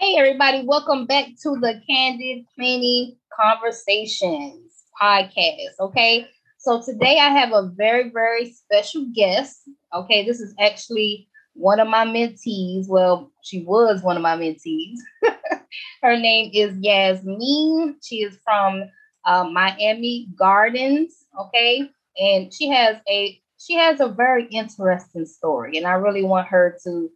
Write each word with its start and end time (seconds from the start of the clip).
Hey, 0.00 0.16
everybody, 0.16 0.64
welcome 0.66 1.04
back 1.04 1.26
to 1.42 1.58
the 1.60 1.78
Candid 1.86 2.46
Cleaning 2.54 3.16
Conversations 3.38 4.72
podcast. 5.00 5.78
Okay, 5.78 6.26
so 6.58 6.80
today 6.80 7.18
I 7.18 7.28
have 7.28 7.52
a 7.52 7.70
very, 7.76 8.08
very 8.08 8.50
special 8.50 9.04
guest. 9.14 9.68
Okay, 9.94 10.24
this 10.24 10.40
is 10.40 10.54
actually 10.58 11.28
one 11.52 11.80
of 11.80 11.88
my 11.88 12.06
mentees. 12.06 12.88
Well, 12.88 13.30
she 13.42 13.62
was 13.62 14.02
one 14.02 14.16
of 14.16 14.22
my 14.22 14.38
mentees. 14.38 14.96
Her 16.02 16.16
name 16.16 16.50
is 16.54 16.74
Yasmin. 16.80 17.96
She 18.02 18.22
is 18.22 18.38
from 18.42 18.84
uh, 19.26 19.44
Miami 19.44 20.28
Gardens. 20.34 21.26
Okay, 21.38 21.90
and 22.18 22.50
she 22.54 22.70
has 22.70 22.96
a 23.06 23.38
she 23.58 23.74
has 23.74 24.00
a 24.00 24.08
very 24.08 24.46
interesting 24.46 25.26
story, 25.26 25.76
and 25.76 25.86
I 25.86 25.92
really 25.92 26.24
want 26.24 26.48
her 26.48 26.78
to 26.84 27.10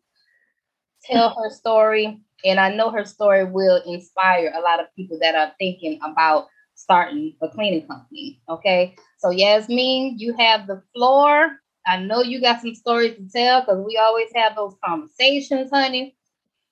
tell 1.03 1.30
her 1.30 1.51
story. 1.51 2.21
And 2.44 2.61
I 2.61 2.75
know 2.75 2.90
her 2.90 3.04
story 3.04 3.44
will 3.44 3.82
inspire 3.86 4.52
a 4.54 4.61
lot 4.61 4.80
of 4.80 4.86
people 4.94 5.18
that 5.21 5.35
are 5.35 5.52
thinking 5.58 5.98
about 6.04 6.48
starting 6.75 7.35
a 7.43 7.48
cleaning 7.48 7.86
company. 7.86 8.43
Okay. 8.48 8.94
So, 9.18 9.30
Yasmin, 9.30 10.18
you 10.18 10.35
have 10.35 10.66
the 10.66 10.82
floor. 10.94 11.57
I 11.86 11.99
know 11.99 12.22
you 12.22 12.40
got 12.40 12.61
some 12.61 12.75
stories 12.75 13.16
to 13.16 13.29
tell 13.29 13.61
because 13.61 13.85
we 13.85 13.96
always 13.96 14.29
have 14.35 14.57
those 14.57 14.75
conversations, 14.85 15.71
honey. 15.71 16.16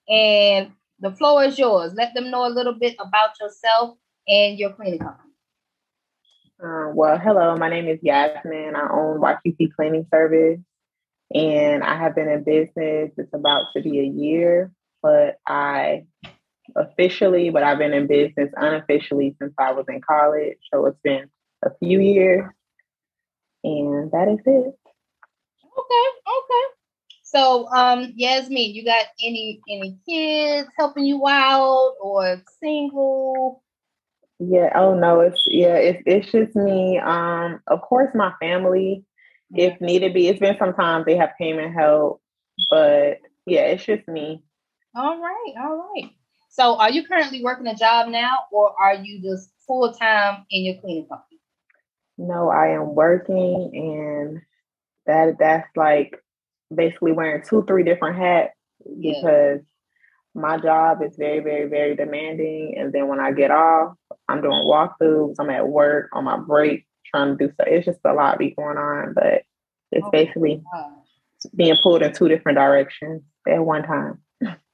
And 0.08 0.72
the 1.00 1.12
floor 1.12 1.44
is 1.44 1.58
yours. 1.58 1.92
Let 1.94 2.14
them 2.14 2.30
know 2.30 2.46
a 2.46 2.50
little 2.50 2.74
bit 2.74 2.96
about 2.98 3.40
yourself 3.40 3.96
and 4.28 4.58
your 4.58 4.72
cleaning 4.72 5.00
company. 5.00 5.30
Uh, 6.62 6.92
well, 6.94 7.18
hello, 7.18 7.56
my 7.56 7.68
name 7.68 7.88
is 7.88 7.98
Yasmin. 8.02 8.76
I 8.76 8.88
own 8.92 9.20
YQC 9.20 9.74
Cleaning 9.74 10.06
Service 10.12 10.60
and 11.34 11.82
I 11.82 11.96
have 11.96 12.14
been 12.14 12.28
in 12.28 12.44
business. 12.44 13.10
It's 13.16 13.34
about 13.34 13.64
to 13.74 13.82
be 13.82 13.98
a 14.00 14.04
year, 14.04 14.70
but 15.02 15.38
I 15.46 16.04
officially, 16.76 17.50
but 17.50 17.62
I've 17.62 17.78
been 17.78 17.92
in 17.92 18.06
business 18.06 18.50
unofficially 18.56 19.36
since 19.40 19.52
I 19.58 19.72
was 19.72 19.86
in 19.88 20.00
college. 20.00 20.58
So 20.72 20.86
it's 20.86 21.00
been 21.02 21.28
a 21.64 21.70
few 21.82 22.00
years, 22.00 22.44
and 23.64 24.10
that 24.12 24.28
is 24.28 24.40
it. 24.44 24.74
Okay, 25.64 26.08
okay. 26.28 26.66
So, 27.22 27.66
um, 27.68 28.12
Yasmin, 28.14 28.74
you 28.74 28.84
got 28.84 29.06
any 29.22 29.60
any 29.68 29.98
kids 30.06 30.68
helping 30.78 31.04
you 31.04 31.26
out, 31.26 31.94
or 32.00 32.42
single? 32.60 33.62
Yeah. 34.38 34.70
Oh 34.74 34.94
no. 34.94 35.20
It's 35.20 35.42
yeah. 35.46 35.76
It's 35.76 36.02
it's 36.04 36.32
just 36.32 36.56
me. 36.56 36.98
Um. 36.98 37.60
Of 37.68 37.80
course, 37.82 38.10
my 38.14 38.32
family, 38.40 39.04
if 39.54 39.80
needed 39.80 40.14
be. 40.14 40.28
It's 40.28 40.40
been 40.40 40.58
some 40.58 40.74
times 40.74 41.06
they 41.06 41.16
have 41.16 41.30
payment 41.38 41.74
help, 41.74 42.20
but 42.70 43.18
yeah, 43.46 43.62
it's 43.62 43.84
just 43.84 44.06
me. 44.08 44.42
All 44.94 45.18
right. 45.20 45.54
All 45.60 45.76
right. 45.94 46.10
So, 46.48 46.76
are 46.76 46.90
you 46.90 47.06
currently 47.06 47.42
working 47.42 47.66
a 47.66 47.74
job 47.74 48.08
now, 48.08 48.40
or 48.52 48.74
are 48.78 48.94
you 48.94 49.22
just 49.22 49.50
full 49.66 49.92
time 49.92 50.44
in 50.50 50.64
your 50.64 50.80
cleaning 50.80 51.08
company? 51.08 51.40
No, 52.18 52.50
I 52.50 52.68
am 52.68 52.94
working, 52.94 53.70
and 53.74 54.42
that 55.06 55.38
that's 55.38 55.68
like 55.76 56.22
basically 56.74 57.12
wearing 57.12 57.42
two, 57.42 57.64
three 57.66 57.84
different 57.84 58.18
hats 58.18 58.54
yeah. 58.84 59.12
because 59.14 59.60
my 60.34 60.58
job 60.58 61.02
is 61.02 61.16
very, 61.16 61.40
very, 61.40 61.68
very 61.68 61.96
demanding. 61.96 62.74
And 62.78 62.92
then 62.92 63.08
when 63.08 63.20
I 63.20 63.32
get 63.32 63.50
off, 63.50 63.96
I'm 64.28 64.40
doing 64.40 64.52
walkthroughs. 64.52 65.36
I'm 65.38 65.50
at 65.50 65.68
work 65.68 66.10
on 66.12 66.24
my 66.24 66.38
break 66.38 66.86
trying 67.06 67.36
to 67.36 67.46
do 67.46 67.52
so. 67.52 67.64
It's 67.66 67.86
just 67.86 67.98
a 68.04 68.12
lot 68.12 68.38
be 68.38 68.50
going 68.50 68.78
on, 68.78 69.14
but 69.14 69.42
it's 69.90 70.06
oh 70.06 70.10
basically 70.10 70.62
being 71.54 71.76
pulled 71.82 72.02
in 72.02 72.12
two 72.12 72.28
different 72.28 72.56
directions 72.56 73.22
at 73.48 73.64
one 73.64 73.82
time. 73.82 74.18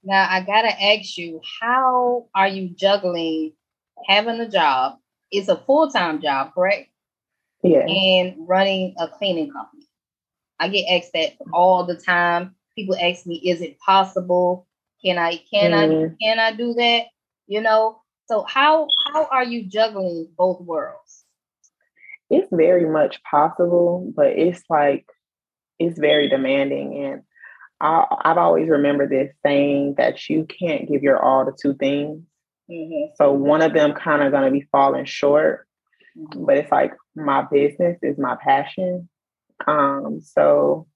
Now 0.02 0.26
I 0.30 0.40
gotta 0.42 0.82
ask 0.82 1.16
you, 1.18 1.40
how 1.60 2.28
are 2.34 2.48
you 2.48 2.68
juggling 2.68 3.52
having 4.06 4.40
a 4.40 4.48
job? 4.48 4.98
It's 5.30 5.48
a 5.48 5.56
full 5.56 5.90
time 5.90 6.22
job, 6.22 6.54
correct? 6.54 6.90
Yeah. 7.62 7.86
And 7.86 8.36
running 8.48 8.94
a 8.98 9.08
cleaning 9.08 9.50
company. 9.50 9.86
I 10.60 10.68
get 10.68 10.86
asked 10.88 11.12
that 11.14 11.32
all 11.52 11.84
the 11.84 11.96
time. 11.96 12.54
People 12.76 12.96
ask 12.96 13.26
me, 13.26 13.36
"Is 13.36 13.60
it 13.60 13.78
possible? 13.80 14.66
Can 15.04 15.18
I? 15.18 15.36
Can 15.52 15.72
mm. 15.72 16.12
I? 16.12 16.16
Can 16.20 16.38
I 16.38 16.52
do 16.52 16.74
that?" 16.74 17.06
You 17.46 17.60
know. 17.60 18.00
So 18.26 18.44
how 18.46 18.86
how 19.12 19.26
are 19.26 19.44
you 19.44 19.64
juggling 19.64 20.28
both 20.36 20.60
worlds? 20.60 21.24
It's 22.30 22.48
very 22.52 22.88
much 22.88 23.22
possible, 23.22 24.12
but 24.14 24.28
it's 24.28 24.62
like 24.68 25.06
it's 25.78 25.98
very 25.98 26.28
demanding 26.28 27.04
and 27.04 27.22
I, 27.80 28.04
have 28.24 28.38
always 28.38 28.68
remembered 28.68 29.10
this 29.10 29.32
saying 29.44 29.94
that 29.98 30.28
you 30.28 30.46
can't 30.46 30.88
give 30.88 31.02
your 31.02 31.22
all 31.22 31.44
to 31.44 31.52
two 31.60 31.74
things. 31.74 32.22
Mm-hmm. 32.70 33.14
So 33.16 33.32
one 33.32 33.62
of 33.62 33.72
them 33.72 33.94
kind 33.94 34.22
of 34.22 34.32
going 34.32 34.44
to 34.44 34.50
be 34.50 34.66
falling 34.72 35.04
short, 35.04 35.66
mm-hmm. 36.16 36.44
but 36.44 36.58
it's 36.58 36.72
like 36.72 36.92
my 37.14 37.42
business 37.50 37.98
is 38.02 38.18
my 38.18 38.36
passion. 38.42 39.08
Um, 39.66 40.20
so 40.20 40.86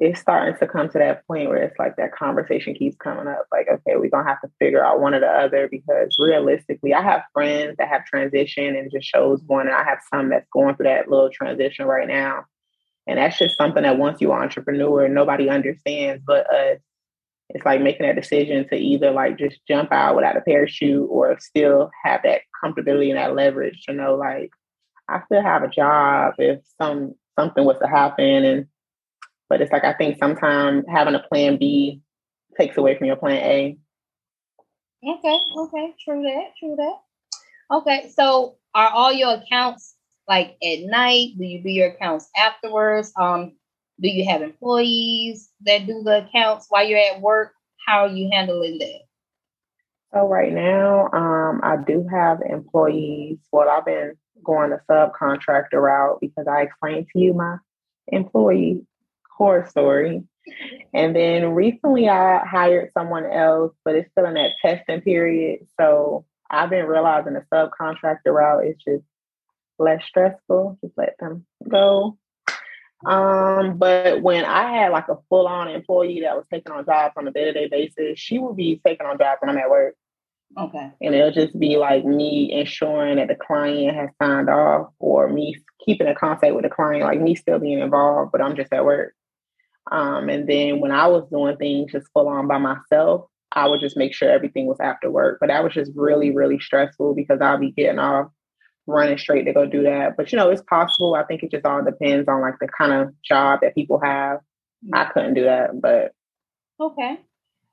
it's 0.00 0.20
starting 0.20 0.56
to 0.58 0.66
come 0.66 0.88
to 0.88 0.98
that 0.98 1.26
point 1.26 1.48
where 1.48 1.62
it's 1.62 1.78
like 1.78 1.96
that 1.96 2.14
conversation 2.14 2.74
keeps 2.74 2.96
coming 2.96 3.26
up. 3.26 3.46
Like, 3.50 3.66
okay, 3.68 3.96
we're 3.96 4.10
gonna 4.10 4.28
have 4.28 4.40
to 4.42 4.50
figure 4.58 4.84
out 4.84 5.00
one 5.00 5.14
or 5.14 5.20
the 5.20 5.26
other 5.26 5.68
because 5.68 6.16
realistically, 6.18 6.94
I 6.94 7.02
have 7.02 7.22
friends 7.32 7.76
that 7.78 7.88
have 7.88 8.02
transitioned 8.12 8.78
and 8.78 8.90
just 8.90 9.08
chose 9.08 9.42
one, 9.46 9.66
and 9.66 9.74
I 9.74 9.84
have 9.84 9.98
some 10.12 10.30
that's 10.30 10.48
going 10.52 10.76
through 10.76 10.86
that 10.86 11.10
little 11.10 11.30
transition 11.30 11.86
right 11.86 12.08
now. 12.08 12.44
And 13.08 13.18
that's 13.18 13.38
just 13.38 13.56
something 13.56 13.82
that 13.82 13.98
once 13.98 14.20
you're 14.20 14.36
an 14.36 14.42
entrepreneur, 14.42 15.08
nobody 15.08 15.48
understands 15.48 16.22
but 16.26 16.46
us. 16.52 16.78
It's 17.50 17.64
like 17.64 17.80
making 17.80 18.06
that 18.06 18.14
decision 18.14 18.68
to 18.68 18.76
either 18.76 19.10
like 19.10 19.38
just 19.38 19.60
jump 19.66 19.90
out 19.90 20.14
without 20.14 20.36
a 20.36 20.42
parachute 20.42 21.08
or 21.10 21.34
still 21.40 21.90
have 22.04 22.20
that 22.24 22.42
comfortability 22.62 23.08
and 23.08 23.16
that 23.16 23.34
leverage 23.34 23.84
to 23.86 23.94
know 23.94 24.16
like 24.16 24.50
I 25.08 25.22
still 25.24 25.42
have 25.42 25.62
a 25.62 25.68
job 25.68 26.34
if 26.36 26.60
some 26.76 27.14
something 27.38 27.64
was 27.64 27.78
to 27.78 27.88
happen 27.88 28.44
and 28.44 28.66
but 29.48 29.62
it's 29.62 29.72
like 29.72 29.84
I 29.84 29.94
think 29.94 30.18
sometimes 30.18 30.84
having 30.92 31.14
a 31.14 31.20
plan 31.20 31.56
B 31.56 32.02
takes 32.58 32.76
away 32.76 32.98
from 32.98 33.06
your 33.06 33.16
plan 33.16 33.42
A. 33.42 33.78
Okay, 35.02 35.38
okay, 35.56 35.94
true 36.04 36.22
that, 36.22 36.50
true 36.58 36.76
that. 36.76 37.76
Okay, 37.78 38.10
so 38.14 38.56
are 38.74 38.90
all 38.90 39.12
your 39.12 39.36
accounts 39.36 39.94
like 40.28 40.56
at 40.62 40.80
night? 40.82 41.30
Do 41.38 41.44
you 41.44 41.62
do 41.62 41.70
your 41.70 41.88
accounts 41.88 42.28
afterwards? 42.36 43.12
Um, 43.16 43.52
do 44.00 44.08
you 44.08 44.28
have 44.28 44.42
employees 44.42 45.50
that 45.66 45.86
do 45.86 46.02
the 46.04 46.26
accounts 46.26 46.66
while 46.68 46.86
you're 46.86 46.98
at 46.98 47.20
work? 47.20 47.52
How 47.86 48.04
are 48.04 48.08
you 48.08 48.28
handling 48.30 48.78
that? 48.78 49.00
So 50.12 50.26
right 50.26 50.52
now, 50.52 51.08
um, 51.12 51.60
I 51.62 51.76
do 51.86 52.06
have 52.10 52.40
employees. 52.48 53.38
Well, 53.52 53.68
I've 53.68 53.84
been 53.84 54.14
going 54.44 54.70
the 54.70 54.80
subcontractor 54.88 55.80
route 55.80 56.18
because 56.20 56.46
I 56.46 56.62
explained 56.62 57.08
to 57.12 57.18
you 57.18 57.34
my 57.34 57.56
employee 58.08 58.86
horror 59.36 59.66
story. 59.68 60.22
And 60.94 61.14
then 61.14 61.52
recently 61.52 62.08
I 62.08 62.44
hired 62.46 62.90
someone 62.92 63.26
else, 63.26 63.74
but 63.84 63.96
it's 63.96 64.10
still 64.12 64.24
in 64.24 64.34
that 64.34 64.52
testing 64.62 65.02
period. 65.02 65.66
So 65.78 66.24
I've 66.50 66.70
been 66.70 66.86
realizing 66.86 67.34
the 67.34 67.44
subcontractor 67.52 68.32
route 68.32 68.64
is 68.66 68.76
just 68.76 69.04
less 69.78 70.02
stressful. 70.04 70.78
Just 70.82 70.96
let 70.96 71.16
them 71.18 71.46
go. 71.68 72.18
Um, 73.06 73.78
but 73.78 74.22
when 74.22 74.44
I 74.44 74.72
had 74.72 74.92
like 74.92 75.08
a 75.08 75.18
full 75.28 75.46
on 75.46 75.68
employee 75.68 76.22
that 76.22 76.36
was 76.36 76.46
taking 76.52 76.72
on 76.72 76.84
jobs 76.84 77.14
on 77.16 77.28
a 77.28 77.30
day 77.30 77.44
to 77.44 77.52
day 77.52 77.68
basis, 77.68 78.18
she 78.18 78.38
would 78.38 78.56
be 78.56 78.80
taking 78.84 79.06
on 79.06 79.18
jobs 79.18 79.38
when 79.40 79.50
I'm 79.50 79.58
at 79.58 79.70
work. 79.70 79.94
Okay. 80.56 80.90
And 81.00 81.14
it'll 81.14 81.30
just 81.30 81.58
be 81.58 81.76
like 81.76 82.04
me 82.04 82.52
ensuring 82.52 83.16
that 83.16 83.28
the 83.28 83.34
client 83.34 83.94
has 83.94 84.08
signed 84.20 84.48
off 84.48 84.88
or 84.98 85.28
me 85.28 85.56
keeping 85.84 86.08
in 86.08 86.14
contact 86.14 86.54
with 86.54 86.64
the 86.64 86.70
client, 86.70 87.04
like 87.04 87.20
me 87.20 87.34
still 87.34 87.58
being 87.58 87.78
involved, 87.78 88.32
but 88.32 88.40
I'm 88.40 88.56
just 88.56 88.72
at 88.72 88.84
work. 88.84 89.14
Um, 89.92 90.28
and 90.28 90.48
then 90.48 90.80
when 90.80 90.90
I 90.90 91.06
was 91.06 91.28
doing 91.30 91.56
things 91.56 91.92
just 91.92 92.08
full 92.12 92.28
on 92.28 92.48
by 92.48 92.58
myself, 92.58 93.26
I 93.52 93.66
would 93.66 93.80
just 93.80 93.96
make 93.96 94.14
sure 94.14 94.28
everything 94.30 94.66
was 94.66 94.80
after 94.80 95.10
work. 95.10 95.38
But 95.40 95.48
that 95.48 95.62
was 95.62 95.72
just 95.72 95.92
really, 95.94 96.30
really 96.30 96.58
stressful 96.58 97.14
because 97.14 97.40
I'll 97.40 97.58
be 97.58 97.70
getting 97.70 97.98
off 97.98 98.30
running 98.88 99.18
straight 99.18 99.44
to 99.44 99.52
go 99.52 99.66
do 99.66 99.82
that. 99.84 100.16
But 100.16 100.32
you 100.32 100.38
know, 100.38 100.50
it's 100.50 100.62
possible. 100.62 101.14
I 101.14 101.22
think 101.22 101.42
it 101.42 101.50
just 101.50 101.66
all 101.66 101.84
depends 101.84 102.26
on 102.28 102.40
like 102.40 102.58
the 102.60 102.68
kind 102.68 102.92
of 102.92 103.14
job 103.22 103.60
that 103.62 103.74
people 103.74 104.00
have. 104.00 104.40
I 104.92 105.04
couldn't 105.06 105.34
do 105.34 105.44
that, 105.44 105.80
but 105.80 106.12
okay. 106.80 107.18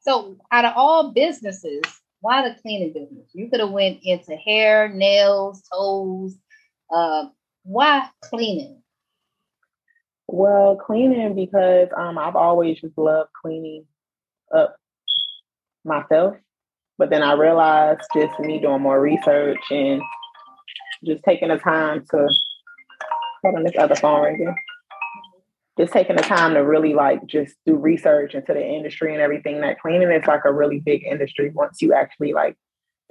So 0.01 0.37
out 0.51 0.65
of 0.65 0.73
all 0.75 1.11
businesses, 1.11 1.81
why 2.19 2.47
the 2.47 2.55
cleaning 2.61 2.93
business? 2.93 3.29
You 3.33 3.49
could 3.49 3.59
have 3.59 3.71
went 3.71 3.99
into 4.03 4.35
hair, 4.35 4.89
nails, 4.89 5.63
toes. 5.71 6.35
Uh, 6.93 7.25
why 7.63 8.09
cleaning? 8.21 8.81
Well, 10.27 10.75
cleaning 10.75 11.35
because 11.35 11.89
um, 11.95 12.17
I've 12.17 12.35
always 12.35 12.81
just 12.81 12.97
loved 12.97 13.29
cleaning 13.41 13.85
up 14.55 14.75
myself. 15.83 16.35
But 16.97 17.09
then 17.09 17.21
I 17.21 17.33
realized 17.33 18.01
just 18.15 18.39
me 18.39 18.59
doing 18.59 18.81
more 18.81 18.99
research 18.99 19.59
and 19.69 20.01
just 21.03 21.23
taking 21.23 21.49
the 21.49 21.57
time 21.57 22.05
to 22.11 22.27
hold 23.43 23.55
on 23.55 23.63
this 23.63 23.73
other 23.77 23.95
phone 23.95 24.21
right 24.21 24.37
here. 24.37 24.55
just 25.77 25.93
taking 25.93 26.15
the 26.15 26.21
time 26.21 26.53
to 26.53 26.59
really 26.59 26.93
like 26.93 27.25
just 27.25 27.55
do 27.65 27.75
research 27.75 28.33
into 28.33 28.53
the 28.53 28.65
industry 28.65 29.13
and 29.13 29.21
everything 29.21 29.61
that 29.61 29.79
cleaning 29.79 30.11
is 30.11 30.25
like 30.27 30.45
a 30.45 30.53
really 30.53 30.79
big 30.79 31.03
industry 31.03 31.51
once 31.53 31.81
you 31.81 31.93
actually 31.93 32.33
like 32.33 32.55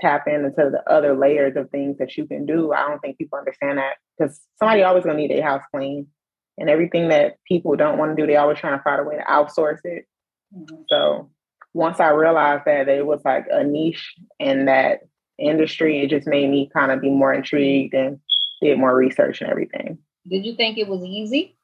tap 0.00 0.26
into 0.26 0.50
the 0.56 0.82
other 0.90 1.16
layers 1.16 1.56
of 1.56 1.70
things 1.70 1.98
that 1.98 2.16
you 2.16 2.26
can 2.26 2.46
do. 2.46 2.72
I 2.72 2.88
don't 2.88 3.00
think 3.00 3.18
people 3.18 3.38
understand 3.38 3.78
that 3.78 3.94
because 4.18 4.40
somebody 4.58 4.82
always 4.82 5.04
gonna 5.04 5.18
need 5.18 5.30
their 5.30 5.42
house 5.42 5.62
clean. 5.72 6.08
And 6.56 6.70
everything 6.70 7.08
that 7.08 7.38
people 7.48 7.74
don't 7.74 7.98
want 7.98 8.16
to 8.16 8.22
do, 8.22 8.28
they 8.28 8.36
always 8.36 8.58
trying 8.58 8.78
to 8.78 8.82
find 8.84 9.00
a 9.00 9.04
way 9.04 9.16
to 9.16 9.24
outsource 9.24 9.80
it. 9.82 10.06
Mm-hmm. 10.56 10.82
So 10.88 11.30
once 11.72 11.98
I 11.98 12.10
realized 12.10 12.64
that 12.66 12.88
it 12.88 13.04
was 13.04 13.20
like 13.24 13.46
a 13.50 13.64
niche 13.64 14.14
and 14.38 14.68
that 14.68 15.00
industry, 15.38 16.02
it 16.02 16.10
just 16.10 16.26
made 16.26 16.50
me 16.50 16.70
kind 16.72 16.92
of 16.92 17.00
be 17.00 17.10
more 17.10 17.32
intrigued 17.32 17.94
and 17.94 18.20
did 18.60 18.78
more 18.78 18.94
research 18.94 19.40
and 19.40 19.50
everything. 19.50 19.98
Did 20.28 20.44
you 20.46 20.56
think 20.56 20.78
it 20.78 20.88
was 20.88 21.02
easy? 21.04 21.56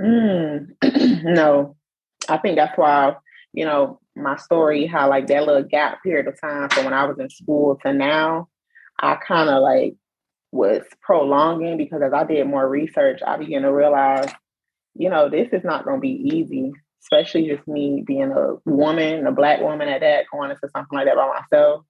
Mm, 0.00 0.74
no, 1.24 1.76
I 2.28 2.38
think 2.38 2.56
that's 2.56 2.76
why, 2.76 3.16
you 3.52 3.64
know, 3.64 4.00
my 4.14 4.36
story, 4.36 4.86
how 4.86 5.08
like 5.08 5.26
that 5.28 5.44
little 5.44 5.62
gap 5.62 6.02
period 6.02 6.28
of 6.28 6.40
time 6.40 6.68
from 6.68 6.84
when 6.84 6.94
I 6.94 7.04
was 7.04 7.18
in 7.18 7.30
school 7.30 7.78
to 7.82 7.92
now, 7.92 8.48
I 9.00 9.16
kind 9.16 9.48
of 9.48 9.62
like 9.62 9.94
was 10.50 10.82
prolonging 11.00 11.78
because 11.78 12.02
as 12.02 12.12
I 12.12 12.24
did 12.24 12.46
more 12.46 12.68
research, 12.68 13.20
I 13.26 13.38
began 13.38 13.62
to 13.62 13.72
realize, 13.72 14.30
you 14.94 15.08
know, 15.08 15.30
this 15.30 15.48
is 15.52 15.64
not 15.64 15.84
going 15.84 15.96
to 15.96 16.00
be 16.00 16.28
easy, 16.34 16.72
especially 17.02 17.48
just 17.48 17.66
me 17.66 18.04
being 18.06 18.32
a 18.32 18.56
woman, 18.66 19.26
a 19.26 19.32
black 19.32 19.60
woman 19.60 19.88
at 19.88 20.00
that, 20.00 20.26
going 20.30 20.50
into 20.50 20.68
something 20.74 20.96
like 20.96 21.06
that 21.06 21.16
by 21.16 21.40
myself. 21.40 21.84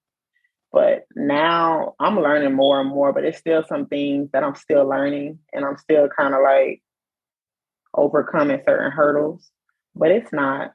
But 0.72 1.06
now 1.14 1.94
I'm 2.00 2.18
learning 2.18 2.54
more 2.54 2.80
and 2.80 2.88
more, 2.88 3.12
but 3.12 3.24
it's 3.24 3.38
still 3.38 3.62
some 3.68 3.86
things 3.86 4.30
that 4.32 4.42
I'm 4.42 4.54
still 4.54 4.88
learning 4.88 5.38
and 5.52 5.64
I'm 5.64 5.76
still 5.76 6.08
kind 6.08 6.34
of 6.34 6.40
like 6.42 6.82
overcoming 7.94 8.62
certain 8.66 8.90
hurdles. 8.90 9.50
But 9.94 10.10
it's 10.10 10.32
not 10.32 10.72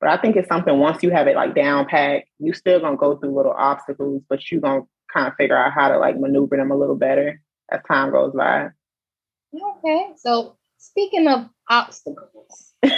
but 0.00 0.10
I 0.10 0.16
think 0.16 0.36
it's 0.36 0.48
something 0.48 0.78
once 0.78 1.02
you 1.02 1.10
have 1.10 1.26
it 1.26 1.34
like 1.36 1.54
down 1.54 1.86
pat, 1.86 2.24
you 2.38 2.52
still 2.52 2.80
gonna 2.80 2.96
go 2.96 3.16
through 3.16 3.36
little 3.36 3.54
obstacles, 3.56 4.22
but 4.28 4.48
you 4.50 4.60
gonna 4.60 4.82
kind 5.12 5.26
of 5.26 5.34
figure 5.34 5.56
out 5.56 5.72
how 5.72 5.88
to 5.88 5.98
like 5.98 6.18
maneuver 6.18 6.56
them 6.56 6.70
a 6.70 6.76
little 6.76 6.94
better 6.94 7.42
as 7.70 7.80
time 7.88 8.12
goes 8.12 8.32
by. 8.32 8.68
Okay. 9.54 10.12
So 10.16 10.56
speaking 10.78 11.26
of 11.26 11.48
obstacles, 11.68 12.74
can 12.82 12.92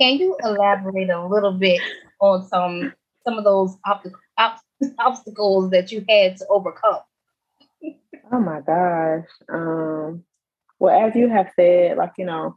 you 0.00 0.36
elaborate 0.42 1.10
a 1.10 1.26
little 1.26 1.52
bit 1.52 1.80
on 2.20 2.46
some 2.48 2.94
some 3.24 3.38
of 3.38 3.44
those 3.44 3.76
ob- 3.86 4.12
ob- 4.38 4.58
obstacles 4.98 5.70
that 5.70 5.92
you 5.92 6.04
had 6.08 6.36
to 6.38 6.46
overcome? 6.48 7.00
oh 8.32 8.40
my 8.40 8.60
gosh. 8.60 9.28
Um 9.48 10.24
well 10.78 11.06
as 11.06 11.14
you 11.14 11.28
have 11.28 11.50
said, 11.56 11.96
like, 11.96 12.12
you 12.18 12.24
know, 12.24 12.56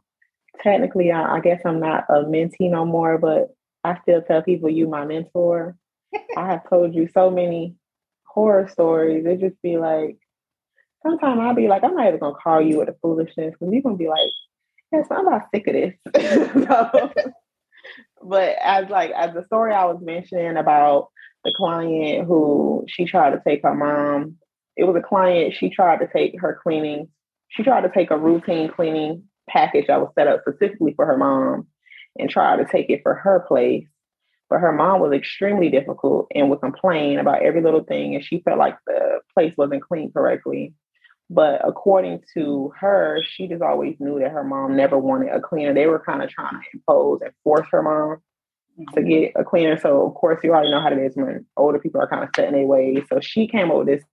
technically, 0.62 1.12
I, 1.12 1.36
I 1.36 1.40
guess 1.40 1.60
I'm 1.64 1.80
not 1.80 2.04
a 2.08 2.24
mentee 2.24 2.70
no 2.70 2.84
more, 2.84 3.18
but 3.18 3.54
I 3.84 3.98
still 4.02 4.22
tell 4.22 4.42
people 4.42 4.70
you 4.70 4.88
my 4.88 5.04
mentor. 5.04 5.76
I 6.36 6.46
have 6.46 6.68
told 6.68 6.94
you 6.94 7.08
so 7.12 7.30
many 7.30 7.76
horror 8.24 8.68
stories. 8.68 9.26
It 9.26 9.40
just 9.40 9.60
be 9.62 9.76
like, 9.76 10.16
sometimes 11.02 11.40
I'll 11.40 11.54
be 11.54 11.68
like, 11.68 11.84
I'm 11.84 11.94
not 11.94 12.08
even 12.08 12.20
gonna 12.20 12.34
call 12.34 12.62
you 12.62 12.78
with 12.78 12.88
the 12.88 12.96
foolishness 13.02 13.54
because 13.58 13.72
you're 13.72 13.82
gonna 13.82 13.96
be 13.96 14.08
like, 14.08 14.30
yes, 14.92 15.06
I'm 15.10 15.26
about 15.26 15.48
sick 15.54 15.66
of 15.66 15.74
this. 15.74 15.94
so, 16.66 17.12
but 18.24 18.56
as 18.62 18.88
like 18.88 19.10
as 19.10 19.34
the 19.34 19.44
story 19.44 19.72
I 19.72 19.84
was 19.84 20.00
mentioning 20.02 20.56
about 20.56 21.08
the 21.44 21.52
client 21.56 22.26
who 22.26 22.84
she 22.88 23.04
tried 23.04 23.30
to 23.30 23.42
take 23.46 23.62
her 23.62 23.74
mom, 23.74 24.36
it 24.76 24.84
was 24.84 24.96
a 24.96 25.06
client, 25.06 25.54
she 25.54 25.70
tried 25.70 26.00
to 26.00 26.08
take 26.12 26.40
her 26.40 26.58
cleaning, 26.62 27.08
she 27.48 27.62
tried 27.62 27.82
to 27.82 27.90
take 27.90 28.10
a 28.10 28.18
routine 28.18 28.70
cleaning 28.70 29.24
package 29.48 29.86
that 29.86 30.00
was 30.00 30.10
set 30.18 30.26
up 30.26 30.40
specifically 30.40 30.94
for 30.96 31.06
her 31.06 31.16
mom 31.16 31.66
and 32.18 32.30
try 32.30 32.56
to 32.56 32.64
take 32.64 32.88
it 32.90 33.02
for 33.02 33.14
her 33.14 33.44
place. 33.46 33.86
But 34.50 34.60
her 34.60 34.72
mom 34.72 35.00
was 35.00 35.12
extremely 35.12 35.68
difficult 35.70 36.28
and 36.34 36.48
would 36.50 36.60
complain 36.60 37.18
about 37.18 37.42
every 37.42 37.62
little 37.62 37.84
thing, 37.84 38.14
and 38.14 38.24
she 38.24 38.40
felt 38.40 38.58
like 38.58 38.76
the 38.86 39.20
place 39.32 39.54
wasn't 39.56 39.82
cleaned 39.82 40.14
correctly. 40.14 40.74
But 41.30 41.66
according 41.66 42.22
to 42.34 42.72
her, 42.78 43.20
she 43.26 43.48
just 43.48 43.62
always 43.62 43.96
knew 43.98 44.18
that 44.20 44.30
her 44.30 44.44
mom 44.44 44.76
never 44.76 44.98
wanted 44.98 45.30
a 45.30 45.40
cleaner. 45.40 45.72
They 45.72 45.86
were 45.86 45.98
kind 45.98 46.22
of 46.22 46.28
trying 46.28 46.60
to 46.60 46.66
impose 46.74 47.20
and 47.22 47.32
force 47.42 47.66
her 47.72 47.82
mom 47.82 48.18
mm-hmm. 48.78 48.94
to 48.94 49.02
get 49.02 49.32
a 49.34 49.44
cleaner. 49.44 49.78
So, 49.78 50.06
of 50.06 50.14
course, 50.14 50.40
you 50.44 50.52
already 50.52 50.70
know 50.70 50.82
how 50.82 50.92
it 50.92 50.98
is 50.98 51.16
when 51.16 51.46
older 51.56 51.78
people 51.78 52.00
are 52.00 52.08
kind 52.08 52.24
of 52.24 52.30
set 52.36 52.48
in 52.48 52.54
their 52.54 52.66
ways. 52.66 53.04
So, 53.08 53.20
she 53.20 53.48
came 53.48 53.70
up 53.70 53.78
with 53.78 53.86
this 53.86 54.04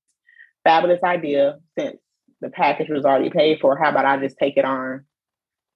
fabulous 0.64 1.04
idea 1.04 1.60
since 1.78 1.98
the 2.40 2.50
package 2.50 2.90
was 2.90 3.06
already 3.06 3.30
paid 3.30 3.60
for. 3.60 3.78
How 3.78 3.90
about 3.90 4.06
I 4.06 4.18
just 4.18 4.38
take 4.38 4.58
it 4.58 4.66
on 4.66 5.06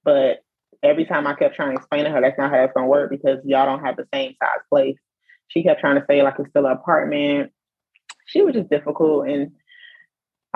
but 0.06 0.44
every 0.84 1.04
time 1.04 1.26
I 1.26 1.34
kept 1.34 1.56
trying 1.56 1.72
to 1.72 1.76
explain 1.76 2.04
to 2.04 2.10
her 2.10 2.20
that's 2.22 2.38
not 2.38 2.50
how 2.50 2.62
it's 2.62 2.72
gonna 2.72 2.86
work 2.86 3.10
because 3.10 3.40
y'all 3.44 3.66
don't 3.66 3.84
have 3.84 3.96
the 3.96 4.06
same 4.14 4.34
size 4.40 4.60
place. 4.70 4.96
She 5.48 5.62
kept 5.62 5.80
trying 5.80 5.96
to 5.96 6.06
say 6.08 6.22
like 6.22 6.36
it's 6.38 6.48
still 6.48 6.64
an 6.64 6.72
apartment. 6.72 7.52
She 8.26 8.40
was 8.40 8.54
just 8.54 8.70
difficult 8.70 9.28
and 9.28 9.50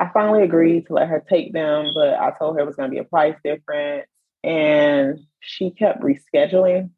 I 0.01 0.09
finally 0.15 0.43
agreed 0.43 0.87
to 0.87 0.95
let 0.95 1.09
her 1.09 1.23
take 1.29 1.53
them, 1.53 1.91
but 1.95 2.15
I 2.15 2.33
told 2.39 2.57
her 2.57 2.63
it 2.63 2.67
was 2.67 2.75
gonna 2.75 2.89
be 2.89 2.99
a 2.99 3.05
price 3.05 3.37
difference. 3.45 4.07
And 4.43 5.21
she 5.41 5.71
kept 5.71 6.03
rescheduling. 6.03 6.91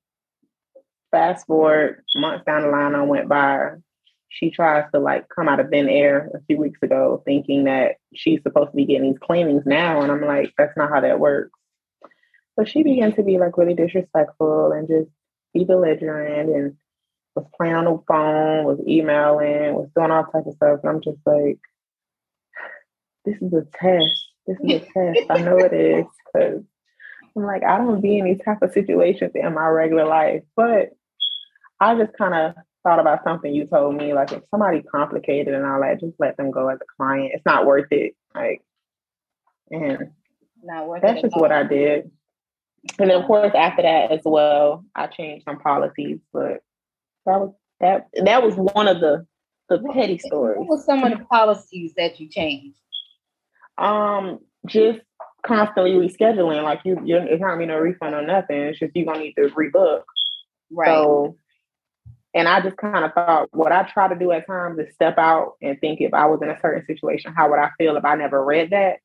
Fast 1.10 1.46
forward, 1.46 2.04
months 2.14 2.44
down 2.46 2.62
the 2.62 2.68
line, 2.68 2.94
I 2.94 3.02
went 3.02 3.28
by. 3.28 3.72
She 4.28 4.50
tries 4.50 4.90
to 4.92 5.00
like 5.00 5.28
come 5.28 5.48
out 5.48 5.60
of 5.60 5.68
thin 5.68 5.88
air 5.88 6.30
a 6.32 6.40
few 6.46 6.56
weeks 6.56 6.78
ago, 6.80 7.22
thinking 7.26 7.64
that 7.64 7.96
she's 8.14 8.40
supposed 8.42 8.70
to 8.70 8.76
be 8.76 8.86
getting 8.86 9.10
these 9.10 9.18
cleanings 9.18 9.66
now. 9.66 10.00
And 10.00 10.10
I'm 10.10 10.22
like, 10.22 10.54
that's 10.56 10.76
not 10.76 10.88
how 10.88 11.00
that 11.00 11.18
works. 11.20 11.58
So 12.56 12.64
she 12.64 12.82
began 12.82 13.12
to 13.16 13.22
be 13.22 13.38
like 13.38 13.58
really 13.58 13.74
disrespectful 13.74 14.72
and 14.72 14.88
just 14.88 15.10
be 15.52 15.64
belligerent 15.64 16.48
and 16.50 16.76
was 17.34 17.46
playing 17.56 17.74
on 17.74 17.84
the 17.84 18.02
phone, 18.06 18.64
was 18.64 18.78
emailing, 18.86 19.74
was 19.74 19.88
doing 19.96 20.10
all 20.10 20.24
types 20.24 20.46
of 20.46 20.54
stuff. 20.54 20.80
And 20.82 20.90
I'm 20.90 21.00
just 21.02 21.18
like, 21.26 21.58
this 23.24 23.36
is 23.40 23.52
a 23.52 23.66
test. 23.74 24.28
This 24.46 24.58
is 24.62 24.70
a 24.70 24.78
test. 25.14 25.30
I 25.30 25.38
know 25.40 25.58
it 25.58 25.72
is 25.72 26.06
because 26.32 26.62
I'm 27.36 27.42
like, 27.44 27.62
I 27.64 27.78
don't 27.78 28.00
be 28.00 28.18
in 28.18 28.24
these 28.24 28.40
type 28.44 28.62
of 28.62 28.72
situations 28.72 29.32
in 29.34 29.54
my 29.54 29.66
regular 29.66 30.06
life. 30.06 30.42
But 30.56 30.90
I 31.80 31.94
just 31.94 32.16
kind 32.16 32.34
of 32.34 32.54
thought 32.82 33.00
about 33.00 33.24
something 33.24 33.54
you 33.54 33.66
told 33.66 33.96
me. 33.96 34.12
Like 34.12 34.32
if 34.32 34.42
somebody 34.50 34.82
complicated 34.82 35.54
and 35.54 35.64
all 35.64 35.80
that, 35.80 36.00
just 36.00 36.14
let 36.18 36.36
them 36.36 36.50
go 36.50 36.68
as 36.68 36.78
a 36.80 36.96
client. 36.96 37.32
It's 37.34 37.46
not 37.46 37.66
worth 37.66 37.90
it. 37.90 38.14
Like, 38.34 38.62
and 39.70 40.10
not 40.62 40.86
worth 40.86 41.02
that's 41.02 41.22
just 41.22 41.36
what 41.36 41.52
I 41.52 41.62
did. 41.64 42.10
And 42.98 43.10
then 43.10 43.20
of 43.20 43.26
course 43.26 43.52
after 43.54 43.82
that 43.82 44.10
as 44.10 44.20
well, 44.24 44.84
I 44.94 45.06
changed 45.06 45.44
some 45.44 45.58
policies, 45.58 46.18
but 46.32 46.62
that 47.26 47.40
was 47.40 47.54
that 47.80 48.08
that 48.24 48.42
was 48.42 48.54
one 48.56 48.88
of 48.88 49.00
the 49.00 49.26
the 49.68 49.78
petty 49.92 50.18
stories. 50.18 50.58
What 50.58 50.68
were 50.68 50.82
some 50.84 51.04
of 51.04 51.18
the 51.18 51.24
policies 51.24 51.94
that 51.96 52.20
you 52.20 52.28
changed? 52.28 52.76
Um, 53.78 54.40
just 54.66 55.00
constantly 55.44 55.92
rescheduling. 55.92 56.62
Like 56.62 56.80
you, 56.84 56.98
you 57.04 57.16
it's 57.16 57.40
not 57.40 57.48
gonna 57.48 57.58
be 57.58 57.66
no 57.66 57.78
refund 57.78 58.14
or 58.14 58.26
nothing. 58.26 58.56
It's 58.56 58.78
just 58.78 58.94
you're 58.94 59.06
gonna 59.06 59.20
need 59.20 59.34
to 59.34 59.48
rebook. 59.48 60.02
Right. 60.70 60.88
So, 60.88 61.36
and 62.34 62.48
I 62.48 62.60
just 62.60 62.76
kind 62.76 63.04
of 63.04 63.12
thought 63.12 63.48
what 63.52 63.72
I 63.72 63.82
try 63.82 64.08
to 64.08 64.18
do 64.18 64.32
at 64.32 64.46
times 64.46 64.78
is 64.78 64.94
step 64.94 65.18
out 65.18 65.54
and 65.60 65.78
think 65.80 66.00
if 66.00 66.14
I 66.14 66.26
was 66.26 66.40
in 66.42 66.50
a 66.50 66.58
certain 66.60 66.86
situation, 66.86 67.34
how 67.36 67.50
would 67.50 67.58
I 67.58 67.70
feel 67.76 67.96
if 67.96 68.04
I 68.04 68.14
never 68.14 68.42
read 68.42 68.70
that? 68.70 68.98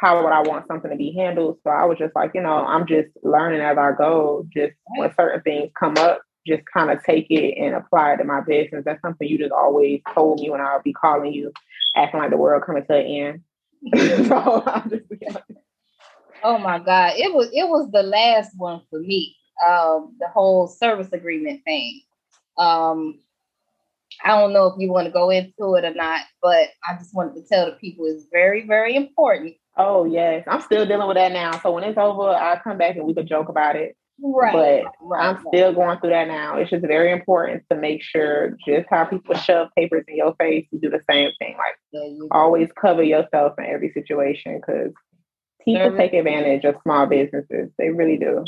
how 0.00 0.22
would 0.22 0.32
I 0.32 0.42
want 0.42 0.66
something 0.68 0.90
to 0.90 0.96
be 0.96 1.12
handled? 1.12 1.58
So 1.64 1.70
I 1.70 1.84
was 1.84 1.98
just 1.98 2.14
like, 2.14 2.30
you 2.34 2.40
know, 2.40 2.64
I'm 2.64 2.86
just 2.86 3.08
learning 3.22 3.60
as 3.60 3.76
I 3.76 3.92
go. 3.98 4.46
Just 4.54 4.74
when 4.96 5.12
certain 5.14 5.42
things 5.42 5.72
come 5.78 5.96
up, 5.98 6.22
just 6.46 6.62
kind 6.72 6.90
of 6.90 7.02
take 7.02 7.26
it 7.30 7.58
and 7.58 7.74
apply 7.74 8.12
it 8.12 8.18
to 8.18 8.24
my 8.24 8.40
business. 8.40 8.84
That's 8.84 9.00
something 9.02 9.26
you 9.26 9.38
just 9.38 9.52
always 9.52 10.00
told 10.14 10.40
me 10.40 10.50
when 10.50 10.60
I'll 10.60 10.82
be 10.82 10.92
calling 10.92 11.32
you, 11.32 11.52
acting 11.96 12.20
like 12.20 12.30
the 12.30 12.36
world 12.36 12.62
coming 12.64 12.84
to 12.86 12.94
an 12.96 13.06
end. 13.06 13.42
so 13.96 14.62
I'm 14.66 14.90
just 14.90 15.38
Oh 16.42 16.58
my 16.58 16.78
God. 16.78 17.14
It 17.16 17.34
was 17.34 17.48
it 17.52 17.68
was 17.68 17.90
the 17.90 18.02
last 18.02 18.52
one 18.56 18.82
for 18.90 19.00
me. 19.00 19.36
Um, 19.66 20.16
the 20.20 20.28
whole 20.28 20.68
service 20.68 21.12
agreement 21.12 21.62
thing. 21.64 22.02
Um, 22.56 23.20
I 24.24 24.28
don't 24.28 24.52
know 24.52 24.66
if 24.66 24.74
you 24.78 24.90
want 24.90 25.06
to 25.06 25.12
go 25.12 25.30
into 25.30 25.74
it 25.74 25.84
or 25.84 25.94
not, 25.94 26.22
but 26.42 26.68
I 26.88 26.96
just 26.98 27.14
wanted 27.14 27.34
to 27.34 27.48
tell 27.48 27.66
the 27.66 27.72
people 27.72 28.06
it's 28.06 28.26
very, 28.32 28.66
very 28.66 28.96
important 28.96 29.54
Oh 29.78 30.04
yes, 30.04 30.44
I'm 30.48 30.60
still 30.60 30.84
dealing 30.84 31.06
with 31.06 31.16
that 31.16 31.30
now. 31.30 31.56
So 31.60 31.70
when 31.70 31.84
it's 31.84 31.96
over, 31.96 32.30
I'll 32.30 32.58
come 32.58 32.78
back 32.78 32.96
and 32.96 33.06
we 33.06 33.14
can 33.14 33.28
joke 33.28 33.48
about 33.48 33.76
it. 33.76 33.96
Right. 34.20 34.52
But 34.52 34.92
right, 35.00 35.28
I'm 35.28 35.44
still 35.48 35.72
going 35.72 36.00
through 36.00 36.10
that 36.10 36.28
now. 36.28 36.56
It's 36.56 36.70
just 36.70 36.84
very 36.86 37.12
important 37.12 37.62
to 37.70 37.76
make 37.76 38.02
sure 38.02 38.56
just 38.66 38.86
how 38.90 39.04
people 39.04 39.34
shove 39.36 39.68
papers 39.76 40.04
in 40.08 40.16
your 40.16 40.34
face, 40.40 40.66
you 40.72 40.80
do 40.80 40.90
the 40.90 41.02
same 41.08 41.30
thing. 41.38 41.56
Like 41.56 41.76
yeah, 41.92 42.26
always 42.32 42.68
cover 42.80 43.02
yourself 43.02 43.54
in 43.58 43.66
every 43.66 43.92
situation 43.92 44.60
because 44.60 44.92
people 45.64 45.96
take 45.96 46.14
advantage 46.14 46.64
of 46.64 46.76
small 46.82 47.06
businesses. 47.06 47.70
They 47.78 47.90
really 47.90 48.16
do. 48.16 48.44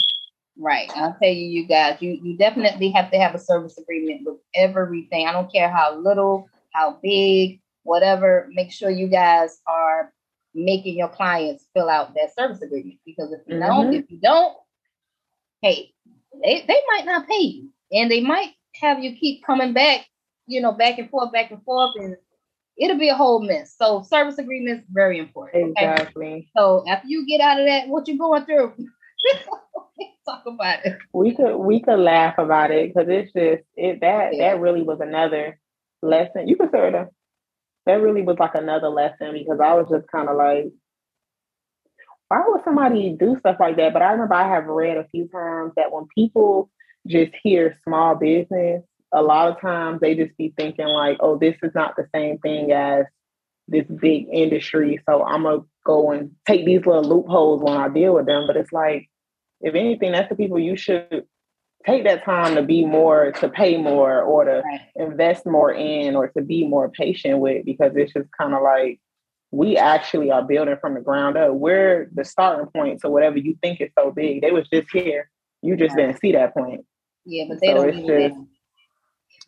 Right. 0.58 0.90
I'll 0.96 1.16
tell 1.22 1.30
you, 1.30 1.46
you 1.46 1.66
guys, 1.66 1.98
you, 2.00 2.18
you 2.22 2.36
definitely 2.36 2.90
have 2.90 3.10
to 3.12 3.18
have 3.18 3.34
a 3.34 3.38
service 3.38 3.78
agreement 3.78 4.22
with 4.24 4.36
everything. 4.54 5.26
I 5.26 5.32
don't 5.32 5.50
care 5.52 5.70
how 5.70 5.96
little, 5.98 6.48
how 6.74 6.98
big, 7.02 7.60
whatever. 7.84 8.48
Make 8.52 8.72
sure 8.72 8.90
you 8.90 9.08
guys 9.08 9.60
are 9.66 10.12
making 10.54 10.98
your 10.98 11.08
clients 11.08 11.64
fill 11.74 11.88
out 11.88 12.14
that 12.14 12.34
service 12.34 12.60
agreement. 12.60 12.98
Because 13.06 13.32
if 13.32 13.40
you 13.46 13.54
mm-hmm. 13.54 13.66
don't, 13.66 13.94
if 13.94 14.10
you 14.10 14.18
don't, 14.20 14.54
hey, 15.62 15.92
they, 16.42 16.64
they 16.66 16.80
might 16.88 17.04
not 17.04 17.28
pay 17.28 17.40
you. 17.40 17.70
And 17.92 18.10
they 18.10 18.20
might 18.20 18.50
have 18.80 19.02
you 19.02 19.16
keep 19.16 19.44
coming 19.44 19.72
back, 19.72 20.06
you 20.46 20.60
know, 20.60 20.72
back 20.72 20.98
and 20.98 21.10
forth, 21.10 21.32
back 21.32 21.50
and 21.50 21.62
forth, 21.64 21.96
and 21.96 22.16
it'll 22.78 22.98
be 22.98 23.08
a 23.08 23.16
whole 23.16 23.42
mess. 23.42 23.74
So 23.76 24.02
service 24.02 24.38
agreements 24.38 24.86
very 24.90 25.18
important. 25.18 25.74
Exactly. 25.76 26.48
So 26.56 26.84
after 26.88 27.08
you 27.08 27.26
get 27.26 27.40
out 27.40 27.60
of 27.60 27.66
that, 27.66 27.88
what 27.88 28.08
you 28.08 28.18
going 28.18 28.44
through? 28.44 28.74
talk 30.28 30.44
about 30.46 30.84
it. 30.84 30.98
We 31.12 31.34
could 31.34 31.56
we 31.56 31.80
could 31.80 31.98
laugh 31.98 32.38
about 32.38 32.70
it 32.70 32.92
because 32.92 33.08
it's 33.08 33.32
just 33.32 33.62
it 33.76 34.00
that 34.00 34.34
yeah. 34.34 34.52
that 34.52 34.60
really 34.60 34.82
was 34.82 35.00
another 35.00 35.58
lesson. 36.02 36.48
You 36.48 36.56
could 36.56 36.70
say 36.70 36.90
that 36.92 37.08
that 37.86 38.00
really 38.00 38.22
was 38.22 38.36
like 38.38 38.54
another 38.54 38.88
lesson 38.88 39.32
because 39.32 39.58
I 39.62 39.74
was 39.74 39.88
just 39.90 40.10
kind 40.10 40.28
of 40.28 40.36
like, 40.36 40.66
why 42.30 42.44
would 42.46 42.62
somebody 42.62 43.10
do 43.18 43.36
stuff 43.40 43.56
like 43.58 43.76
that? 43.76 43.92
But 43.92 44.02
I 44.02 44.12
remember 44.12 44.34
I 44.34 44.48
have 44.48 44.66
read 44.66 44.96
a 44.96 45.08
few 45.08 45.26
times 45.26 45.72
that 45.76 45.90
when 45.90 46.06
people 46.14 46.70
just 47.04 47.32
hear 47.42 47.76
small 47.82 48.14
business, 48.14 48.84
a 49.12 49.20
lot 49.20 49.48
of 49.50 49.60
times 49.60 50.00
they 50.00 50.14
just 50.14 50.36
be 50.36 50.54
thinking 50.56 50.86
like, 50.86 51.16
oh, 51.18 51.38
this 51.38 51.56
is 51.60 51.72
not 51.74 51.96
the 51.96 52.06
same 52.14 52.38
thing 52.38 52.70
as 52.70 53.06
this 53.66 53.84
big 53.86 54.28
industry. 54.32 55.00
So 55.08 55.24
I'm 55.24 55.42
gonna 55.42 55.62
go 55.84 56.12
and 56.12 56.30
take 56.46 56.64
these 56.64 56.86
little 56.86 57.02
loopholes 57.02 57.62
when 57.62 57.76
I 57.76 57.88
deal 57.88 58.14
with 58.14 58.26
them. 58.26 58.46
But 58.46 58.56
it's 58.56 58.72
like, 58.72 59.10
if 59.60 59.74
anything, 59.74 60.12
that's 60.12 60.28
the 60.28 60.36
people 60.36 60.60
you 60.60 60.76
should 60.76 61.26
take 61.84 62.04
that 62.04 62.24
time 62.24 62.54
to 62.54 62.62
be 62.62 62.84
more, 62.84 63.32
to 63.32 63.48
pay 63.48 63.76
more, 63.76 64.22
or 64.22 64.44
to 64.44 64.62
right. 64.64 64.80
invest 64.94 65.46
more 65.46 65.72
in, 65.72 66.14
or 66.14 66.28
to 66.28 66.42
be 66.42 66.64
more 66.64 66.90
patient 66.90 67.40
with, 67.40 67.64
because 67.64 67.90
it's 67.96 68.12
just 68.12 68.28
kind 68.40 68.54
of 68.54 68.62
like 68.62 69.00
we 69.50 69.76
actually 69.76 70.30
are 70.30 70.42
building 70.42 70.76
from 70.80 70.94
the 70.94 71.00
ground 71.00 71.36
up. 71.36 71.52
We're 71.54 72.08
the 72.14 72.24
starting 72.24 72.66
point. 72.66 73.00
So 73.00 73.10
whatever 73.10 73.38
you 73.38 73.56
think 73.62 73.80
is 73.80 73.90
so 73.98 74.10
big, 74.10 74.42
they 74.42 74.52
was 74.52 74.68
just 74.68 74.90
here. 74.92 75.30
You 75.62 75.76
just 75.76 75.96
right. 75.96 76.06
didn't 76.06 76.20
see 76.20 76.32
that 76.32 76.54
point. 76.54 76.84
Yeah, 77.24 77.44
but 77.48 77.60
they 77.60 77.68
so 77.68 77.74
don't. 77.74 78.06
Just, 78.06 78.36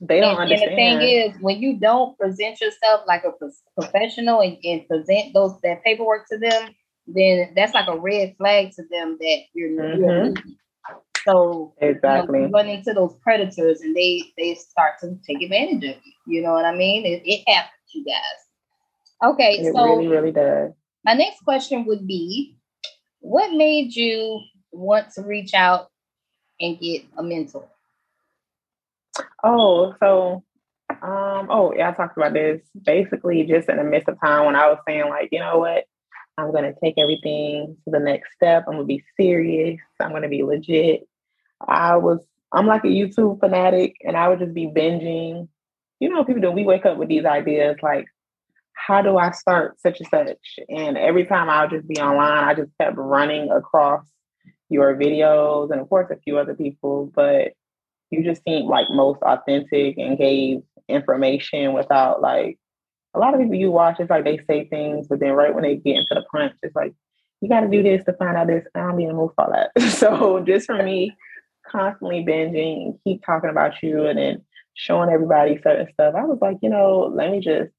they 0.00 0.20
don't 0.20 0.32
and, 0.32 0.40
understand. 0.40 0.70
And 0.70 0.72
the 0.72 0.76
thing 0.76 1.30
is, 1.30 1.40
when 1.40 1.62
you 1.62 1.78
don't 1.78 2.18
present 2.18 2.60
yourself 2.60 3.02
like 3.06 3.24
a 3.24 3.32
professional 3.80 4.40
and, 4.40 4.58
and 4.64 4.86
present 4.88 5.32
those 5.32 5.60
that 5.62 5.84
paperwork 5.84 6.26
to 6.28 6.38
them, 6.38 6.74
then 7.06 7.52
that's 7.54 7.74
like 7.74 7.88
a 7.88 7.98
red 7.98 8.34
flag 8.36 8.72
to 8.72 8.82
them 8.90 9.16
that 9.20 9.38
you're, 9.54 9.70
mm-hmm. 9.70 10.00
you're 10.00 10.34
so 11.24 11.72
exactly 11.80 12.40
you, 12.40 12.48
know, 12.48 12.52
run 12.52 12.68
into 12.68 12.92
those 12.92 13.14
predators 13.22 13.80
and 13.80 13.94
they 13.94 14.22
they 14.36 14.54
start 14.54 14.94
to 15.00 15.16
take 15.26 15.40
advantage 15.40 15.84
of 15.84 15.96
you. 16.04 16.12
You 16.26 16.42
know 16.42 16.52
what 16.52 16.64
I 16.64 16.74
mean? 16.74 17.06
It, 17.06 17.22
it 17.24 17.44
happens, 17.46 17.72
you 17.94 18.04
guys. 18.04 18.42
Okay, 19.22 19.58
it 19.58 19.74
so 19.74 19.84
really, 19.84 20.08
really 20.08 20.32
does. 20.32 20.72
My 21.04 21.14
next 21.14 21.42
question 21.44 21.84
would 21.86 22.06
be, 22.06 22.56
what 23.20 23.52
made 23.52 23.94
you 23.94 24.40
want 24.72 25.10
to 25.12 25.22
reach 25.22 25.54
out 25.54 25.90
and 26.60 26.78
get 26.78 27.02
a 27.16 27.22
mentor? 27.22 27.68
Oh, 29.44 29.94
so 30.00 30.44
um, 30.90 31.48
oh 31.50 31.72
yeah, 31.76 31.90
I 31.90 31.92
talked 31.92 32.16
about 32.16 32.32
this 32.32 32.60
basically 32.84 33.44
just 33.44 33.68
in 33.68 33.76
the 33.76 33.84
midst 33.84 34.08
of 34.08 34.20
time 34.20 34.46
when 34.46 34.56
I 34.56 34.68
was 34.68 34.78
saying 34.86 35.08
like, 35.08 35.28
you 35.32 35.40
know 35.40 35.58
what, 35.58 35.84
I'm 36.38 36.52
gonna 36.52 36.74
take 36.82 36.94
everything 36.98 37.76
to 37.84 37.90
the 37.90 38.00
next 38.00 38.32
step. 38.34 38.64
I'm 38.66 38.74
gonna 38.74 38.84
be 38.84 39.04
serious. 39.16 39.80
I'm 40.00 40.12
gonna 40.12 40.28
be 40.28 40.42
legit. 40.42 41.08
I 41.66 41.96
was 41.96 42.20
I'm 42.52 42.66
like 42.66 42.84
a 42.84 42.88
YouTube 42.88 43.40
fanatic 43.40 43.96
and 44.02 44.16
I 44.16 44.28
would 44.28 44.40
just 44.40 44.54
be 44.54 44.66
binging. 44.66 45.48
You 46.00 46.08
know 46.08 46.24
people 46.24 46.42
do, 46.42 46.50
we 46.50 46.64
wake 46.64 46.86
up 46.86 46.98
with 46.98 47.08
these 47.08 47.24
ideas 47.24 47.76
like, 47.82 48.06
how 48.74 49.02
do 49.02 49.16
I 49.16 49.30
start 49.30 49.80
such 49.80 50.00
and 50.00 50.08
such? 50.08 50.58
And 50.68 50.96
every 50.96 51.24
time 51.24 51.48
I 51.48 51.62
would 51.62 51.70
just 51.70 51.88
be 51.88 52.00
online, 52.00 52.44
I 52.44 52.54
just 52.54 52.70
kept 52.80 52.96
running 52.96 53.50
across 53.50 54.04
your 54.68 54.96
videos 54.96 55.70
and 55.70 55.80
of 55.80 55.88
course 55.88 56.10
a 56.10 56.16
few 56.16 56.38
other 56.38 56.54
people, 56.54 57.10
but 57.14 57.52
you 58.10 58.24
just 58.24 58.42
seemed 58.44 58.66
like 58.66 58.86
most 58.90 59.22
authentic 59.22 59.98
and 59.98 60.18
gave 60.18 60.60
information 60.88 61.72
without 61.72 62.20
like 62.20 62.58
a 63.14 63.18
lot 63.18 63.34
of 63.34 63.40
people 63.40 63.54
you 63.54 63.70
watch, 63.70 63.96
it's 64.00 64.10
like 64.10 64.24
they 64.24 64.38
say 64.48 64.66
things, 64.68 65.06
but 65.08 65.20
then 65.20 65.32
right 65.32 65.54
when 65.54 65.62
they 65.62 65.76
get 65.76 65.96
into 65.96 66.14
the 66.14 66.24
punch, 66.32 66.54
it's 66.62 66.74
like, 66.74 66.94
you 67.40 67.48
got 67.48 67.60
to 67.60 67.68
do 67.68 67.82
this 67.82 68.04
to 68.04 68.12
find 68.14 68.36
out 68.36 68.46
this. 68.46 68.64
I 68.74 68.80
don't 68.80 68.96
need 68.96 69.08
to 69.08 69.14
move 69.14 69.32
for 69.36 69.48
that. 69.52 69.82
so 69.90 70.40
just 70.40 70.66
for 70.66 70.82
me, 70.82 71.14
constantly 71.66 72.24
binging 72.24 72.98
keep 73.04 73.24
talking 73.24 73.50
about 73.50 73.82
you 73.82 74.06
and 74.06 74.18
then 74.18 74.44
showing 74.74 75.10
everybody 75.10 75.60
certain 75.62 75.88
stuff, 75.92 76.14
I 76.16 76.24
was 76.24 76.38
like, 76.40 76.58
you 76.62 76.70
know, 76.70 77.12
let 77.14 77.30
me 77.30 77.40
just 77.40 77.70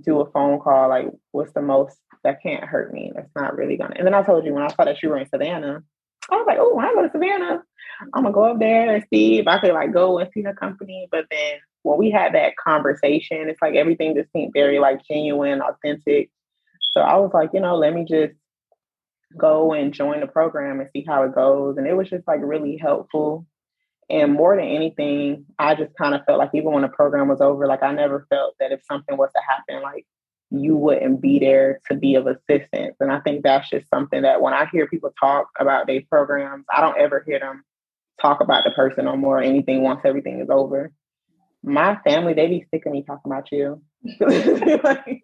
do 0.00 0.20
a 0.20 0.30
phone 0.30 0.58
call. 0.60 0.88
Like, 0.88 1.08
what's 1.32 1.52
the 1.52 1.62
most 1.62 1.96
that 2.24 2.42
can't 2.42 2.64
hurt 2.64 2.92
me? 2.92 3.12
That's 3.14 3.34
not 3.36 3.56
really 3.56 3.76
gonna. 3.76 3.94
And 3.96 4.06
then 4.06 4.14
I 4.14 4.22
told 4.22 4.44
you 4.44 4.54
when 4.54 4.62
I 4.62 4.68
saw 4.68 4.84
that 4.84 5.02
you 5.02 5.10
were 5.10 5.18
in 5.18 5.28
Savannah, 5.28 5.82
I 6.30 6.36
was 6.36 6.46
like, 6.46 6.58
oh, 6.60 6.74
when 6.74 6.84
I 6.84 6.94
go 6.94 7.02
to 7.02 7.10
Savannah, 7.10 7.62
I'm 8.14 8.22
gonna 8.22 8.34
go 8.34 8.44
up 8.44 8.58
there 8.58 8.94
and 8.94 9.04
see 9.12 9.38
if 9.38 9.46
I 9.46 9.58
could 9.58 9.72
like 9.72 9.92
go 9.92 10.18
and 10.18 10.30
see 10.32 10.42
her 10.42 10.54
company. 10.54 11.08
But 11.10 11.26
then 11.30 11.54
when 11.82 11.98
we 11.98 12.10
had 12.10 12.34
that 12.34 12.56
conversation, 12.56 13.48
it's 13.48 13.60
like 13.60 13.74
everything 13.74 14.14
just 14.14 14.32
seemed 14.32 14.52
very 14.52 14.78
like 14.78 15.04
genuine, 15.06 15.60
authentic. 15.60 16.30
So 16.92 17.00
I 17.00 17.16
was 17.16 17.30
like, 17.32 17.50
you 17.52 17.60
know, 17.60 17.76
let 17.76 17.94
me 17.94 18.04
just 18.04 18.34
go 19.36 19.72
and 19.72 19.92
join 19.92 20.20
the 20.20 20.26
program 20.26 20.80
and 20.80 20.88
see 20.92 21.04
how 21.06 21.22
it 21.24 21.34
goes. 21.34 21.76
And 21.76 21.86
it 21.86 21.96
was 21.96 22.08
just 22.08 22.26
like 22.26 22.40
really 22.42 22.76
helpful. 22.76 23.46
And 24.12 24.34
more 24.34 24.54
than 24.54 24.66
anything, 24.66 25.46
I 25.58 25.74
just 25.74 25.96
kind 25.96 26.14
of 26.14 26.22
felt 26.26 26.38
like 26.38 26.50
even 26.52 26.70
when 26.70 26.82
the 26.82 26.88
program 26.88 27.28
was 27.28 27.40
over, 27.40 27.66
like 27.66 27.82
I 27.82 27.92
never 27.92 28.26
felt 28.28 28.54
that 28.60 28.70
if 28.70 28.84
something 28.84 29.16
was 29.16 29.30
to 29.34 29.40
happen, 29.48 29.82
like 29.82 30.06
you 30.50 30.76
wouldn't 30.76 31.22
be 31.22 31.38
there 31.38 31.80
to 31.88 31.96
be 31.96 32.14
of 32.16 32.26
assistance. 32.26 32.96
And 33.00 33.10
I 33.10 33.20
think 33.20 33.42
that's 33.42 33.70
just 33.70 33.88
something 33.88 34.20
that 34.20 34.42
when 34.42 34.52
I 34.52 34.66
hear 34.70 34.86
people 34.86 35.14
talk 35.18 35.48
about 35.58 35.86
their 35.86 36.02
programs, 36.10 36.66
I 36.70 36.82
don't 36.82 36.98
ever 36.98 37.24
hear 37.26 37.40
them 37.40 37.64
talk 38.20 38.42
about 38.42 38.64
the 38.64 38.72
person 38.72 39.06
no 39.06 39.16
more 39.16 39.38
or 39.38 39.42
anything 39.42 39.82
once 39.82 40.02
everything 40.04 40.40
is 40.40 40.50
over. 40.50 40.92
My 41.62 41.96
family, 42.04 42.34
they 42.34 42.48
be 42.48 42.66
sick 42.70 42.84
of 42.84 42.92
me 42.92 43.04
talking 43.04 43.32
about 43.32 43.50
you. 43.50 43.82
like, 44.20 45.22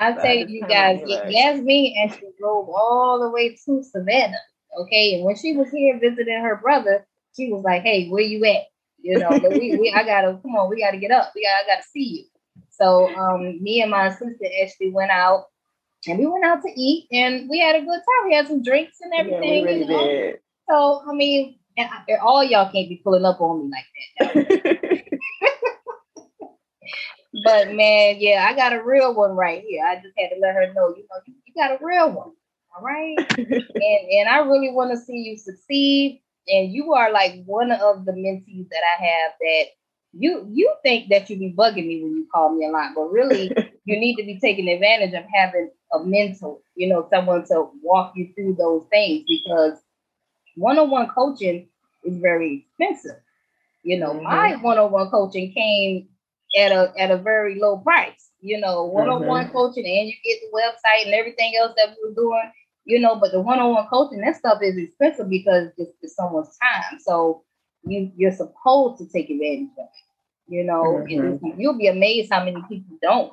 I'll 0.00 0.16
tell 0.16 0.34
you 0.34 0.62
guys, 0.66 1.00
like, 1.06 1.32
Yasmin 1.32 1.94
actually 2.04 2.32
drove 2.40 2.68
all 2.68 3.20
the 3.20 3.30
way 3.30 3.56
to 3.66 3.84
Savannah. 3.84 4.34
Okay. 4.80 5.14
And 5.14 5.24
when 5.24 5.36
she 5.36 5.56
was 5.56 5.70
here 5.70 6.00
visiting 6.00 6.42
her 6.42 6.56
brother, 6.56 7.06
she 7.36 7.52
was 7.52 7.62
like, 7.64 7.82
Hey, 7.82 8.08
where 8.08 8.22
you 8.22 8.44
at? 8.44 8.62
You 8.98 9.18
know, 9.18 9.30
but 9.30 9.50
we, 9.50 9.76
we 9.76 9.92
I 9.94 10.04
gotta 10.04 10.38
come 10.42 10.54
on, 10.54 10.70
we 10.70 10.80
gotta 10.80 10.98
get 10.98 11.10
up. 11.10 11.32
We 11.34 11.42
gotta, 11.42 11.64
I 11.64 11.74
gotta 11.74 11.88
see 11.88 12.04
you. 12.04 12.24
So 12.70 13.08
um 13.16 13.62
me 13.62 13.82
and 13.82 13.90
my 13.90 14.10
sister 14.10 14.46
actually 14.62 14.90
went 14.90 15.10
out 15.10 15.46
and 16.06 16.18
we 16.18 16.26
went 16.26 16.44
out 16.44 16.62
to 16.62 16.70
eat 16.76 17.06
and 17.12 17.48
we 17.48 17.58
had 17.60 17.76
a 17.76 17.80
good 17.80 17.88
time. 17.88 18.28
We 18.28 18.34
had 18.34 18.46
some 18.48 18.62
drinks 18.62 18.98
and 19.00 19.12
everything. 19.14 19.64
Yeah, 19.64 19.70
really 19.70 19.80
you 19.80 19.86
know? 19.86 20.06
Did. 20.06 20.38
So 20.68 21.02
I 21.08 21.14
mean, 21.14 21.58
I, 21.78 22.16
all 22.22 22.44
y'all 22.44 22.70
can't 22.70 22.88
be 22.88 23.00
pulling 23.02 23.24
up 23.24 23.40
on 23.40 23.70
me 23.70 23.70
like 23.70 24.34
that. 24.34 25.04
but 27.44 27.72
man, 27.72 28.16
yeah, 28.18 28.46
I 28.48 28.54
got 28.54 28.72
a 28.72 28.82
real 28.82 29.14
one 29.14 29.32
right 29.32 29.62
here. 29.66 29.84
I 29.84 29.96
just 29.96 30.14
had 30.18 30.28
to 30.28 30.40
let 30.40 30.54
her 30.54 30.72
know, 30.74 30.88
you 30.88 31.04
know, 31.10 31.20
you, 31.26 31.34
you 31.46 31.54
got 31.54 31.72
a 31.72 31.84
real 31.84 32.10
one. 32.10 32.32
All 32.76 32.82
right. 32.82 33.16
and 33.38 33.58
and 33.74 34.28
I 34.28 34.38
really 34.38 34.70
want 34.70 34.90
to 34.92 34.96
see 34.96 35.16
you 35.16 35.36
succeed. 35.36 36.22
And 36.48 36.72
you 36.72 36.92
are 36.94 37.12
like 37.12 37.44
one 37.44 37.70
of 37.70 38.04
the 38.04 38.12
mentees 38.12 38.68
that 38.70 38.82
I 38.98 39.04
have 39.04 39.32
that 39.40 39.64
you 40.12 40.46
you 40.52 40.74
think 40.82 41.08
that 41.08 41.30
you 41.30 41.38
be 41.38 41.54
bugging 41.56 41.86
me 41.86 42.02
when 42.02 42.16
you 42.16 42.26
call 42.32 42.54
me 42.54 42.66
a 42.66 42.70
lot, 42.70 42.92
but 42.94 43.10
really 43.10 43.50
you 43.84 43.98
need 43.98 44.16
to 44.16 44.24
be 44.24 44.38
taking 44.38 44.68
advantage 44.68 45.14
of 45.14 45.24
having 45.34 45.70
a 45.92 46.04
mentor, 46.04 46.58
you 46.74 46.88
know, 46.88 47.06
someone 47.10 47.44
to 47.46 47.70
walk 47.82 48.12
you 48.14 48.32
through 48.34 48.54
those 48.54 48.84
things 48.90 49.24
because 49.26 49.78
one-on-one 50.56 51.08
coaching 51.08 51.68
is 52.04 52.18
very 52.18 52.66
expensive. 52.66 53.20
You 53.82 53.98
know, 53.98 54.12
mm-hmm. 54.12 54.24
my 54.24 54.56
one-on-one 54.56 55.10
coaching 55.10 55.52
came 55.52 56.08
at 56.58 56.72
a 56.72 56.92
at 56.98 57.10
a 57.10 57.16
very 57.16 57.58
low 57.58 57.78
price. 57.78 58.30
You 58.40 58.60
know, 58.60 58.84
one-on-one 58.84 59.44
mm-hmm. 59.44 59.52
coaching 59.52 59.86
and 59.86 60.08
you 60.08 60.14
get 60.24 60.40
the 60.40 60.56
website 60.56 61.06
and 61.06 61.14
everything 61.14 61.54
else 61.58 61.72
that 61.76 61.90
we 61.90 62.08
were 62.08 62.14
doing. 62.14 62.52
You 62.84 62.98
know, 62.98 63.16
but 63.16 63.30
the 63.30 63.40
one-on-one 63.40 63.86
coaching 63.88 64.20
that 64.22 64.36
stuff 64.36 64.58
is 64.60 64.76
expensive 64.76 65.30
because 65.30 65.68
it's, 65.76 65.92
it's 66.02 66.16
someone's 66.16 66.56
time. 66.60 66.98
So 66.98 67.44
you 67.84 68.10
you're 68.16 68.32
supposed 68.32 68.98
to 68.98 69.08
take 69.08 69.30
advantage 69.30 69.70
of 69.78 69.84
it. 69.84 70.52
You 70.52 70.64
know, 70.64 71.04
mm-hmm. 71.08 71.60
you'll 71.60 71.78
be 71.78 71.86
amazed 71.86 72.32
how 72.32 72.44
many 72.44 72.60
people 72.68 72.98
don't. 73.00 73.32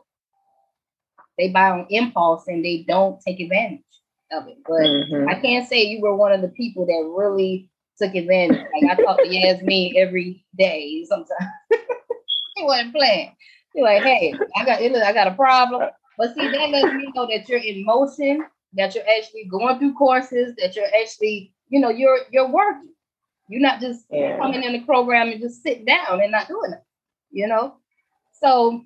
They 1.37 1.49
buy 1.49 1.71
on 1.71 1.87
impulse 1.89 2.47
and 2.47 2.63
they 2.63 2.85
don't 2.87 3.19
take 3.21 3.39
advantage 3.39 3.81
of 4.31 4.47
it. 4.47 4.57
But 4.65 4.81
mm-hmm. 4.81 5.27
I 5.27 5.35
can't 5.35 5.67
say 5.67 5.83
you 5.83 6.01
were 6.01 6.15
one 6.15 6.31
of 6.31 6.41
the 6.41 6.49
people 6.49 6.85
that 6.85 7.13
really 7.17 7.69
took 7.97 8.15
advantage. 8.15 8.65
Like 8.73 8.99
I 8.99 9.01
talk 9.01 9.17
to 9.17 9.27
Yasmin 9.27 9.93
every 9.97 10.45
day 10.57 11.05
sometimes. 11.07 11.51
he 12.55 12.63
wasn't 12.63 12.93
playing. 12.93 13.35
He's 13.73 13.83
like, 13.83 14.03
hey, 14.03 14.33
I 14.57 14.65
got 14.65 14.81
it, 14.81 14.95
I 14.95 15.13
got 15.13 15.27
a 15.27 15.35
problem. 15.35 15.89
But 16.17 16.35
see, 16.35 16.49
that 16.49 16.69
lets 16.69 16.93
me 16.93 17.11
know 17.15 17.27
that 17.27 17.47
you're 17.47 17.59
in 17.59 17.85
motion, 17.85 18.45
that 18.73 18.95
you're 18.95 19.07
actually 19.17 19.45
going 19.45 19.79
through 19.79 19.93
courses, 19.93 20.55
that 20.57 20.75
you're 20.75 20.85
actually, 21.01 21.53
you 21.69 21.79
know, 21.79 21.89
you're 21.89 22.19
you're 22.31 22.49
working. 22.49 22.93
You're 23.47 23.61
not 23.61 23.81
just 23.81 24.05
yeah. 24.11 24.37
coming 24.37 24.63
in 24.63 24.73
the 24.73 24.81
program 24.81 25.29
and 25.29 25.41
just 25.41 25.63
sit 25.63 25.85
down 25.85 26.21
and 26.21 26.31
not 26.31 26.47
doing 26.47 26.73
it, 26.73 26.83
you 27.31 27.47
know. 27.47 27.77
So 28.39 28.83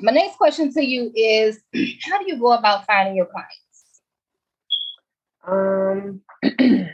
my 0.00 0.12
next 0.12 0.36
question 0.36 0.72
to 0.74 0.84
you 0.84 1.10
is 1.14 1.60
how 2.04 2.18
do 2.18 2.26
you 2.26 2.38
go 2.38 2.52
about 2.52 2.86
finding 2.86 3.16
your 3.16 3.26
clients? 3.26 3.62
Um 5.46 6.20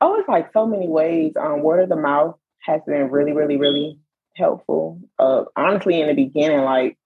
oh, 0.00 0.14
it's 0.18 0.28
like 0.28 0.52
so 0.52 0.66
many 0.66 0.88
ways. 0.88 1.32
Um, 1.36 1.62
word 1.62 1.82
of 1.82 1.88
the 1.88 1.96
mouth 1.96 2.36
has 2.60 2.80
been 2.86 3.10
really, 3.10 3.32
really, 3.32 3.56
really 3.56 3.98
helpful. 4.36 5.00
Uh, 5.18 5.44
honestly, 5.56 6.00
in 6.00 6.08
the 6.08 6.14
beginning, 6.14 6.62
like 6.62 6.98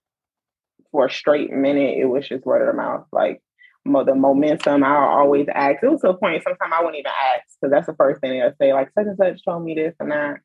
for 0.91 1.07
a 1.07 1.11
straight 1.11 1.51
minute, 1.51 1.99
it 1.99 2.07
was 2.07 2.29
just 2.29 2.47
word 2.47 2.63
of 2.63 2.69
the 2.69 2.81
mouth. 2.81 3.07
Like 3.13 3.43
the 3.85 4.15
momentum, 4.15 4.83
I'll 4.83 5.19
always 5.19 5.47
ask. 5.55 5.83
It 5.83 5.89
was 5.89 6.01
to 6.03 6.11
a 6.11 6.17
point 6.17 6.43
sometimes 6.43 6.73
I 6.75 6.81
wouldn't 6.81 7.01
even 7.01 7.13
ask 7.35 7.45
because 7.61 7.71
that's 7.73 7.87
the 7.87 7.95
first 7.95 8.21
thing 8.21 8.39
they'll 8.39 8.55
say, 8.61 8.73
like 8.73 8.91
such 8.97 9.07
and 9.07 9.17
such 9.17 9.45
told 9.45 9.65
me 9.65 9.75
this 9.75 9.95
and 10.01 10.11
that. 10.11 10.39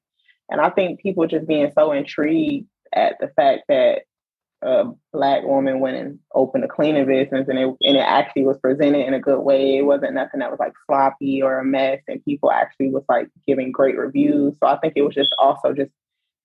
And 0.49 0.59
I 0.59 0.69
think 0.69 0.99
people 0.99 1.27
just 1.27 1.47
being 1.47 1.71
so 1.77 1.91
intrigued 1.91 2.67
at 2.93 3.15
the 3.19 3.29
fact 3.35 3.63
that 3.69 4.01
a 4.61 4.85
black 5.13 5.43
woman 5.43 5.79
went 5.79 5.95
and 5.95 6.19
opened 6.33 6.65
a 6.65 6.67
cleaning 6.67 7.05
business 7.05 7.47
and 7.47 7.57
it 7.57 7.67
and 7.81 7.95
it 7.95 8.01
actually 8.01 8.43
was 8.43 8.57
presented 8.57 9.05
in 9.07 9.13
a 9.13 9.19
good 9.19 9.39
way. 9.39 9.77
It 9.77 9.83
wasn't 9.83 10.15
nothing 10.15 10.41
that 10.41 10.51
was 10.51 10.59
like 10.59 10.73
sloppy 10.85 11.41
or 11.41 11.59
a 11.59 11.65
mess 11.65 12.01
and 12.07 12.23
people 12.25 12.51
actually 12.51 12.89
was 12.89 13.03
like 13.07 13.29
giving 13.47 13.71
great 13.71 13.97
reviews. 13.97 14.55
So 14.59 14.67
I 14.67 14.77
think 14.79 14.93
it 14.95 15.03
was 15.03 15.15
just 15.15 15.33
also 15.39 15.73
just 15.73 15.91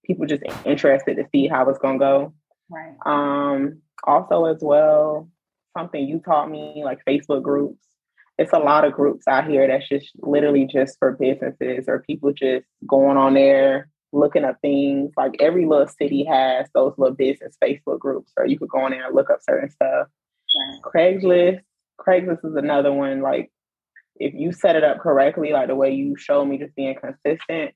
people 0.05 0.27
just 0.27 0.45
interested 0.65 1.17
to 1.17 1.25
see 1.33 1.49
how 1.49 1.69
it's 1.69 1.79
gonna 1.81 1.99
go. 1.99 2.35
Right. 2.71 2.95
Um 3.05 3.83
also 4.05 4.45
as 4.45 4.59
well, 4.61 5.29
something 5.77 6.07
you 6.07 6.21
taught 6.21 6.51
me, 6.51 6.83
like 6.85 7.05
Facebook 7.09 7.43
groups. 7.43 7.85
It's 8.37 8.53
a 8.53 8.59
lot 8.59 8.85
of 8.85 8.93
groups 8.93 9.29
out 9.29 9.49
here 9.49 9.67
that's 9.69 9.89
just 9.89 10.11
literally 10.19 10.67
just 10.67 10.99
for 10.99 11.13
businesses 11.13 11.85
or 11.87 12.03
people 12.03 12.33
just 12.33 12.67
going 12.87 13.17
on 13.17 13.35
there 13.35 13.89
looking 14.13 14.45
up 14.45 14.57
things. 14.63 15.13
Like 15.17 15.37
every 15.41 15.67
little 15.67 15.89
city 15.89 16.25
has 16.25 16.67
those 16.75 16.95
little 16.97 17.15
business 17.15 17.57
Facebook 17.63 17.99
groups, 17.99 18.33
or 18.37 18.47
you 18.47 18.59
could 18.59 18.69
go 18.69 18.81
on 18.81 18.93
there 18.93 19.07
and 19.07 19.15
look 19.15 19.31
up 19.31 19.41
certain 19.43 19.71
stuff. 19.71 20.09
Right. 20.57 20.81
Craigslist, 20.83 21.61
Craigslist 22.01 22.45
is 22.45 22.57
another 22.57 22.93
one. 22.93 23.21
Like 23.21 23.51
if 24.17 24.35
you 24.35 24.53
set 24.53 24.77
it 24.77 24.85
up 24.85 25.01
correctly, 25.01 25.53
like 25.53 25.69
the 25.69 25.75
way 25.75 25.93
you 25.93 26.17
showed 26.17 26.47
me, 26.47 26.59
just 26.59 26.75
being 26.75 26.95
consistent, 26.95 27.73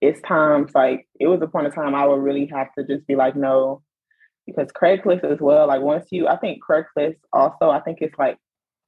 it's 0.00 0.20
times 0.22 0.72
like 0.74 1.08
it 1.18 1.28
was 1.28 1.40
a 1.40 1.46
point 1.46 1.66
of 1.66 1.74
time 1.74 1.94
I 1.94 2.06
would 2.06 2.22
really 2.22 2.46
have 2.46 2.72
to 2.76 2.84
just 2.84 3.06
be 3.06 3.16
like, 3.16 3.36
no, 3.36 3.82
because 4.46 4.68
Craigslist 4.72 5.24
as 5.24 5.40
well. 5.40 5.66
Like 5.68 5.80
once 5.80 6.06
you, 6.10 6.28
I 6.28 6.36
think 6.36 6.62
Craigslist 6.62 7.16
also, 7.32 7.70
I 7.70 7.80
think 7.80 7.98
it's 8.00 8.18
like 8.18 8.38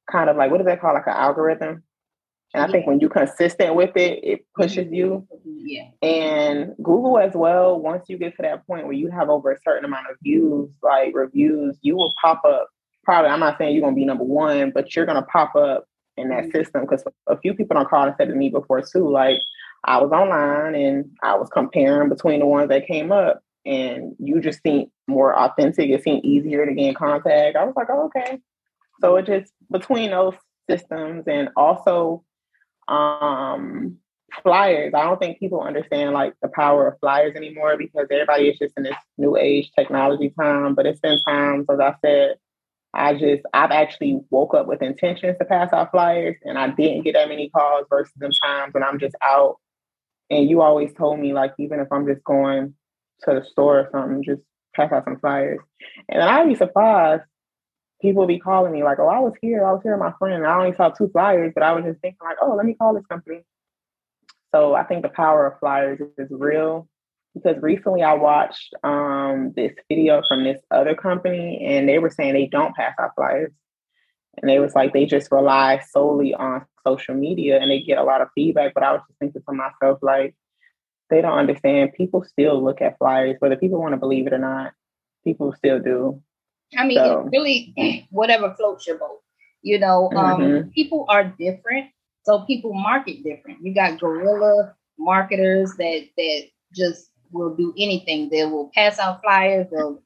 kind 0.09 0.29
of 0.29 0.37
like 0.37 0.51
what 0.51 0.61
is 0.61 0.67
that 0.67 0.81
called, 0.81 0.95
like 0.95 1.07
an 1.07 1.13
algorithm. 1.13 1.83
And 2.53 2.63
I 2.63 2.71
think 2.71 2.87
when 2.87 3.01
you're 3.01 3.09
consistent 3.09 3.75
with 3.75 3.97
it, 3.97 4.19
it 4.23 4.45
pushes 4.55 4.87
you. 4.89 5.27
Yeah. 5.43 5.89
And 6.01 6.73
Google 6.81 7.17
as 7.17 7.33
well, 7.33 7.79
once 7.79 8.05
you 8.07 8.17
get 8.17 8.35
to 8.37 8.43
that 8.43 8.65
point 8.65 8.85
where 8.85 8.93
you 8.93 9.11
have 9.11 9.29
over 9.29 9.51
a 9.51 9.59
certain 9.61 9.83
amount 9.83 10.09
of 10.09 10.15
views, 10.23 10.69
like 10.81 11.13
reviews, 11.13 11.77
you 11.81 11.97
will 11.97 12.13
pop 12.21 12.41
up. 12.47 12.69
Probably, 13.03 13.29
I'm 13.29 13.41
not 13.41 13.57
saying 13.57 13.75
you're 13.75 13.83
gonna 13.83 13.95
be 13.95 14.05
number 14.05 14.23
one, 14.23 14.71
but 14.71 14.95
you're 14.95 15.05
gonna 15.05 15.23
pop 15.23 15.55
up 15.55 15.85
in 16.17 16.29
that 16.29 16.45
mm-hmm. 16.45 16.51
system 16.51 16.81
because 16.81 17.03
a 17.27 17.37
few 17.37 17.53
people 17.53 17.77
on 17.77 17.85
call 17.85 18.07
and 18.07 18.15
said 18.17 18.29
to 18.29 18.35
me 18.35 18.49
before 18.49 18.81
too, 18.81 19.09
like 19.09 19.39
I 19.83 19.97
was 20.01 20.11
online 20.11 20.75
and 20.75 21.11
I 21.23 21.35
was 21.35 21.49
comparing 21.49 22.09
between 22.09 22.39
the 22.39 22.45
ones 22.45 22.69
that 22.69 22.87
came 22.87 23.11
up, 23.11 23.43
and 23.65 24.15
you 24.19 24.39
just 24.41 24.61
seem 24.63 24.91
more 25.07 25.37
authentic. 25.37 25.89
It 25.89 26.03
seemed 26.03 26.25
easier 26.25 26.65
to 26.65 26.73
get 26.73 26.89
in 26.89 26.93
contact. 26.93 27.55
I 27.55 27.63
was 27.63 27.75
like, 27.75 27.87
oh, 27.89 28.05
okay. 28.05 28.39
So 29.01 29.15
it 29.17 29.25
just 29.25 29.51
between 29.71 30.11
those 30.11 30.35
systems 30.69 31.25
and 31.27 31.49
also 31.55 32.23
um, 32.87 33.97
flyers. 34.43 34.93
I 34.93 35.03
don't 35.03 35.19
think 35.19 35.39
people 35.39 35.61
understand 35.61 36.13
like 36.13 36.33
the 36.41 36.49
power 36.49 36.87
of 36.87 36.99
flyers 36.99 37.35
anymore 37.35 37.77
because 37.77 38.07
everybody 38.11 38.49
is 38.49 38.59
just 38.59 38.73
in 38.77 38.83
this 38.83 38.95
new 39.17 39.37
age 39.37 39.71
technology 39.77 40.33
time. 40.39 40.75
But 40.75 40.85
it's 40.85 40.99
been 40.99 41.19
times, 41.27 41.65
as 41.69 41.79
I 41.79 41.95
said, 42.03 42.35
I 42.93 43.13
just 43.13 43.43
I've 43.53 43.71
actually 43.71 44.21
woke 44.29 44.53
up 44.53 44.67
with 44.67 44.81
intentions 44.81 45.37
to 45.37 45.45
pass 45.45 45.73
out 45.73 45.91
flyers, 45.91 46.35
and 46.43 46.57
I 46.57 46.69
didn't 46.69 47.03
get 47.03 47.13
that 47.13 47.29
many 47.29 47.49
calls 47.49 47.85
versus 47.89 48.13
them 48.17 48.31
times 48.43 48.73
when 48.73 48.83
I'm 48.83 48.99
just 48.99 49.15
out. 49.21 49.57
And 50.29 50.49
you 50.49 50.61
always 50.61 50.93
told 50.93 51.19
me 51.19 51.33
like 51.33 51.53
even 51.59 51.79
if 51.79 51.87
I'm 51.91 52.07
just 52.07 52.23
going 52.23 52.73
to 53.23 53.39
the 53.39 53.45
store 53.45 53.79
or 53.79 53.89
something, 53.91 54.23
just 54.23 54.41
pass 54.75 54.91
out 54.91 55.05
some 55.05 55.19
flyers. 55.19 55.59
And 56.09 56.21
then 56.21 56.27
I'd 56.27 56.47
be 56.47 56.55
surprised 56.55 57.23
people 58.01 58.27
be 58.27 58.39
calling 58.39 58.71
me 58.71 58.83
like, 58.83 58.99
oh, 58.99 59.07
I 59.07 59.19
was 59.19 59.33
here, 59.41 59.65
I 59.65 59.71
was 59.71 59.81
here 59.83 59.93
with 59.93 60.05
my 60.05 60.13
friend. 60.19 60.45
I 60.45 60.57
only 60.57 60.75
saw 60.75 60.89
two 60.89 61.09
flyers, 61.09 61.53
but 61.53 61.63
I 61.63 61.73
was 61.73 61.85
just 61.85 62.01
thinking 62.01 62.19
like, 62.23 62.37
oh, 62.41 62.55
let 62.55 62.65
me 62.65 62.75
call 62.75 62.93
this 62.93 63.05
company. 63.07 63.41
So 64.53 64.73
I 64.75 64.83
think 64.83 65.01
the 65.01 65.09
power 65.09 65.47
of 65.47 65.59
flyers 65.59 65.99
is 66.17 66.27
real 66.29 66.87
because 67.33 67.61
recently 67.61 68.03
I 68.03 68.13
watched 68.13 68.73
um, 68.83 69.53
this 69.55 69.73
video 69.89 70.21
from 70.27 70.43
this 70.43 70.61
other 70.71 70.95
company 70.95 71.65
and 71.65 71.89
they 71.89 71.99
were 71.99 72.09
saying 72.09 72.33
they 72.33 72.47
don't 72.47 72.75
pass 72.75 72.93
out 72.99 73.15
flyers. 73.15 73.51
And 74.37 74.49
they 74.49 74.59
was 74.59 74.75
like, 74.75 74.93
they 74.93 75.05
just 75.05 75.31
rely 75.31 75.81
solely 75.91 76.33
on 76.33 76.65
social 76.85 77.15
media 77.15 77.59
and 77.59 77.71
they 77.71 77.81
get 77.81 77.97
a 77.97 78.03
lot 78.03 78.21
of 78.21 78.27
feedback. 78.35 78.73
But 78.73 78.83
I 78.83 78.91
was 78.91 79.01
just 79.07 79.19
thinking 79.19 79.41
to 79.41 79.53
myself, 79.53 79.99
like, 80.01 80.35
they 81.09 81.21
don't 81.21 81.37
understand. 81.37 81.93
People 81.93 82.23
still 82.23 82.63
look 82.63 82.81
at 82.81 82.97
flyers, 82.97 83.35
whether 83.39 83.55
people 83.55 83.79
want 83.79 83.93
to 83.93 83.97
believe 83.97 84.27
it 84.27 84.33
or 84.33 84.39
not. 84.39 84.73
People 85.23 85.53
still 85.53 85.79
do. 85.79 86.21
I 86.77 86.85
mean, 86.85 86.97
so. 86.97 87.27
really 87.31 88.07
whatever 88.11 88.53
floats 88.55 88.87
your 88.87 88.97
boat. 88.97 89.21
You 89.61 89.79
know, 89.79 90.11
um, 90.15 90.41
mm-hmm. 90.41 90.69
people 90.69 91.05
are 91.09 91.23
different, 91.23 91.87
so 92.23 92.41
people 92.41 92.73
market 92.73 93.23
different. 93.23 93.63
You 93.63 93.73
got 93.73 93.99
guerrilla 93.99 94.75
marketers 94.99 95.73
that 95.77 96.07
that 96.17 96.43
just 96.75 97.09
will 97.31 97.55
do 97.55 97.73
anything. 97.77 98.29
They 98.29 98.45
will 98.45 98.71
pass 98.73 98.99
out 98.99 99.21
flyers. 99.21 99.67
They'll 99.71 100.01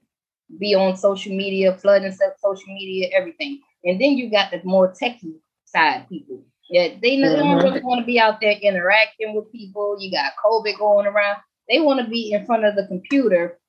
be 0.57 0.75
on 0.75 0.95
social 0.97 1.35
media, 1.35 1.77
flooding 1.77 2.11
social 2.11 2.73
media, 2.73 3.09
everything. 3.13 3.61
And 3.83 3.99
then 3.99 4.17
you 4.17 4.31
got 4.31 4.51
the 4.51 4.61
more 4.63 4.93
techie 4.93 5.39
side 5.65 6.07
people. 6.09 6.43
Yeah, 6.69 6.89
they 7.01 7.17
mm-hmm. 7.17 7.39
don't 7.39 7.63
really 7.63 7.81
want 7.81 7.99
to 8.01 8.05
be 8.05 8.19
out 8.19 8.39
there 8.41 8.51
interacting 8.51 9.33
with 9.33 9.51
people. 9.51 9.97
You 9.99 10.11
got 10.11 10.33
COVID 10.43 10.77
going 10.77 11.07
around. 11.07 11.37
They 11.67 11.79
want 11.79 11.99
to 11.99 12.07
be 12.07 12.31
in 12.31 12.45
front 12.45 12.63
of 12.63 12.75
the 12.75 12.85
computer 12.87 13.59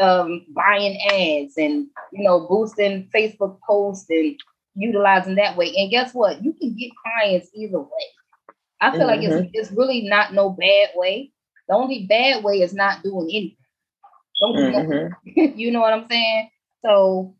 um, 0.00 0.46
buying 0.50 0.98
ads 1.10 1.54
and 1.56 1.86
you 2.12 2.24
know 2.24 2.46
boosting 2.48 3.08
Facebook 3.14 3.58
posts 3.66 4.06
and 4.10 4.38
utilizing 4.74 5.36
that 5.36 5.56
way. 5.56 5.72
And 5.76 5.90
guess 5.90 6.14
what? 6.14 6.42
You 6.44 6.52
can 6.52 6.74
get 6.76 6.90
clients 7.02 7.48
either 7.54 7.80
way. 7.80 7.88
I 8.80 8.90
feel 8.90 9.00
mm-hmm. 9.00 9.08
like 9.08 9.22
it's 9.22 9.34
mm-hmm. 9.34 9.50
it's 9.52 9.70
really 9.72 10.02
not 10.02 10.34
no 10.34 10.50
bad 10.50 10.90
way. 10.94 11.32
The 11.68 11.74
only 11.74 12.06
bad 12.06 12.42
way 12.42 12.60
is 12.60 12.74
not 12.74 13.02
doing 13.02 13.30
anything. 13.30 13.56
Mm-hmm. 14.42 15.58
you 15.58 15.70
know 15.70 15.80
what 15.80 15.92
I'm 15.92 16.08
saying? 16.08 16.50
So 16.84 17.36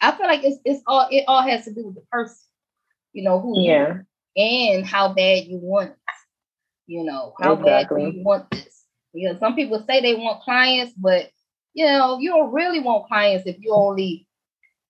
I 0.00 0.12
feel 0.12 0.26
like 0.26 0.44
it's 0.44 0.58
it's 0.64 0.82
all 0.86 1.08
it 1.10 1.24
all 1.26 1.42
has 1.42 1.64
to 1.64 1.74
do 1.74 1.86
with 1.86 1.94
the 1.94 2.02
person, 2.12 2.36
you 3.12 3.24
know, 3.24 3.40
who 3.40 3.60
yeah, 3.60 3.98
and 4.36 4.86
how 4.86 5.12
bad 5.12 5.44
you 5.44 5.58
want 5.58 5.90
it. 5.90 5.96
You 6.86 7.04
know, 7.04 7.34
how 7.40 7.54
exactly. 7.54 8.04
bad 8.04 8.14
you 8.14 8.22
want 8.24 8.50
this. 8.50 8.84
Because 9.14 9.38
some 9.38 9.54
people 9.54 9.84
say 9.86 10.00
they 10.00 10.14
want 10.14 10.42
clients, 10.42 10.92
but 10.96 11.30
you 11.74 11.86
know, 11.86 12.18
you 12.18 12.30
don't 12.30 12.52
really 12.52 12.80
want 12.80 13.06
clients 13.06 13.46
if 13.46 13.56
you 13.60 13.72
only 13.72 14.26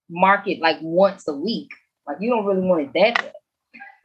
market 0.08 0.60
like 0.60 0.78
once 0.80 1.26
a 1.28 1.34
week. 1.34 1.70
Like 2.06 2.18
you 2.20 2.30
don't 2.30 2.44
really 2.44 2.66
want 2.66 2.82
it 2.82 2.92
that 2.94 3.34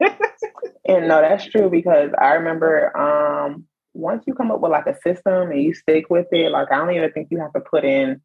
and 0.00 1.08
no, 1.08 1.20
that's 1.20 1.46
true 1.46 1.70
because 1.70 2.10
I 2.20 2.34
remember 2.34 2.96
um 2.96 3.64
once 3.94 4.24
you 4.26 4.34
come 4.34 4.50
up 4.50 4.60
with 4.60 4.72
like 4.72 4.86
a 4.86 4.98
system 5.00 5.50
and 5.50 5.62
you 5.62 5.72
stick 5.74 6.10
with 6.10 6.26
it, 6.30 6.52
like 6.52 6.70
I 6.70 6.76
don't 6.76 6.94
even 6.94 7.10
think 7.12 7.28
you 7.30 7.40
have 7.40 7.52
to 7.54 7.60
put 7.60 7.84
in 7.84 8.20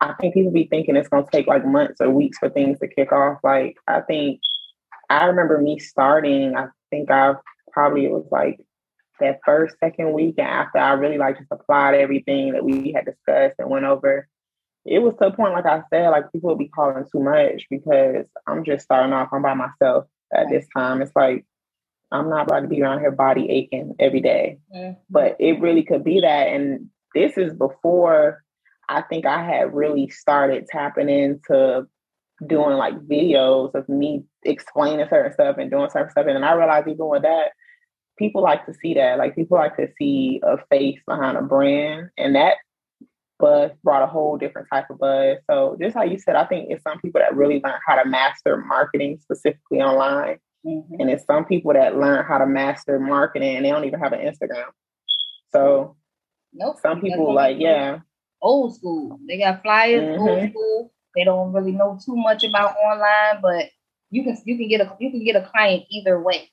I 0.00 0.14
think 0.20 0.34
people 0.34 0.52
be 0.52 0.68
thinking 0.68 0.96
it's 0.96 1.08
gonna 1.08 1.26
take 1.30 1.46
like 1.46 1.66
months 1.66 2.00
or 2.00 2.10
weeks 2.10 2.38
for 2.38 2.48
things 2.48 2.78
to 2.78 2.88
kick 2.88 3.12
off. 3.12 3.38
Like 3.42 3.76
I 3.86 4.00
think 4.00 4.40
I 5.08 5.26
remember 5.26 5.60
me 5.60 5.78
starting, 5.78 6.56
I 6.56 6.66
think 6.90 7.10
I 7.10 7.34
probably 7.72 8.04
it 8.04 8.10
was 8.10 8.26
like 8.30 8.60
that 9.20 9.40
first, 9.44 9.76
second 9.80 10.12
week, 10.12 10.36
and 10.38 10.46
after 10.46 10.78
I 10.78 10.92
really 10.92 11.18
like 11.18 11.38
just 11.38 11.50
applied 11.50 11.94
everything 11.94 12.52
that 12.52 12.64
we 12.64 12.92
had 12.92 13.04
discussed 13.04 13.56
and 13.58 13.70
went 13.70 13.84
over, 13.84 14.28
it 14.84 15.00
was 15.00 15.14
to 15.18 15.26
a 15.26 15.32
point, 15.32 15.54
like 15.54 15.66
I 15.66 15.82
said, 15.90 16.08
like 16.08 16.32
people 16.32 16.50
would 16.50 16.58
be 16.58 16.68
calling 16.68 17.04
too 17.10 17.20
much 17.20 17.64
because 17.70 18.26
I'm 18.46 18.64
just 18.64 18.84
starting 18.84 19.12
off. 19.12 19.28
I'm 19.32 19.42
by 19.42 19.54
myself 19.54 20.04
at 20.34 20.48
this 20.48 20.66
time. 20.76 21.02
It's 21.02 21.14
like 21.14 21.44
I'm 22.10 22.30
not 22.30 22.46
about 22.46 22.60
to 22.60 22.68
be 22.68 22.82
around 22.82 23.00
here 23.00 23.10
body 23.10 23.50
aching 23.50 23.94
every 23.98 24.20
day. 24.20 24.58
Mm-hmm. 24.74 25.00
But 25.10 25.36
it 25.38 25.60
really 25.60 25.82
could 25.82 26.04
be 26.04 26.20
that. 26.20 26.48
And 26.48 26.88
this 27.14 27.36
is 27.36 27.52
before 27.54 28.42
I 28.88 29.02
think 29.02 29.26
I 29.26 29.44
had 29.44 29.74
really 29.74 30.08
started 30.08 30.66
tapping 30.68 31.08
into 31.08 31.86
doing 32.46 32.76
like 32.76 32.94
videos 33.00 33.74
of 33.74 33.88
me 33.88 34.24
explaining 34.44 35.06
certain 35.08 35.32
stuff 35.32 35.56
and 35.58 35.70
doing 35.70 35.90
certain 35.90 36.10
stuff. 36.10 36.26
And 36.26 36.36
then 36.36 36.44
I 36.44 36.52
realized 36.52 36.88
even 36.88 37.08
with 37.08 37.22
that, 37.22 37.52
people 38.18 38.42
like 38.42 38.66
to 38.66 38.74
see 38.74 38.94
that. 38.94 39.18
Like 39.18 39.34
people 39.34 39.58
like 39.58 39.76
to 39.76 39.88
see 39.98 40.40
a 40.42 40.58
face 40.70 41.00
behind 41.06 41.36
a 41.36 41.42
brand, 41.42 42.10
and 42.16 42.34
that 42.34 42.54
buzz 43.38 43.70
brought 43.82 44.02
a 44.02 44.06
whole 44.06 44.36
different 44.36 44.68
type 44.72 44.90
of 44.90 44.98
buzz. 44.98 45.38
So 45.48 45.76
just 45.80 45.94
how 45.94 46.02
you 46.02 46.18
said, 46.18 46.36
I 46.36 46.44
think 46.44 46.70
it's 46.70 46.82
some 46.82 47.00
people 47.00 47.20
that 47.20 47.36
really 47.36 47.60
learn 47.64 47.78
how 47.86 48.02
to 48.02 48.08
master 48.08 48.56
marketing 48.56 49.18
specifically 49.20 49.78
online, 49.78 50.38
mm-hmm. 50.66 51.00
and 51.00 51.10
it's 51.10 51.24
some 51.24 51.44
people 51.44 51.72
that 51.72 51.96
learn 51.96 52.24
how 52.26 52.38
to 52.38 52.46
master 52.46 52.98
marketing 52.98 53.56
and 53.56 53.64
they 53.64 53.70
don't 53.70 53.84
even 53.84 54.00
have 54.00 54.12
an 54.12 54.20
Instagram. 54.20 54.66
So 55.50 55.96
nope. 56.52 56.76
some 56.82 57.00
people 57.00 57.32
like, 57.32 57.56
yeah, 57.58 58.00
old 58.42 58.74
school. 58.76 59.18
They 59.26 59.38
got 59.38 59.62
flyers, 59.62 60.02
mm-hmm. 60.02 60.28
old 60.28 60.50
school. 60.50 60.92
They 61.14 61.24
don't 61.24 61.52
really 61.52 61.72
know 61.72 61.98
too 62.04 62.16
much 62.16 62.44
about 62.44 62.76
online, 62.76 63.40
but 63.42 63.70
you 64.10 64.24
can 64.24 64.36
you 64.44 64.56
can 64.56 64.68
get 64.68 64.80
a 64.80 64.96
you 65.00 65.10
can 65.10 65.24
get 65.24 65.36
a 65.36 65.48
client 65.48 65.84
either 65.90 66.20
way. 66.20 66.50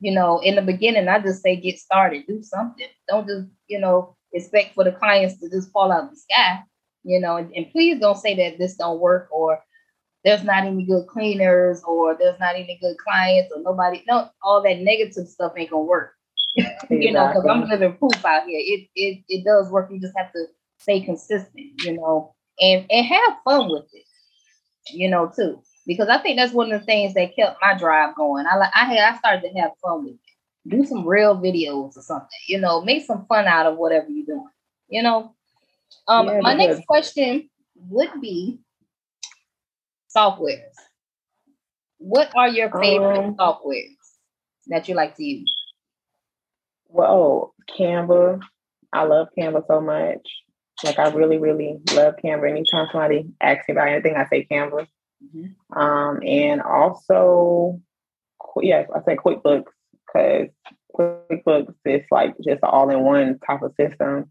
You 0.00 0.12
know, 0.12 0.40
in 0.40 0.56
the 0.56 0.62
beginning, 0.62 1.08
I 1.08 1.20
just 1.20 1.42
say 1.42 1.56
get 1.56 1.78
started, 1.78 2.26
do 2.26 2.42
something. 2.42 2.86
Don't 3.08 3.26
just 3.26 3.48
you 3.68 3.80
know 3.80 4.16
expect 4.32 4.74
for 4.74 4.84
the 4.84 4.92
clients 4.92 5.38
to 5.40 5.48
just 5.48 5.70
fall 5.70 5.92
out 5.92 6.04
of 6.04 6.10
the 6.10 6.16
sky. 6.16 6.62
You 7.04 7.20
know, 7.20 7.36
and, 7.36 7.52
and 7.54 7.70
please 7.70 8.00
don't 8.00 8.16
say 8.16 8.34
that 8.36 8.58
this 8.58 8.76
don't 8.76 8.98
work 8.98 9.28
or 9.30 9.62
there's 10.24 10.42
not 10.42 10.64
any 10.64 10.84
good 10.84 11.06
cleaners 11.06 11.82
or 11.84 12.16
there's 12.18 12.40
not 12.40 12.54
any 12.54 12.78
good 12.80 12.96
clients 12.96 13.52
or 13.54 13.62
nobody. 13.62 14.02
No, 14.08 14.30
all 14.42 14.62
that 14.62 14.80
negative 14.80 15.28
stuff 15.28 15.52
ain't 15.56 15.70
gonna 15.70 15.82
work. 15.82 16.12
Exactly. 16.56 16.96
you 17.06 17.12
know, 17.12 17.28
because 17.28 17.46
I'm 17.48 17.68
living 17.68 17.96
proof 17.96 18.24
out 18.24 18.46
here. 18.46 18.60
It 18.60 18.88
it 18.94 19.24
it 19.28 19.44
does 19.44 19.70
work. 19.70 19.90
You 19.92 20.00
just 20.00 20.16
have 20.16 20.32
to 20.32 20.46
stay 20.78 21.00
consistent. 21.00 21.82
You 21.82 21.98
know, 21.98 22.34
and 22.60 22.86
and 22.90 23.06
have 23.06 23.36
fun 23.44 23.70
with 23.70 23.86
it. 23.92 24.04
You 24.92 25.08
know, 25.08 25.32
too, 25.34 25.62
because 25.86 26.08
I 26.08 26.18
think 26.18 26.36
that's 26.36 26.52
one 26.52 26.72
of 26.72 26.80
the 26.80 26.86
things 26.86 27.14
that 27.14 27.34
kept 27.36 27.58
my 27.60 27.76
drive 27.76 28.14
going. 28.16 28.46
I 28.46 28.56
like 28.56 28.72
I 28.74 28.84
had 28.84 29.14
I 29.14 29.18
started 29.18 29.48
to 29.48 29.60
have 29.60 29.70
fun 29.82 30.04
with 30.04 30.14
it. 30.14 30.20
Do 30.66 30.84
some 30.84 31.06
real 31.06 31.36
videos 31.36 31.96
or 31.96 32.02
something. 32.02 32.28
You 32.48 32.60
know, 32.60 32.82
make 32.82 33.04
some 33.04 33.26
fun 33.26 33.46
out 33.46 33.66
of 33.66 33.76
whatever 33.76 34.08
you're 34.08 34.26
doing. 34.26 34.48
You 34.88 35.02
know. 35.02 35.34
Um, 36.08 36.26
yeah, 36.26 36.40
my 36.40 36.54
next 36.54 36.86
question 36.86 37.48
would 37.76 38.20
be 38.20 38.58
softwares. 40.14 40.74
What 41.98 42.30
are 42.36 42.48
your 42.48 42.70
favorite 42.70 43.18
um, 43.18 43.36
softwares 43.36 43.96
that 44.66 44.88
you 44.88 44.94
like 44.94 45.16
to 45.16 45.24
use? 45.24 45.54
Well, 46.88 47.54
Canva. 47.78 48.40
I 48.92 49.04
love 49.04 49.28
Canva 49.38 49.66
so 49.66 49.80
much. 49.80 50.28
Like 50.82 50.98
I 50.98 51.08
really, 51.10 51.38
really 51.38 51.78
love 51.94 52.14
Canva. 52.22 52.50
Anytime 52.50 52.88
somebody 52.90 53.26
asks 53.40 53.68
me 53.68 53.72
about 53.72 53.88
anything, 53.88 54.16
I 54.16 54.26
say 54.28 54.46
Canva. 54.50 54.86
Mm-hmm. 55.24 55.78
Um, 55.78 56.20
and 56.22 56.60
also, 56.62 57.80
yes, 58.60 58.88
I 58.94 59.00
say 59.04 59.16
QuickBooks 59.16 59.64
because 60.06 60.48
QuickBooks 60.96 61.74
is 61.84 62.04
like 62.10 62.34
just 62.44 62.62
all-in-one 62.62 63.38
type 63.46 63.62
of 63.62 63.74
system. 63.78 64.30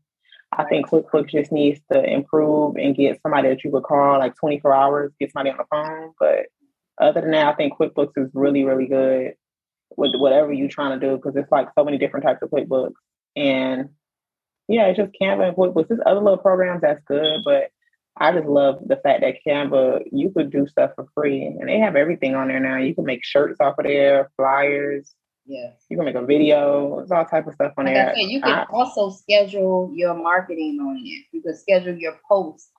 I 0.58 0.66
think 0.66 0.88
QuickBooks 0.88 1.32
just 1.32 1.52
needs 1.52 1.80
to 1.92 2.04
improve 2.04 2.76
and 2.76 2.96
get 2.96 3.20
somebody 3.22 3.50
that 3.50 3.64
you 3.64 3.72
would 3.72 3.84
call 3.84 4.20
like 4.20 4.36
24 4.36 4.74
hours, 4.74 5.12
get 5.20 5.32
somebody 5.32 5.52
on 5.52 5.58
the 5.58 5.66
phone. 5.72 6.14
But 6.20 6.48
other 7.02 7.22
than 7.22 7.32
that, 7.32 7.48
I 7.48 7.54
think 7.54 7.74
QuickBooks 7.78 8.14
is 8.18 8.30
really, 8.34 8.64
really 8.64 8.88
good 8.88 9.34
with 9.96 10.12
whatever 10.16 10.54
you're 10.54 10.68
trying 10.68 11.00
to 11.00 11.06
do 11.06 11.16
because 11.16 11.36
it's 11.36 11.52
like 11.52 11.70
so 11.78 11.84
many 11.84 11.98
different 11.98 12.26
types 12.26 12.42
of 12.42 12.50
QuickBooks. 12.50 12.94
And 13.36 13.90
yeah, 14.68 14.86
it's 14.86 14.98
just 14.98 15.12
Canva 15.20 15.50
and 15.50 15.58
QuickBooks. 15.58 15.88
There's 15.88 16.00
other 16.06 16.20
little 16.20 16.38
programs 16.38 16.82
that's 16.82 17.04
good, 17.06 17.42
but 17.44 17.70
I 18.18 18.32
just 18.32 18.48
love 18.48 18.80
the 18.86 18.98
fact 18.98 19.22
that 19.22 19.36
Canva, 19.46 20.04
you 20.12 20.30
could 20.30 20.52
do 20.52 20.68
stuff 20.68 20.92
for 20.96 21.08
free 21.16 21.46
and 21.46 21.68
they 21.68 21.80
have 21.80 21.96
everything 21.96 22.36
on 22.36 22.48
there 22.48 22.60
now. 22.60 22.78
You 22.78 22.96
can 22.96 23.06
make 23.06 23.26
shirts 23.26 23.60
off 23.60 23.80
of 23.80 23.86
there, 23.86 24.30
flyers, 24.36 25.16
yeah. 25.46 25.72
You 25.90 25.98
can 25.98 26.06
make 26.06 26.16
a 26.16 26.26
video. 26.26 27.00
It's 27.00 27.12
all 27.12 27.26
type 27.26 27.48
of 27.48 27.54
stuff 27.54 27.74
on 27.78 27.86
like 27.86 27.96
there. 27.96 28.14
Said, 28.16 28.30
you 28.30 28.42
can 28.42 28.60
I, 28.60 28.66
also 28.72 29.10
schedule 29.10 29.92
your 29.94 30.14
marketing 30.14 30.80
on 30.80 30.98
it. 30.98 31.26
You 31.32 31.42
can 31.42 31.56
schedule 31.56 31.96
your 31.96 32.18
posts. 32.28 32.70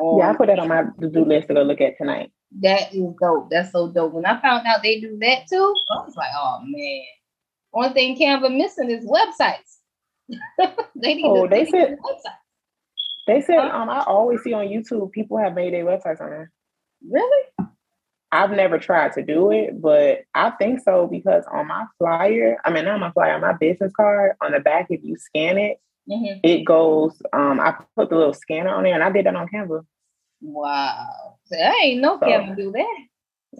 yeah, 0.00 0.30
I 0.30 0.34
put 0.34 0.48
that 0.48 0.58
on 0.58 0.68
my 0.68 0.84
to-do 1.00 1.24
list 1.24 1.48
to 1.48 1.54
go 1.54 1.62
look 1.62 1.80
at 1.80 1.96
tonight. 1.98 2.32
That 2.60 2.92
is 2.92 3.06
dope. 3.20 3.50
That's 3.50 3.72
so 3.72 3.92
dope. 3.92 4.12
When 4.12 4.26
I 4.26 4.40
found 4.40 4.66
out 4.66 4.82
they 4.82 5.00
do 5.00 5.16
that 5.20 5.46
too, 5.48 5.74
I 5.90 6.04
was 6.04 6.16
like, 6.16 6.30
oh 6.36 6.60
man. 6.64 7.04
One 7.70 7.94
thing 7.94 8.18
Canva 8.18 8.54
missing 8.54 8.90
is 8.90 9.06
websites. 9.06 9.78
they 10.96 11.14
need 11.14 11.24
oh, 11.26 11.46
they 11.46 11.66
said. 11.66 11.96
They 13.26 13.40
said 13.40 13.58
um 13.58 13.88
I 13.88 14.02
always 14.02 14.42
see 14.42 14.52
on 14.52 14.66
YouTube 14.66 15.12
people 15.12 15.38
have 15.38 15.54
made 15.54 15.74
their 15.74 15.84
websites 15.84 16.20
on 16.20 16.30
there. 16.30 16.52
Really? 17.08 17.48
I've 18.32 18.50
never 18.50 18.78
tried 18.78 19.12
to 19.12 19.22
do 19.22 19.52
it, 19.52 19.80
but 19.80 20.22
I 20.34 20.50
think 20.52 20.80
so 20.80 21.06
because 21.06 21.44
on 21.52 21.68
my 21.68 21.84
flyer, 21.98 22.56
I 22.64 22.70
mean, 22.70 22.86
not 22.86 22.98
my 22.98 23.10
flyer, 23.10 23.38
my 23.38 23.52
business 23.52 23.92
card 23.94 24.32
on 24.40 24.52
the 24.52 24.60
back, 24.60 24.86
if 24.88 25.04
you 25.04 25.16
scan 25.18 25.58
it, 25.58 25.78
mm-hmm. 26.10 26.40
it 26.42 26.64
goes, 26.64 27.20
um, 27.34 27.60
I 27.60 27.74
put 27.94 28.08
the 28.08 28.16
little 28.16 28.32
scanner 28.32 28.70
on 28.70 28.84
there 28.84 28.94
and 28.94 29.04
I 29.04 29.10
did 29.10 29.26
that 29.26 29.36
on 29.36 29.48
Canva. 29.48 29.84
Wow. 30.40 31.36
I 31.52 31.80
ain't 31.84 32.00
no 32.00 32.18
so, 32.18 32.26
Canva 32.26 32.56
do 32.56 32.72
that. 32.72 32.96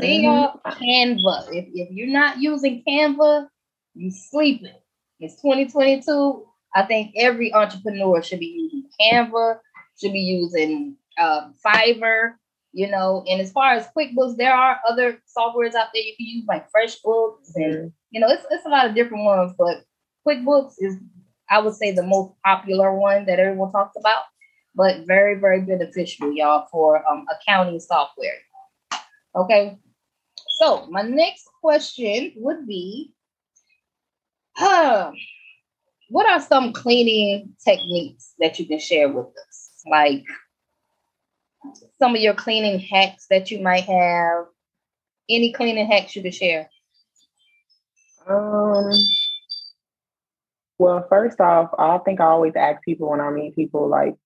See, 0.01 0.25
mm-hmm. 0.25 0.25
y'all, 0.25 0.61
Canva. 0.65 1.55
If, 1.55 1.67
if 1.75 1.91
you're 1.91 2.07
not 2.07 2.39
using 2.39 2.83
Canva, 2.89 3.49
you 3.95 4.11
sleeping. 4.11 4.73
It's 5.21 5.35
2022. 5.43 6.47
I 6.75 6.83
think 6.85 7.13
every 7.17 7.53
entrepreneur 7.53 8.23
should 8.23 8.41
be 8.41 8.47
using 8.47 8.89
Canva, 9.01 9.59
should 10.01 10.13
be 10.13 10.21
using 10.21 10.97
uh, 11.19 11.49
Fiverr, 11.65 12.35
you 12.73 12.91
know. 12.91 13.25
And 13.29 13.41
as 13.41 13.53
far 13.53 13.73
as 13.73 13.89
QuickBooks, 13.97 14.37
there 14.37 14.55
are 14.55 14.81
other 14.89 15.19
softwares 15.37 15.75
out 15.75 15.89
there 15.93 16.03
you 16.03 16.15
can 16.17 16.27
use, 16.27 16.45
like 16.49 16.67
FreshBooks, 16.71 17.55
and 17.55 17.93
you 18.11 18.21
know, 18.21 18.29
it's 18.29 18.47
it's 18.51 18.67
a 18.67 18.71
lot 18.71 18.87
of 18.87 18.95
different 18.95 19.25
ones. 19.25 19.53
But 19.59 19.83
QuickBooks 20.27 20.75
is, 20.79 20.97
I 21.51 21.59
would 21.61 21.75
say, 21.75 21.93
the 21.93 22.03
most 22.03 22.33
popular 22.45 22.95
one 22.95 23.27
that 23.27 23.39
everyone 23.39 23.73
talks 23.73 23.97
about, 23.99 24.23
but 24.75 25.07
very 25.07 25.39
very 25.39 25.61
beneficial, 25.61 26.33
y'all, 26.33 26.67
for 26.71 27.07
um, 27.11 27.27
accounting 27.31 27.81
software. 27.81 28.39
Okay, 29.35 29.79
so 30.57 30.87
my 30.91 31.03
next 31.03 31.45
question 31.63 32.33
would 32.37 32.67
be, 32.67 33.13
huh, 34.57 35.13
what 36.13 36.29
are 36.29 36.41
some 36.41 36.75
cleaning 36.75 37.55
techniques 37.65 38.35
that 38.39 38.59
you 38.59 38.67
can 38.67 38.79
share 38.79 39.09
with 39.09 39.29
us? 39.29 39.83
Like 39.91 40.25
some 41.99 42.15
of 42.15 42.21
your 42.21 42.35
cleaning 42.35 42.79
hacks 42.79 43.27
that 43.31 43.51
you 43.51 43.63
might 43.63 43.85
have. 43.85 44.45
Any 45.31 45.55
cleaning 45.55 45.87
hacks 45.87 46.15
you 46.15 46.23
could 46.23 46.35
share? 46.35 46.69
Um. 48.29 48.91
Well, 50.79 51.07
first 51.09 51.41
off, 51.41 51.71
I 51.79 51.97
think 51.99 52.21
I 52.21 52.25
always 52.25 52.55
ask 52.57 52.83
people 52.83 53.09
when 53.09 53.21
I 53.21 53.31
meet 53.31 53.55
people, 53.55 53.89
like, 53.89 54.17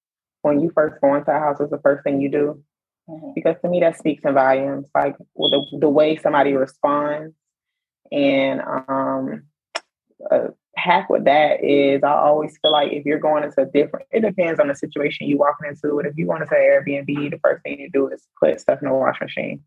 when 0.43 0.61
you 0.61 0.73
first 0.75 1.01
go 1.01 1.15
into 1.15 1.31
a 1.31 1.39
house, 1.39 1.59
what's 1.59 1.71
the 1.71 1.79
first 1.79 2.03
thing 2.03 2.21
you 2.21 2.31
do? 2.31 2.65
Mm-hmm. 3.09 3.33
Because 3.35 3.57
to 3.63 3.69
me, 3.69 3.79
that 3.81 3.99
speaks 3.99 4.25
in 4.25 4.35
volumes. 4.35 4.87
Like 4.93 5.17
the 5.37 5.79
the 5.79 5.89
way 5.89 6.17
somebody 6.17 6.55
responds, 6.55 7.35
and 8.11 8.61
um, 8.61 9.45
uh, 10.29 10.49
hack 10.77 11.09
with 11.09 11.25
that 11.25 11.65
is 11.65 12.03
I 12.03 12.13
always 12.13 12.57
feel 12.59 12.73
like 12.73 12.93
if 12.93 13.05
you're 13.05 13.19
going 13.19 13.45
into 13.45 13.63
a 13.63 13.67
different, 13.67 14.07
it 14.11 14.21
depends 14.21 14.61
on 14.61 14.69
the 14.69 14.75
situation 14.75 15.27
you're 15.27 15.39
walking 15.39 15.69
into. 15.69 15.97
But 15.97 16.07
if 16.07 16.17
you 16.17 16.27
want 16.27 16.43
to 16.43 16.49
say 16.49 16.57
Airbnb, 16.57 17.31
the 17.31 17.41
first 17.43 17.63
thing 17.63 17.81
you 17.81 17.91
do 17.91 18.09
is 18.09 18.27
put 18.43 18.61
stuff 18.61 18.81
in 18.83 18.89
the 18.89 18.95
wash 18.95 19.21
machine. 19.21 19.63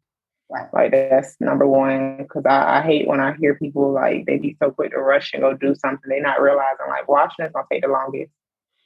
Right. 0.52 0.68
Like 0.74 0.92
that's 0.92 1.36
number 1.40 1.68
one. 1.68 2.18
Because 2.18 2.46
I, 2.46 2.80
I, 2.80 2.82
hate 2.82 3.08
when 3.08 3.20
I 3.20 3.36
hear 3.36 3.56
people 3.56 3.92
like 3.92 4.26
they 4.26 4.38
be 4.38 4.58
so 4.62 4.72
quick 4.72 4.92
to 4.92 5.00
rush 5.00 5.34
and 5.34 5.42
go 5.42 5.54
do 5.54 5.76
something, 5.76 6.10
They're 6.10 6.22
not 6.22 6.42
realizing 6.42 6.88
like 6.88 7.08
washing 7.08 7.46
is 7.46 7.52
gonna 7.52 7.68
take 7.72 7.84
the 7.84 7.90
longest. 7.90 8.32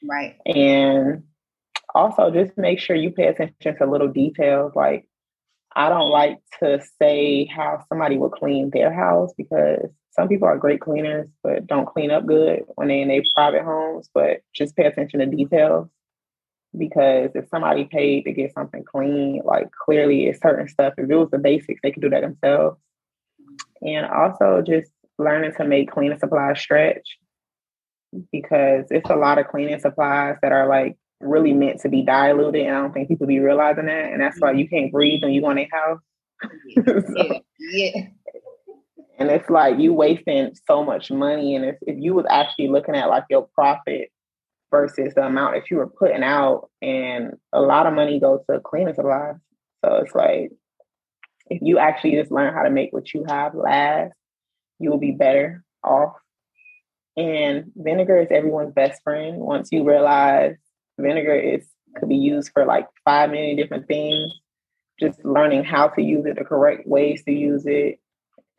Right. 0.04 0.36
And 0.46 1.24
also 1.96 2.32
just 2.32 2.58
make 2.58 2.80
sure 2.80 2.96
you 2.96 3.12
pay 3.12 3.28
attention 3.28 3.78
to 3.78 3.86
little 3.86 4.10
details. 4.10 4.74
Like 4.76 5.08
I 5.76 5.90
don't 5.90 6.10
like 6.10 6.40
to 6.60 6.82
say 7.02 7.46
how 7.46 7.84
somebody 7.88 8.18
would 8.18 8.34
clean 8.34 8.70
their 8.70 8.94
house 8.94 9.32
because 9.38 9.90
some 10.16 10.28
people 10.28 10.48
are 10.48 10.58
great 10.58 10.80
cleaners, 10.80 11.28
but 11.42 11.66
don't 11.66 11.88
clean 11.88 12.12
up 12.12 12.26
good 12.26 12.64
when 12.76 12.88
they're 12.88 13.02
in 13.02 13.08
their 13.08 13.24
private 13.34 13.64
homes. 13.64 14.10
But 14.14 14.42
just 14.54 14.76
pay 14.76 14.86
attention 14.86 15.20
to 15.20 15.26
details 15.26 15.90
because 16.78 17.32
if 17.34 17.48
somebody 17.50 17.86
paid 17.86 18.24
to 18.24 18.32
get 18.32 18.54
something 18.54 18.84
clean, 18.84 19.42
like 19.44 19.72
clearly 19.72 20.28
it's 20.28 20.42
certain 20.42 20.68
stuff. 20.68 20.94
If 20.98 21.10
it 21.10 21.16
was 21.16 21.30
the 21.32 21.40
basics, 21.40 21.80
they 21.82 21.92
could 21.92 22.04
do 22.04 22.10
that 22.10 22.22
themselves. 22.22 22.78
And 23.82 24.06
also 24.06 24.64
just 24.66 24.92
learning 25.18 25.54
to 25.58 25.66
make 25.66 25.92
cleaning 25.92 26.20
supplies 26.20 26.60
stretch 26.60 27.18
because 28.32 28.86
it's 28.92 29.10
a 29.10 29.16
lot 29.16 29.40
of 29.40 29.48
cleaning 29.48 29.80
supplies 29.80 30.38
that 30.42 30.52
are 30.52 30.68
like 30.68 30.96
really 31.20 31.54
meant 31.54 31.82
to 31.82 31.90
be 31.90 32.04
diluted. 32.04 32.68
And 32.68 32.76
I 32.76 32.82
don't 32.82 32.94
think 32.94 33.08
people 33.08 33.26
be 33.26 33.40
realizing 33.40 33.88
that. 33.88 34.12
And 34.12 34.22
that's 34.22 34.40
why 34.40 34.50
mm-hmm. 34.50 34.60
you 34.60 34.70
can't 34.70 34.92
breathe 34.92 35.24
when 35.24 35.34
you 35.34 35.42
go 35.42 35.50
in 35.50 35.60
a 35.60 35.70
house. 35.72 36.00
Yeah. 36.76 36.84
so, 36.86 37.40
yeah. 37.60 38.08
And 39.24 39.32
it's 39.32 39.50
like 39.50 39.80
you 39.80 39.94
wasting 39.94 40.52
so 40.68 40.84
much 40.84 41.10
money. 41.10 41.56
And 41.56 41.64
if, 41.64 41.78
if 41.84 41.96
you 41.98 42.14
was 42.14 42.26
actually 42.30 42.68
looking 42.68 42.94
at 42.94 43.08
like 43.08 43.24
your 43.30 43.48
profit 43.56 44.12
versus 44.70 45.14
the 45.14 45.26
amount 45.26 45.56
that 45.56 45.72
you 45.72 45.78
were 45.78 45.88
putting 45.88 46.24
out, 46.24 46.70
and 46.82 47.38
a 47.54 47.62
lot 47.62 47.88
of 47.88 47.94
money 47.94 48.20
goes 48.20 48.42
to 48.50 48.60
cleaning 48.60 48.96
supplies. 48.96 49.36
So 49.84 49.96
it's 49.96 50.14
like 50.14 50.52
if 51.50 51.62
you 51.62 51.80
actually 51.80 52.16
just 52.16 52.34
learn 52.34 52.54
how 52.54 52.64
to 52.64 52.70
make 52.70 52.92
what 52.92 53.14
you 53.14 53.24
have 53.30 53.56
last, 53.56 54.14
you 54.80 54.90
will 54.90 54.98
be 54.98 55.12
better 55.12 55.64
off. 55.86 56.18
And 57.16 57.72
vinegar 57.78 58.20
is 58.20 58.28
everyone's 58.30 58.74
best 58.74 59.02
friend. 59.04 59.38
Once 59.38 59.70
you 59.72 59.88
realize 59.88 60.58
vinegar 61.00 61.36
is 61.36 61.66
could 61.96 62.10
be 62.10 62.18
used 62.18 62.52
for 62.54 62.66
like 62.66 62.88
five 63.06 63.30
many 63.30 63.56
different 63.56 63.88
things, 63.88 64.34
just 65.00 65.24
learning 65.24 65.64
how 65.64 65.88
to 65.88 66.02
use 66.02 66.26
it, 66.26 66.38
the 66.38 66.44
correct 66.44 66.86
ways 66.86 67.24
to 67.24 67.32
use 67.32 67.66
it, 67.66 68.02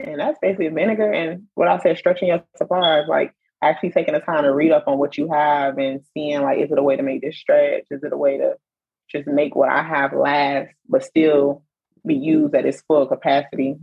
and 0.01 0.19
that's 0.21 0.39
basically 0.41 0.69
vinegar 0.69 1.13
and 1.13 1.45
what 1.55 1.69
I 1.69 1.79
said, 1.79 1.99
stretching 1.99 2.29
your 2.29 2.45
supplies. 2.57 3.05
Like 3.09 3.35
actually 3.63 3.93
taking 3.93 4.15
the 4.15 4.21
time 4.21 4.43
to 4.43 4.55
read 4.55 4.73
up 4.73 4.85
on 4.87 4.99
what 4.99 5.17
you 5.17 5.31
have 5.33 5.79
and 5.79 6.01
seeing 6.13 6.43
like, 6.43 6.59
is 6.59 6.71
it 6.71 6.79
a 6.79 6.83
way 6.83 6.97
to 6.97 7.03
make 7.03 7.23
this 7.23 7.39
stretch? 7.39 7.85
Is 7.91 8.03
it 8.03 8.13
a 8.13 8.17
way 8.17 8.39
to 8.39 8.57
just 9.11 9.27
make 9.27 9.55
what 9.55 9.69
I 9.69 9.83
have 9.83 10.13
last, 10.13 10.71
but 10.89 11.05
still 11.05 11.63
be 12.07 12.15
used 12.15 12.55
at 12.55 12.67
its 12.67 12.83
full 12.83 13.07
capacity? 13.07 13.77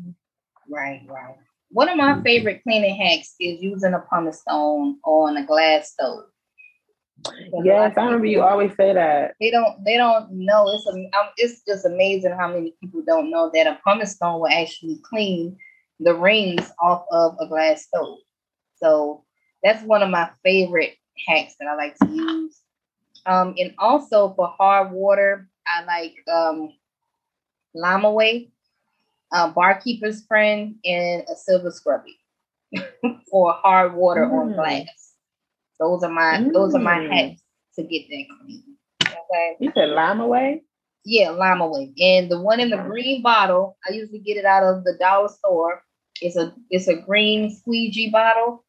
Right, 0.69 1.01
right. 1.07 1.35
One 1.69 1.89
of 1.89 1.97
my 1.97 2.13
mm-hmm. 2.13 2.23
favorite 2.23 2.63
cleaning 2.63 2.95
hacks 2.95 3.35
is 3.39 3.61
using 3.61 3.93
a 3.93 3.99
pumice 3.99 4.41
stone 4.41 4.97
on 5.05 5.37
a 5.37 5.45
glass 5.45 5.93
stove. 5.93 6.25
Yes, 7.63 7.93
I 7.97 8.05
remember 8.05 8.25
you 8.25 8.41
always 8.41 8.75
say 8.75 8.93
that. 8.93 9.35
They 9.39 9.51
don't. 9.51 9.83
They 9.85 9.95
don't 9.95 10.31
know. 10.31 10.65
It's 10.69 10.87
a, 10.87 11.31
It's 11.37 11.61
just 11.67 11.85
amazing 11.85 12.31
how 12.31 12.47
many 12.47 12.73
people 12.81 13.03
don't 13.05 13.29
know 13.29 13.51
that 13.53 13.67
a 13.67 13.79
pumice 13.85 14.13
stone 14.13 14.39
will 14.39 14.47
actually 14.47 14.99
clean 15.03 15.55
the 16.01 16.15
rings 16.15 16.71
off 16.81 17.05
of 17.11 17.37
a 17.39 17.47
glass 17.47 17.85
stove. 17.85 18.19
So 18.77 19.23
that's 19.63 19.83
one 19.83 20.01
of 20.01 20.09
my 20.09 20.29
favorite 20.43 20.95
hacks 21.27 21.55
that 21.59 21.67
I 21.67 21.75
like 21.75 21.95
to 21.97 22.07
use. 22.07 22.59
Um, 23.25 23.53
and 23.57 23.73
also 23.77 24.33
for 24.35 24.47
hard 24.57 24.91
water, 24.91 25.47
I 25.67 25.83
like 25.83 26.15
um, 26.27 26.73
Lime-A-Way, 27.75 28.49
uh, 29.31 29.49
Bar 29.51 29.79
Keepers 29.81 30.25
Friend, 30.25 30.75
and 30.83 31.23
a 31.31 31.35
Silver 31.35 31.71
Scrubby 31.71 32.17
for 33.29 33.53
hard 33.53 33.93
water 33.93 34.25
mm. 34.25 34.33
on 34.33 34.53
glass. 34.53 35.13
Those 35.79 36.03
are 36.03 36.11
my 36.11 36.37
mm. 36.37 36.53
those 36.53 36.75
are 36.75 36.79
my 36.79 36.97
mm. 36.97 37.11
hacks 37.11 37.41
to 37.75 37.83
get 37.83 38.07
that 38.09 38.25
clean. 38.39 38.63
Okay. 39.03 39.55
You 39.59 39.71
said 39.75 39.89
Lime-A-Way? 39.89 40.63
Yeah, 41.05 41.29
Lime-A-Way. 41.31 41.93
And 41.99 42.29
the 42.29 42.39
one 42.39 42.59
in 42.59 42.69
the 42.69 42.77
green 42.77 43.21
bottle, 43.21 43.77
I 43.87 43.93
usually 43.93 44.19
get 44.19 44.37
it 44.37 44.45
out 44.45 44.63
of 44.63 44.83
the 44.83 44.97
dollar 44.99 45.29
store. 45.29 45.83
It's 46.21 46.37
a 46.37 46.53
it's 46.69 46.87
a 46.87 46.95
green 46.95 47.53
squeegee 47.53 48.09
bottle. 48.09 48.63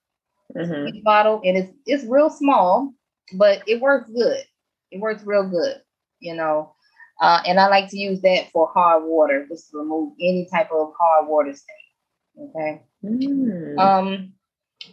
Mm-hmm. 0.56 1.02
Bottle 1.02 1.40
and 1.44 1.56
it's 1.56 1.72
it's 1.86 2.04
real 2.04 2.30
small, 2.30 2.92
but 3.34 3.62
it 3.66 3.80
works 3.80 4.10
good. 4.10 4.42
It 4.90 5.00
works 5.00 5.22
real 5.24 5.48
good, 5.48 5.76
you 6.20 6.34
know. 6.34 6.74
Uh, 7.20 7.40
and 7.46 7.60
I 7.60 7.68
like 7.68 7.88
to 7.90 7.98
use 7.98 8.20
that 8.22 8.50
for 8.52 8.70
hard 8.74 9.04
water, 9.04 9.46
just 9.48 9.70
to 9.70 9.78
remove 9.78 10.14
any 10.20 10.48
type 10.52 10.70
of 10.72 10.92
hard 10.98 11.28
water 11.28 11.54
stain. 11.54 12.48
Okay. 12.48 12.82
Mm. 13.04 13.78
Um, 13.78 14.32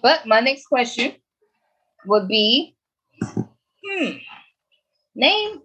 but 0.02 0.26
my 0.28 0.40
next 0.40 0.68
question 0.68 1.14
would 2.06 2.28
be, 2.28 2.76
hmm, 3.24 4.12
name 5.16 5.62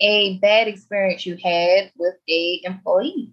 a 0.00 0.38
bad 0.38 0.68
experience 0.68 1.24
you 1.24 1.36
had 1.42 1.90
with 1.96 2.14
a 2.28 2.60
employee. 2.64 3.32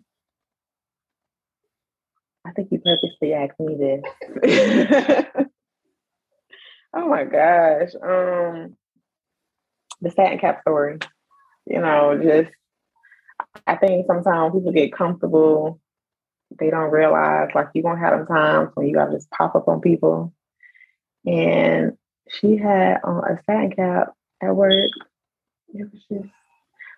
I 2.46 2.52
think 2.52 2.70
you 2.72 2.80
purposely 2.80 3.34
asked 3.34 3.60
me 3.60 3.76
this. 3.76 4.04
oh 6.94 7.08
my 7.08 7.24
gosh. 7.24 7.90
Um 8.02 8.76
the 10.02 10.12
satin 10.12 10.40
cap 10.40 10.62
story. 10.62 10.98
You 11.66 11.80
know, 11.80 12.20
just 12.22 12.52
I 13.68 13.76
think 13.76 14.08
sometimes 14.08 14.54
people 14.54 14.72
get 14.72 14.94
comfortable. 14.94 15.80
They 16.60 16.70
don't 16.70 16.92
realize 16.92 17.50
like 17.54 17.70
you're 17.74 17.84
gonna 17.84 18.00
have 18.00 18.18
them 18.18 18.28
times 18.28 18.72
when 18.74 18.88
you 18.88 18.96
gotta 18.96 19.14
just 19.14 19.30
pop 19.32 19.56
up 19.56 19.68
on 19.68 19.82
people. 19.82 20.34
And 21.26 21.94
she 22.30 22.58
had 22.58 22.98
uh, 23.08 23.22
a 23.22 23.40
satin 23.46 23.72
cap 23.72 24.14
at 24.42 24.56
work. 24.56 24.90
It 25.74 25.90
was 25.92 26.04
just 26.12 26.34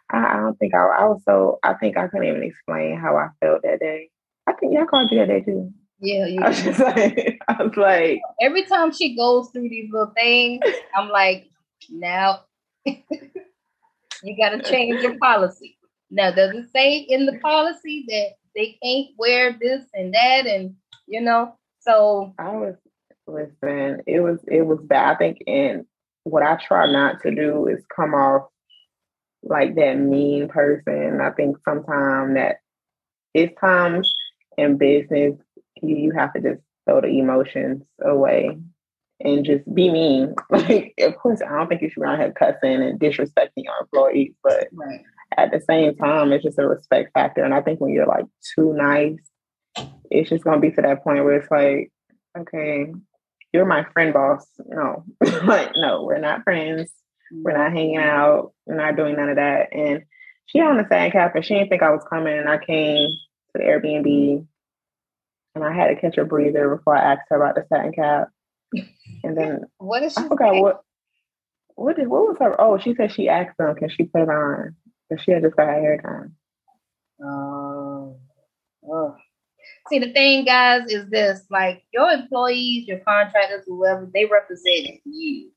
I, 0.10 0.38
I 0.38 0.38
don't 0.38 0.58
think 0.58 0.74
I, 0.74 0.80
I 0.80 1.06
was 1.06 1.22
so 1.26 1.60
I 1.64 1.74
think 1.74 1.98
I 1.98 2.08
couldn't 2.08 2.28
even 2.28 2.44
explain 2.44 2.98
how 2.98 3.18
I 3.18 3.30
felt 3.42 3.64
that 3.64 3.80
day. 3.80 4.10
I 4.48 4.54
think 4.54 4.74
y'all 4.74 4.86
called 4.86 5.12
you 5.12 5.20
that 5.20 5.28
day 5.28 5.42
too. 5.42 5.72
Yeah, 6.00 6.26
I 6.42 6.50
was 6.50 6.62
just 6.62 6.80
like, 6.80 7.40
I 7.48 7.64
was 7.64 7.78
like, 7.78 8.20
every 8.42 8.66
time 8.66 8.92
she 8.92 9.16
goes 9.16 9.50
through 9.52 9.70
these 9.70 9.90
little 9.92 10.14
things, 10.16 10.62
I'm 10.98 11.08
like, 11.10 11.48
now 11.90 12.42
you 12.86 14.38
got 14.38 14.50
to 14.50 14.62
change 14.64 15.02
your 15.02 15.18
policy. 15.18 15.78
Now, 16.12 16.32
does 16.32 16.54
it 16.56 16.66
say 16.76 16.98
in 16.98 17.26
the 17.26 17.40
policy 17.40 18.06
that 18.10 18.32
they 18.56 18.78
can't 18.84 19.08
wear 19.18 19.58
this 19.60 19.84
and 19.94 20.14
that, 20.14 20.46
and 20.46 20.76
you 21.08 21.22
know? 21.22 21.58
So 21.80 22.34
I 22.38 22.50
was 22.50 22.76
listen. 23.26 24.02
It 24.06 24.20
was 24.20 24.40
it 24.48 24.64
was 24.64 24.80
bad. 24.84 25.16
I 25.16 25.18
think, 25.18 25.38
and 25.48 25.86
what 26.24 26.44
I 26.44 26.58
try 26.58 26.92
not 26.92 27.22
to 27.22 27.34
do 27.34 27.68
is 27.68 27.84
come 27.96 28.14
off 28.14 28.50
like 29.42 29.76
that 29.76 29.96
mean 29.96 30.50
person. 30.50 31.22
I 31.22 31.32
think 31.32 31.58
sometimes 31.66 32.36
that 32.36 32.58
it's 33.34 33.60
times 33.60 34.14
in 34.58 34.78
business 34.78 35.36
you, 35.84 35.96
you 35.96 36.12
have 36.12 36.34
to 36.34 36.42
just 36.42 36.62
throw 36.86 37.02
the 37.02 37.08
emotions 37.08 37.84
away 38.04 38.58
and 39.20 39.46
just 39.46 39.74
be 39.74 39.90
mean. 39.90 40.36
Like, 40.50 40.94
of 41.00 41.16
course, 41.18 41.42
I 41.42 41.58
don't 41.58 41.68
think 41.68 41.82
you 41.82 41.90
should 41.90 42.02
be 42.02 42.08
out 42.08 42.20
here 42.20 42.32
cussing 42.32 42.84
and 42.84 43.00
disrespecting 43.00 43.64
your 43.64 43.74
employees, 43.82 44.34
but 44.44 44.68
right. 44.74 45.02
at 45.38 45.52
the 45.52 45.62
same 45.62 45.96
time, 45.96 46.32
it's 46.32 46.44
just 46.44 46.60
a 46.60 46.68
respect 46.68 47.12
factor. 47.14 47.44
And 47.44 47.54
I 47.54 47.62
think 47.62 47.80
when 47.80 47.94
you're 47.94 48.08
like 48.08 48.26
too 48.56 48.74
nice, 48.74 49.18
it's 50.12 50.30
just 50.30 50.44
gonna 50.44 50.60
be 50.60 50.72
to 50.72 50.82
that 50.82 51.04
point 51.04 51.24
where 51.24 51.38
it's 51.38 51.52
like, 51.52 51.92
okay, 52.38 52.94
you're 53.52 53.66
my 53.66 53.86
friend, 53.94 54.14
boss. 54.14 54.46
No, 54.66 55.06
like, 55.44 55.72
no, 55.76 56.04
we're 56.04 56.20
not 56.20 56.44
friends. 56.44 56.92
We're 57.32 57.58
not 57.58 57.72
hanging 57.72 57.98
out. 57.98 58.54
We're 58.68 58.76
not 58.76 58.96
doing 58.96 59.16
none 59.16 59.30
of 59.30 59.38
that. 59.38 59.74
And 59.74 60.04
she 60.46 60.60
on 60.60 60.78
the 60.78 60.84
cap, 60.84 61.36
and 61.36 61.44
she 61.44 61.56
didn't 61.56 61.70
think 61.70 61.82
I 61.82 61.90
was 61.90 62.06
coming. 62.08 62.38
And 62.38 62.50
I 62.50 62.60
came 62.60 63.08
to 63.54 63.60
the 63.60 63.64
Airbnb, 63.64 64.46
and 65.56 65.64
I 65.64 65.74
had 65.74 65.88
to 65.88 65.96
catch 65.96 66.18
a 66.18 66.26
breather 66.26 66.76
before 66.76 66.96
I 66.96 67.14
asked 67.14 67.28
her 67.30 67.38
about 67.42 67.56
the 67.56 67.66
satin 67.70 67.92
cap. 67.92 68.30
And 69.24 69.38
then 69.38 69.62
what 69.78 70.04
is 70.04 70.14
she? 70.14 70.24
I 70.24 70.28
forgot 70.28 70.56
what. 70.56 70.82
What 71.76 71.96
did 71.96 72.08
what 72.08 72.28
was 72.28 72.38
her? 72.40 72.60
Oh, 72.62 72.78
she 72.78 72.94
said 72.94 73.12
she 73.12 73.30
asked 73.30 73.58
them, 73.58 73.76
can 73.76 73.90
she 73.90 74.04
put 74.04 74.22
it 74.22 74.30
on? 74.30 74.76
Because 75.10 75.24
she 75.24 75.32
had 75.32 75.42
just 75.42 75.56
got 75.56 75.68
her 75.68 75.74
hair 75.74 75.98
done. 75.98 76.36
Um. 77.24 78.16
Oh. 78.88 79.16
See, 79.90 80.00
the 80.00 80.14
thing, 80.14 80.46
guys, 80.46 80.84
is 80.88 81.10
this: 81.10 81.42
like 81.50 81.84
your 81.92 82.12
employees, 82.12 82.88
your 82.88 83.00
contractors, 83.00 83.64
whoever, 83.66 84.10
they 84.14 84.26
represent 84.26 85.02
you. 85.04 85.53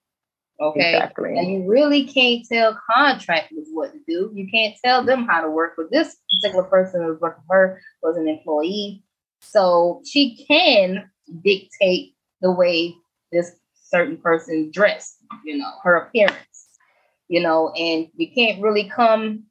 Okay. 0.60 0.94
Exactly. 0.94 1.36
And 1.36 1.52
you 1.52 1.70
really 1.70 2.04
can't 2.04 2.46
tell 2.46 2.78
contractors 2.94 3.68
what 3.72 3.92
to 3.92 3.98
do. 4.08 4.30
You 4.34 4.48
can't 4.50 4.74
tell 4.82 5.04
them 5.04 5.26
how 5.26 5.42
to 5.42 5.50
work. 5.50 5.74
But 5.76 5.90
this 5.90 6.16
particular 6.34 6.64
person 6.64 7.02
who 7.02 7.08
was 7.08 7.20
working 7.20 7.44
for 7.46 7.56
her 7.56 7.82
was 8.02 8.16
an 8.16 8.28
employee. 8.28 9.02
So 9.40 10.02
she 10.06 10.44
can 10.46 11.10
dictate 11.44 12.14
the 12.40 12.52
way 12.52 12.94
this 13.32 13.52
certain 13.84 14.16
person 14.16 14.70
dressed, 14.72 15.18
you 15.44 15.58
know, 15.58 15.70
her 15.82 15.96
appearance, 15.96 16.68
you 17.28 17.40
know, 17.40 17.70
and 17.76 18.08
you 18.16 18.30
can't 18.34 18.62
really 18.62 18.88
come 18.88 19.44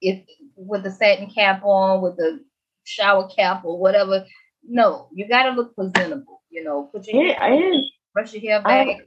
if 0.00 0.22
with 0.56 0.82
the 0.82 0.90
satin 0.90 1.30
cap 1.30 1.62
on, 1.64 2.02
with 2.02 2.16
the 2.16 2.44
shower 2.84 3.28
cap 3.28 3.64
or 3.64 3.78
whatever. 3.78 4.24
No, 4.62 5.08
you 5.12 5.28
gotta 5.28 5.50
look 5.50 5.74
presentable, 5.74 6.42
you 6.50 6.62
know, 6.62 6.90
put 6.92 7.06
your 7.06 7.24
yeah, 7.24 7.42
hair, 7.42 7.72
brush 8.12 8.32
your 8.32 8.42
hair 8.42 8.62
back. 8.62 8.88
I, 8.88 9.00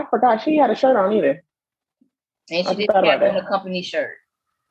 I, 0.00 0.06
forgot 0.08 0.42
she 0.42 0.56
had 0.56 0.70
a 0.70 0.74
shirt 0.74 0.96
on 0.96 1.12
either. 1.12 1.44
And 2.50 2.66
she 2.66 2.74
didn't 2.74 3.04
have 3.04 3.22
on 3.22 3.36
a 3.36 3.46
company 3.46 3.82
shirt. 3.82 4.16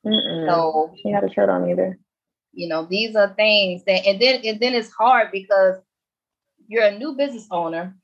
Mm-mm. 0.05 0.47
So 0.49 0.93
she 1.01 1.09
had 1.09 1.23
a 1.23 1.31
shirt 1.31 1.49
on 1.49 1.69
either. 1.69 1.97
You 2.53 2.67
know, 2.67 2.85
these 2.85 3.15
are 3.15 3.33
things 3.33 3.83
that 3.85 4.05
and 4.05 4.19
then 4.19 4.41
and 4.43 4.59
then 4.59 4.73
it's 4.73 4.91
hard 4.91 5.31
because 5.31 5.77
you're 6.67 6.85
a 6.85 6.97
new 6.97 7.13
business 7.13 7.47
owner 7.51 7.95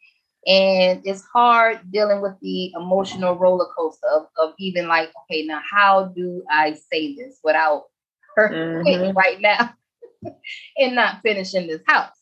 and 0.46 1.02
it's 1.04 1.24
hard 1.34 1.80
dealing 1.92 2.22
with 2.22 2.34
the 2.42 2.72
emotional 2.74 3.36
roller 3.36 3.68
coaster 3.78 4.08
of, 4.08 4.28
of 4.38 4.54
even 4.58 4.88
like 4.88 5.12
okay 5.24 5.44
now 5.44 5.62
how 5.70 6.06
do 6.16 6.44
i 6.50 6.74
say 6.74 7.16
this 7.16 7.40
without 7.44 7.86
her 8.36 8.50
mm-hmm. 8.50 9.18
right 9.18 9.42
now 9.42 9.74
and 10.78 10.96
not 10.96 11.22
finishing 11.22 11.68
this 11.68 11.82
house 11.86 12.17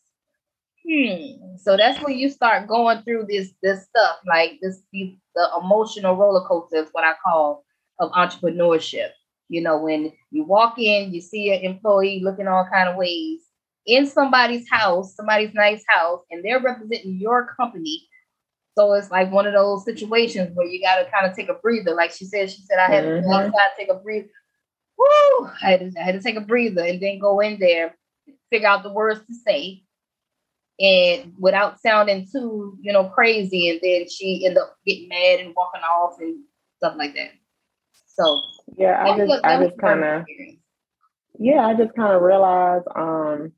hmm 0.88 1.56
so 1.58 1.76
that's 1.76 2.02
when 2.04 2.16
you 2.16 2.28
start 2.28 2.68
going 2.68 3.02
through 3.02 3.26
this 3.28 3.52
this 3.62 3.84
stuff 3.84 4.16
like 4.26 4.58
this 4.62 4.82
the, 4.92 5.16
the 5.34 5.48
emotional 5.60 6.16
roller 6.16 6.46
coaster 6.46 6.76
is 6.76 6.88
what 6.92 7.04
i 7.04 7.12
call 7.24 7.64
of 7.98 8.10
entrepreneurship 8.12 9.10
you 9.48 9.60
know 9.60 9.78
when 9.78 10.12
you 10.30 10.44
walk 10.44 10.78
in 10.78 11.12
you 11.12 11.20
see 11.20 11.52
an 11.52 11.62
employee 11.62 12.20
looking 12.22 12.46
all 12.46 12.68
kind 12.70 12.88
of 12.88 12.96
ways 12.96 13.46
in 13.86 14.06
somebody's 14.06 14.68
house, 14.68 15.14
somebody's 15.14 15.54
nice 15.54 15.82
house, 15.88 16.20
and 16.30 16.44
they're 16.44 16.60
representing 16.60 17.18
your 17.18 17.54
company. 17.54 18.06
So 18.76 18.92
it's 18.92 19.10
like 19.10 19.30
one 19.30 19.46
of 19.46 19.54
those 19.54 19.84
situations 19.84 20.50
where 20.54 20.66
you 20.66 20.82
got 20.82 20.96
to 20.96 21.10
kind 21.10 21.26
of 21.26 21.34
take 21.34 21.48
a 21.48 21.54
breather. 21.54 21.94
Like 21.94 22.10
she 22.10 22.26
said, 22.26 22.50
she 22.50 22.62
said, 22.62 22.78
I 22.78 22.92
had 22.92 23.04
mm-hmm. 23.04 23.22
to 23.22 23.28
go 23.28 23.32
outside, 23.32 23.70
take 23.78 23.88
a 23.88 23.94
breather. 23.94 24.28
Woo! 24.98 25.46
I 25.62 25.70
had, 25.70 25.80
to, 25.80 26.00
I 26.00 26.04
had 26.04 26.14
to 26.14 26.20
take 26.20 26.36
a 26.36 26.42
breather 26.42 26.84
and 26.84 27.00
then 27.00 27.18
go 27.18 27.40
in 27.40 27.58
there, 27.58 27.94
figure 28.50 28.68
out 28.68 28.82
the 28.82 28.92
words 28.92 29.20
to 29.20 29.34
say, 29.46 29.82
and 30.78 31.32
without 31.38 31.80
sounding 31.80 32.26
too, 32.30 32.76
you 32.80 32.92
know, 32.92 33.04
crazy. 33.08 33.70
And 33.70 33.80
then 33.82 34.08
she 34.08 34.44
ended 34.44 34.62
up 34.62 34.76
getting 34.86 35.08
mad 35.08 35.40
and 35.40 35.54
walking 35.56 35.80
off 35.82 36.16
and 36.20 36.40
stuff 36.76 36.94
like 36.98 37.14
that. 37.14 37.30
So 38.06 38.40
yeah, 38.76 39.02
I 39.02 39.16
just, 39.16 39.44
I 39.44 39.64
just 39.64 39.78
kind 39.78 40.04
of, 40.04 40.24
yeah, 41.38 41.66
I 41.66 41.74
just 41.74 41.94
kind 41.94 42.14
of 42.14 42.22
realized, 42.22 42.86
um, 42.94 43.52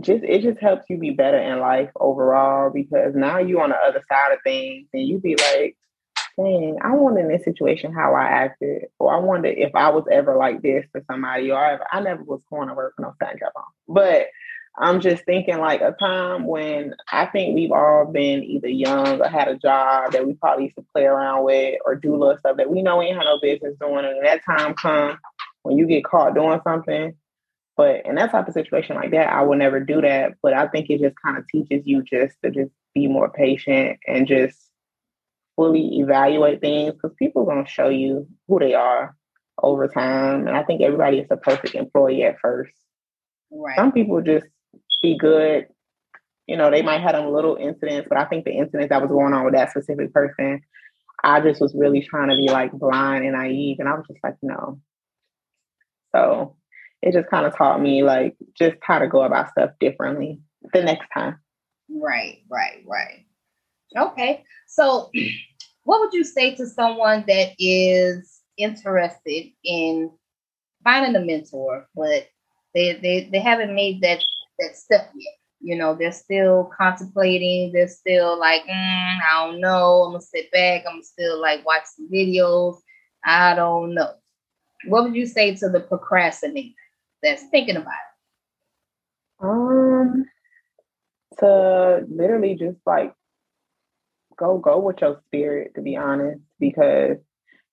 just 0.00 0.24
it 0.24 0.42
just 0.42 0.58
helps 0.58 0.84
you 0.88 0.96
be 0.96 1.10
better 1.10 1.38
in 1.38 1.60
life 1.60 1.90
overall 1.96 2.70
because 2.70 3.14
now 3.14 3.38
you 3.38 3.60
on 3.60 3.70
the 3.70 3.76
other 3.76 4.02
side 4.08 4.32
of 4.32 4.38
things 4.42 4.88
and 4.94 5.06
you 5.06 5.18
be 5.18 5.36
like, 5.36 5.76
dang, 6.36 6.78
I 6.82 6.94
wonder 6.94 7.20
in 7.20 7.28
this 7.28 7.44
situation 7.44 7.92
how 7.92 8.14
I 8.14 8.24
acted, 8.24 8.86
or 8.98 9.14
I 9.14 9.18
wonder 9.18 9.48
if 9.48 9.74
I 9.74 9.90
was 9.90 10.04
ever 10.10 10.36
like 10.36 10.62
this 10.62 10.86
to 10.94 11.02
somebody, 11.10 11.50
or 11.50 11.58
I, 11.58 11.78
I 11.92 12.00
never 12.00 12.22
was 12.22 12.42
going 12.50 12.68
to 12.68 12.74
work 12.74 12.94
no 12.98 13.14
satin 13.18 13.38
cap 13.38 13.52
on. 13.56 13.64
But 13.88 14.28
I'm 14.78 15.00
just 15.00 15.24
thinking 15.24 15.58
like 15.58 15.80
a 15.80 15.92
time 15.98 16.46
when 16.46 16.94
I 17.10 17.26
think 17.26 17.54
we've 17.54 17.72
all 17.72 18.06
been 18.06 18.44
either 18.44 18.68
young 18.68 19.20
or 19.20 19.28
had 19.28 19.48
a 19.48 19.56
job 19.56 20.12
that 20.12 20.26
we 20.26 20.34
probably 20.34 20.64
used 20.64 20.76
to 20.76 20.84
play 20.94 21.04
around 21.04 21.44
with 21.44 21.78
or 21.84 21.96
do 21.96 22.16
little 22.16 22.38
stuff 22.38 22.56
that 22.56 22.70
we 22.70 22.82
know 22.82 22.98
we 22.98 23.06
ain't 23.06 23.16
had 23.16 23.24
no 23.24 23.38
business 23.40 23.76
doing. 23.80 24.04
And 24.04 24.24
that 24.24 24.44
time 24.44 24.74
comes 24.74 25.18
when 25.62 25.76
you 25.76 25.86
get 25.86 26.04
caught 26.04 26.34
doing 26.34 26.60
something. 26.64 27.14
But 27.76 28.06
in 28.06 28.14
that 28.16 28.30
type 28.30 28.46
of 28.46 28.54
situation 28.54 28.96
like 28.96 29.10
that, 29.10 29.32
I 29.32 29.42
would 29.42 29.58
never 29.58 29.80
do 29.80 30.00
that. 30.02 30.34
But 30.42 30.54
I 30.54 30.68
think 30.68 30.88
it 30.88 31.00
just 31.00 31.16
kind 31.24 31.36
of 31.36 31.48
teaches 31.48 31.82
you 31.84 32.02
just 32.02 32.36
to 32.44 32.50
just 32.50 32.70
be 32.94 33.06
more 33.06 33.30
patient 33.30 33.98
and 34.06 34.26
just 34.26 34.56
fully 35.56 35.98
evaluate 35.98 36.60
things 36.60 36.92
because 36.92 37.14
people 37.18 37.42
are 37.42 37.54
going 37.54 37.64
to 37.64 37.70
show 37.70 37.88
you 37.88 38.26
who 38.48 38.58
they 38.58 38.74
are 38.74 39.16
over 39.62 39.88
time. 39.88 40.46
And 40.46 40.56
I 40.56 40.62
think 40.62 40.80
everybody 40.80 41.18
is 41.18 41.28
a 41.30 41.36
perfect 41.36 41.74
employee 41.74 42.22
at 42.22 42.38
first. 42.40 42.72
Right. 43.50 43.76
Some 43.76 43.92
people 43.92 44.20
just 44.22 44.46
be 45.02 45.16
good. 45.16 45.66
You 46.46 46.56
know, 46.56 46.70
they 46.70 46.82
might 46.82 47.00
have 47.00 47.12
them 47.12 47.32
little 47.32 47.56
incidents, 47.56 48.08
but 48.08 48.18
I 48.18 48.24
think 48.24 48.44
the 48.44 48.52
incident 48.52 48.90
that 48.90 49.02
was 49.02 49.10
going 49.10 49.32
on 49.32 49.44
with 49.44 49.54
that 49.54 49.70
specific 49.70 50.12
person, 50.12 50.62
I 51.22 51.40
just 51.40 51.60
was 51.60 51.74
really 51.76 52.02
trying 52.02 52.28
to 52.28 52.36
be 52.36 52.48
like 52.50 52.72
blind 52.72 53.24
and 53.24 53.34
naive. 53.34 53.76
And 53.78 53.88
I 53.88 53.94
was 53.94 54.04
just 54.08 54.20
like, 54.22 54.36
no. 54.42 54.80
So 56.14 56.56
it 57.02 57.12
just 57.12 57.30
kind 57.30 57.46
of 57.46 57.56
taught 57.56 57.80
me 57.80 58.02
like 58.02 58.36
just 58.58 58.76
how 58.82 58.98
to 58.98 59.08
go 59.08 59.22
about 59.22 59.50
stuff 59.50 59.70
differently 59.78 60.40
the 60.72 60.82
next 60.82 61.06
time. 61.14 61.38
Right, 61.88 62.38
right, 62.50 62.82
right. 62.86 63.26
Okay. 63.96 64.44
So 64.66 65.10
what 65.84 66.00
would 66.00 66.12
you 66.12 66.24
say 66.24 66.54
to 66.56 66.66
someone 66.66 67.24
that 67.26 67.52
is 67.58 68.40
interested 68.56 69.46
in 69.64 70.10
finding 70.84 71.16
a 71.16 71.24
mentor, 71.24 71.86
but 71.94 72.28
they 72.74 72.94
they, 72.94 73.28
they 73.32 73.40
haven't 73.40 73.74
made 73.74 74.00
that 74.02 74.22
that 74.60 74.76
step 74.76 75.10
yet. 75.14 75.34
You 75.60 75.76
know, 75.76 75.94
they're 75.94 76.12
still 76.12 76.70
contemplating. 76.76 77.72
They're 77.72 77.88
still 77.88 78.38
like, 78.38 78.62
mm, 78.62 79.18
I 79.30 79.46
don't 79.46 79.60
know. 79.60 80.04
I'm 80.04 80.12
gonna 80.12 80.22
sit 80.22 80.50
back. 80.52 80.84
I'm 80.88 81.02
still 81.02 81.40
like 81.40 81.66
watch 81.66 81.84
some 81.96 82.08
videos. 82.10 82.78
I 83.24 83.54
don't 83.54 83.94
know. 83.94 84.14
What 84.86 85.04
would 85.04 85.14
you 85.14 85.26
say 85.26 85.54
to 85.56 85.68
the 85.68 85.80
procrastinator 85.80 86.74
that's 87.22 87.42
thinking 87.50 87.76
about 87.76 87.92
it? 87.92 89.44
Um, 89.44 90.24
to 91.38 92.06
literally 92.08 92.54
just 92.54 92.78
like 92.86 93.12
go 94.38 94.58
go 94.58 94.78
with 94.78 95.02
your 95.02 95.20
spirit. 95.26 95.74
To 95.74 95.82
be 95.82 95.96
honest, 95.96 96.40
because 96.58 97.18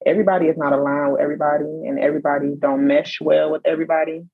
everybody 0.05 0.47
is 0.47 0.57
not 0.57 0.73
aligned 0.73 1.13
with 1.13 1.21
everybody, 1.21 1.63
and 1.63 1.99
everybody 1.99 2.53
don't 2.59 2.85
mesh 2.85 3.19
well 3.21 3.51
with 3.51 3.61
everybody. 3.65 4.25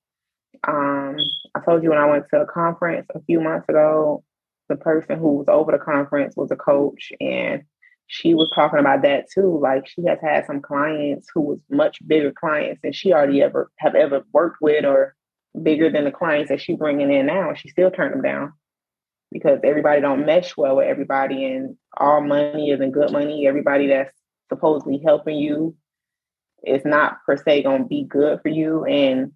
Um, 0.66 1.16
told 1.64 1.82
you 1.82 1.90
when 1.90 1.98
I 1.98 2.08
went 2.08 2.26
to 2.30 2.40
a 2.40 2.46
conference 2.46 3.06
a 3.14 3.20
few 3.22 3.40
months 3.40 3.68
ago, 3.68 4.24
the 4.68 4.76
person 4.76 5.18
who 5.18 5.34
was 5.34 5.48
over 5.48 5.72
the 5.72 5.78
conference 5.78 6.36
was 6.36 6.50
a 6.50 6.56
coach 6.56 7.12
and 7.20 7.62
she 8.06 8.34
was 8.34 8.50
talking 8.54 8.78
about 8.78 9.02
that 9.02 9.26
too. 9.32 9.58
Like 9.60 9.86
she 9.86 10.04
has 10.04 10.18
had 10.20 10.46
some 10.46 10.60
clients 10.60 11.28
who 11.34 11.40
was 11.40 11.58
much 11.70 11.98
bigger 12.06 12.32
clients 12.32 12.80
than 12.82 12.92
she 12.92 13.12
already 13.12 13.42
ever 13.42 13.70
have 13.78 13.94
ever 13.94 14.24
worked 14.32 14.58
with 14.60 14.84
or 14.84 15.14
bigger 15.62 15.90
than 15.90 16.04
the 16.04 16.10
clients 16.10 16.50
that 16.50 16.60
she's 16.60 16.76
bringing 16.76 17.12
in 17.12 17.26
now. 17.26 17.48
And 17.48 17.58
she 17.58 17.68
still 17.68 17.90
turned 17.90 18.14
them 18.14 18.22
down 18.22 18.52
because 19.32 19.58
everybody 19.64 20.00
don't 20.00 20.26
mesh 20.26 20.56
well 20.56 20.76
with 20.76 20.86
everybody 20.86 21.44
and 21.44 21.76
all 21.96 22.20
money 22.20 22.70
isn't 22.70 22.92
good 22.92 23.10
money. 23.10 23.46
Everybody 23.46 23.88
that's 23.88 24.16
supposedly 24.48 25.00
helping 25.04 25.36
you 25.36 25.74
is 26.62 26.82
not 26.84 27.18
per 27.26 27.36
se 27.36 27.62
going 27.62 27.82
to 27.82 27.88
be 27.88 28.04
good 28.04 28.40
for 28.42 28.48
you. 28.48 28.84
And 28.84 29.32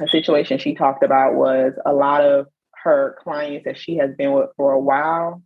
a 0.00 0.08
situation 0.08 0.58
she 0.58 0.74
talked 0.74 1.04
about 1.04 1.34
was 1.34 1.72
a 1.84 1.92
lot 1.92 2.24
of 2.24 2.46
her 2.82 3.16
clients 3.22 3.64
that 3.64 3.78
she 3.78 3.96
has 3.96 4.10
been 4.16 4.32
with 4.32 4.50
for 4.56 4.72
a 4.72 4.80
while 4.80 5.42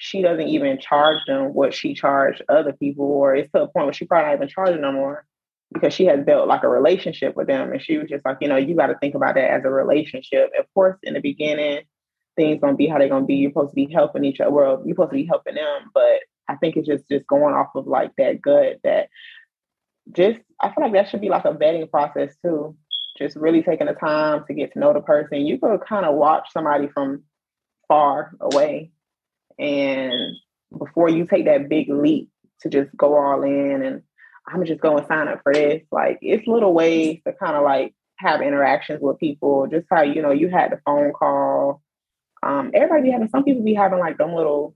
she 0.00 0.22
doesn't 0.22 0.46
even 0.46 0.78
charge 0.78 1.18
them 1.26 1.52
what 1.52 1.74
she 1.74 1.92
charged 1.92 2.40
other 2.48 2.72
people 2.72 3.04
or 3.04 3.34
it's 3.34 3.50
to 3.50 3.62
a 3.62 3.68
point 3.68 3.86
where 3.86 3.92
she 3.92 4.06
probably 4.06 4.28
not 4.28 4.36
even 4.36 4.48
charging 4.48 4.80
no 4.80 4.92
more 4.92 5.26
because 5.72 5.92
she 5.92 6.06
has 6.06 6.24
built 6.24 6.48
like 6.48 6.62
a 6.62 6.68
relationship 6.68 7.36
with 7.36 7.48
them. 7.48 7.72
And 7.72 7.82
she 7.82 7.98
was 7.98 8.08
just 8.08 8.24
like 8.24 8.38
you 8.40 8.48
know 8.48 8.56
you 8.56 8.76
got 8.76 8.86
to 8.86 8.98
think 8.98 9.16
about 9.16 9.34
that 9.34 9.50
as 9.50 9.64
a 9.64 9.70
relationship. 9.70 10.50
Of 10.58 10.66
course 10.72 10.96
in 11.02 11.14
the 11.14 11.20
beginning 11.20 11.82
things 12.36 12.60
gonna 12.60 12.76
be 12.76 12.86
how 12.86 12.98
they're 12.98 13.08
gonna 13.08 13.26
be. 13.26 13.34
You're 13.34 13.50
supposed 13.50 13.70
to 13.70 13.74
be 13.74 13.92
helping 13.92 14.24
each 14.24 14.40
other 14.40 14.52
well 14.52 14.82
you're 14.84 14.94
supposed 14.94 15.10
to 15.10 15.16
be 15.16 15.26
helping 15.26 15.56
them 15.56 15.90
but 15.92 16.20
i 16.48 16.54
think 16.54 16.76
it's 16.76 16.86
just 16.86 17.08
just 17.08 17.26
going 17.26 17.54
off 17.54 17.74
of 17.74 17.88
like 17.88 18.12
that 18.16 18.40
gut 18.40 18.76
that 18.84 19.08
just 20.12 20.38
i 20.60 20.68
feel 20.72 20.84
like 20.84 20.92
that 20.92 21.08
should 21.08 21.20
be 21.20 21.28
like 21.28 21.44
a 21.44 21.52
vetting 21.52 21.90
process 21.90 22.36
too 22.40 22.76
just 23.18 23.36
really 23.36 23.62
taking 23.62 23.86
the 23.86 23.94
time 23.94 24.44
to 24.46 24.54
get 24.54 24.72
to 24.72 24.78
know 24.78 24.92
the 24.92 25.00
person. 25.00 25.46
You 25.46 25.58
could 25.58 25.80
kind 25.88 26.06
of 26.06 26.14
watch 26.14 26.48
somebody 26.52 26.88
from 26.88 27.24
far 27.88 28.32
away 28.40 28.90
and 29.58 30.36
before 30.76 31.08
you 31.08 31.26
take 31.26 31.46
that 31.46 31.68
big 31.68 31.88
leap 31.88 32.28
to 32.60 32.68
just 32.68 32.94
go 32.96 33.16
all 33.16 33.42
in 33.42 33.82
and 33.82 34.02
I'm 34.46 34.64
just 34.64 34.80
going 34.80 35.02
to 35.02 35.08
sign 35.08 35.28
up 35.28 35.40
for 35.42 35.52
this. 35.52 35.82
Like 35.90 36.18
it's 36.22 36.46
little 36.46 36.72
ways 36.72 37.20
to 37.26 37.32
kind 37.32 37.56
of 37.56 37.62
like 37.62 37.94
have 38.16 38.40
interactions 38.40 39.00
with 39.00 39.18
people. 39.18 39.66
Just 39.66 39.86
how 39.90 40.02
you 40.02 40.22
know 40.22 40.30
you 40.30 40.48
had 40.48 40.72
the 40.72 40.80
phone 40.84 41.12
call. 41.12 41.82
Um, 42.42 42.70
everybody 42.72 43.02
be 43.02 43.10
having 43.10 43.28
some 43.28 43.44
people 43.44 43.64
be 43.64 43.74
having 43.74 43.98
like 43.98 44.16
them 44.16 44.34
little 44.34 44.74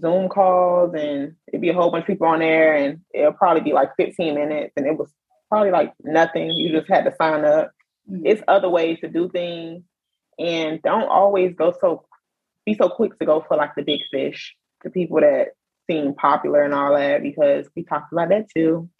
Zoom 0.00 0.28
calls, 0.28 0.94
and 0.94 1.36
it'd 1.48 1.60
be 1.60 1.70
a 1.70 1.74
whole 1.74 1.90
bunch 1.90 2.02
of 2.02 2.08
people 2.08 2.26
on 2.26 2.40
there, 2.40 2.74
and 2.76 3.00
it'll 3.14 3.32
probably 3.32 3.62
be 3.62 3.72
like 3.72 3.90
15 3.96 4.34
minutes, 4.34 4.72
and 4.76 4.86
it 4.86 4.98
was 4.98 5.10
probably 5.48 5.70
like 5.70 5.92
nothing. 6.02 6.50
You 6.50 6.78
just 6.78 6.90
had 6.90 7.04
to 7.04 7.14
sign 7.20 7.44
up. 7.44 7.72
Mm-hmm. 8.10 8.26
It's 8.26 8.42
other 8.46 8.68
ways 8.68 8.98
to 9.00 9.08
do 9.08 9.28
things, 9.28 9.82
and 10.38 10.80
don't 10.82 11.08
always 11.08 11.54
go 11.54 11.74
so 11.80 12.06
be 12.64 12.74
so 12.74 12.88
quick 12.88 13.18
to 13.18 13.26
go 13.26 13.44
for 13.46 13.56
like 13.56 13.74
the 13.76 13.82
big 13.82 14.00
fish, 14.10 14.54
the 14.82 14.90
people 14.90 15.20
that 15.20 15.50
seem 15.88 16.14
popular 16.14 16.62
and 16.62 16.74
all 16.74 16.94
that, 16.94 17.22
because 17.22 17.68
we 17.76 17.84
talked 17.84 18.12
about 18.12 18.28
that 18.28 18.46
too. 18.54 18.90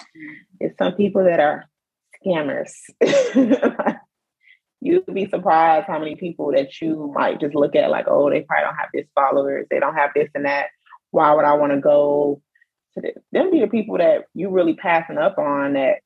It's 0.61 0.79
some 0.79 0.95
people 0.95 1.25
that 1.25 1.40
are 1.40 1.64
scammers. 2.25 2.71
You'd 4.81 5.07
be 5.12 5.29
surprised 5.29 5.87
how 5.87 5.99
many 5.99 6.14
people 6.14 6.53
that 6.53 6.81
you 6.81 7.12
might 7.14 7.40
just 7.40 7.55
look 7.55 7.75
at 7.75 7.90
like, 7.90 8.07
oh, 8.09 8.31
they 8.31 8.42
probably 8.42 8.64
don't 8.64 8.77
have 8.77 8.88
this 8.95 9.07
followers, 9.14 9.66
they 9.71 9.81
don't 9.81 9.97
have 9.97 10.11
this 10.14 10.31
and 10.35 10.45
that. 10.45 10.66
Why 11.11 11.33
would 11.33 11.45
I 11.45 11.55
want 11.55 11.73
to 11.73 11.81
go 11.81 12.40
to 12.95 13.01
this? 13.01 13.16
Them 13.33 13.51
be 13.51 13.61
the 13.61 13.66
people 13.66 13.99
that 13.99 14.27
you 14.35 14.51
really 14.51 14.75
passing 14.75 15.19
up 15.19 15.38
on 15.38 15.73
that 15.73 15.97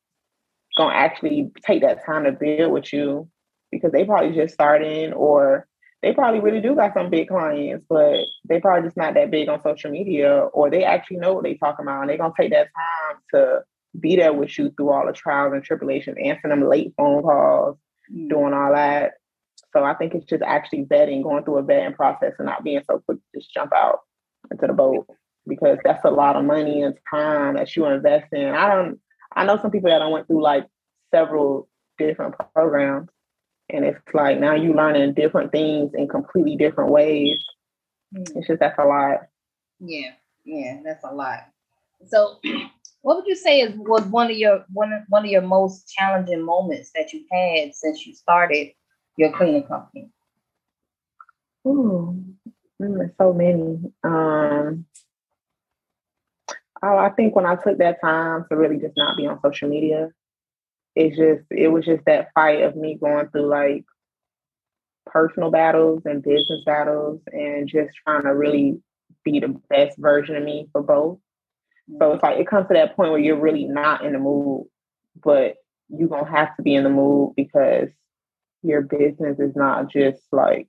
gonna 0.76 0.94
actually 0.94 1.50
take 1.64 1.82
that 1.82 2.04
time 2.04 2.24
to 2.24 2.32
build 2.32 2.72
with 2.72 2.92
you 2.92 3.28
because 3.70 3.92
they 3.92 4.04
probably 4.04 4.34
just 4.34 4.54
starting 4.54 5.12
or 5.12 5.66
they 6.02 6.14
probably 6.14 6.40
really 6.40 6.60
do 6.60 6.74
got 6.74 6.94
some 6.94 7.10
big 7.10 7.28
clients, 7.28 7.84
but 7.88 8.20
they 8.48 8.60
probably 8.60 8.86
just 8.86 8.96
not 8.96 9.14
that 9.14 9.30
big 9.30 9.48
on 9.48 9.62
social 9.62 9.90
media, 9.90 10.34
or 10.52 10.70
they 10.70 10.82
actually 10.82 11.18
know 11.18 11.34
what 11.34 11.44
they 11.44 11.54
talking 11.54 11.84
about, 11.84 12.00
and 12.00 12.10
they're 12.10 12.16
gonna 12.16 12.32
take 12.38 12.50
that 12.52 12.68
time 12.74 13.18
to 13.34 13.62
be 13.98 14.16
there 14.16 14.32
with 14.32 14.56
you 14.58 14.70
through 14.70 14.90
all 14.90 15.06
the 15.06 15.12
trials 15.12 15.52
and 15.52 15.62
tribulations, 15.62 16.16
answering 16.22 16.50
them 16.50 16.68
late 16.68 16.94
phone 16.96 17.22
calls, 17.22 17.76
mm. 18.10 18.28
doing 18.28 18.54
all 18.54 18.72
that. 18.72 19.12
So 19.72 19.84
I 19.84 19.94
think 19.94 20.14
it's 20.14 20.26
just 20.26 20.42
actually 20.42 20.86
vetting, 20.86 21.22
going 21.22 21.44
through 21.44 21.58
a 21.58 21.62
vetting 21.62 21.94
process, 21.94 22.34
and 22.38 22.46
not 22.46 22.64
being 22.64 22.82
so 22.84 23.00
quick 23.00 23.18
to 23.18 23.40
just 23.40 23.52
jump 23.52 23.72
out 23.74 24.00
into 24.50 24.66
the 24.66 24.72
boat 24.72 25.06
because 25.46 25.78
that's 25.84 26.04
a 26.04 26.10
lot 26.10 26.36
of 26.36 26.44
money 26.44 26.82
and 26.82 26.96
time 27.10 27.54
that 27.54 27.74
you 27.76 27.84
invest 27.86 28.32
in. 28.32 28.54
I 28.54 28.74
don't 28.74 29.00
I 29.34 29.44
know 29.44 29.58
some 29.60 29.70
people 29.70 29.90
that 29.90 30.02
I 30.02 30.08
went 30.08 30.26
through 30.26 30.42
like 30.42 30.66
several 31.12 31.68
different 31.98 32.34
programs, 32.54 33.08
and 33.68 33.84
it's 33.84 33.98
like 34.12 34.38
now 34.38 34.54
you 34.54 34.74
learning 34.74 35.14
different 35.14 35.52
things 35.52 35.92
in 35.94 36.08
completely 36.08 36.56
different 36.56 36.90
ways. 36.90 37.38
Mm. 38.14 38.36
It's 38.36 38.46
just 38.46 38.60
that's 38.60 38.78
a 38.78 38.84
lot. 38.84 39.20
Yeah, 39.78 40.12
yeah, 40.44 40.80
that's 40.84 41.04
a 41.04 41.14
lot. 41.14 41.46
So, 42.06 42.38
what 43.02 43.16
would 43.16 43.26
you 43.26 43.36
say 43.36 43.60
is 43.60 43.74
was 43.76 44.04
one 44.04 44.30
of 44.30 44.36
your 44.36 44.64
one 44.72 44.92
of, 44.92 45.02
one 45.08 45.24
of 45.24 45.30
your 45.30 45.42
most 45.42 45.88
challenging 45.88 46.42
moments 46.42 46.90
that 46.94 47.12
you've 47.12 47.28
had 47.30 47.74
since 47.74 48.06
you 48.06 48.14
started 48.14 48.72
your 49.16 49.32
cleaning 49.32 49.64
company? 49.64 50.10
Ooh, 51.66 52.24
mm, 52.80 53.10
so 53.18 53.32
many. 53.32 53.78
Um, 54.02 54.86
Oh, 56.82 56.96
I 56.96 57.10
think 57.10 57.36
when 57.36 57.46
I 57.46 57.56
took 57.56 57.78
that 57.78 58.00
time 58.00 58.46
to 58.48 58.56
really 58.56 58.78
just 58.78 58.96
not 58.96 59.16
be 59.16 59.26
on 59.26 59.40
social 59.42 59.68
media, 59.68 60.08
it's 60.96 61.16
just 61.16 61.44
it 61.50 61.68
was 61.68 61.84
just 61.84 62.04
that 62.06 62.30
fight 62.34 62.62
of 62.62 62.76
me 62.76 62.96
going 63.00 63.28
through 63.28 63.48
like 63.48 63.84
personal 65.06 65.50
battles 65.50 66.02
and 66.04 66.22
business 66.22 66.62
battles 66.64 67.20
and 67.32 67.68
just 67.68 67.90
trying 68.04 68.22
to 68.22 68.34
really 68.34 68.80
be 69.24 69.40
the 69.40 69.60
best 69.68 69.98
version 69.98 70.36
of 70.36 70.42
me 70.42 70.68
for 70.72 70.82
both. 70.82 71.18
So 71.98 72.12
it's 72.12 72.22
like 72.22 72.38
it 72.38 72.46
comes 72.46 72.68
to 72.68 72.74
that 72.74 72.96
point 72.96 73.10
where 73.10 73.20
you're 73.20 73.40
really 73.40 73.64
not 73.64 74.04
in 74.04 74.12
the 74.12 74.18
mood, 74.18 74.66
but 75.22 75.56
you're 75.88 76.08
gonna 76.08 76.30
have 76.30 76.56
to 76.56 76.62
be 76.62 76.74
in 76.74 76.84
the 76.84 76.90
mood 76.90 77.34
because 77.36 77.88
your 78.62 78.82
business 78.82 79.38
is 79.38 79.56
not 79.56 79.90
just 79.90 80.22
like 80.32 80.68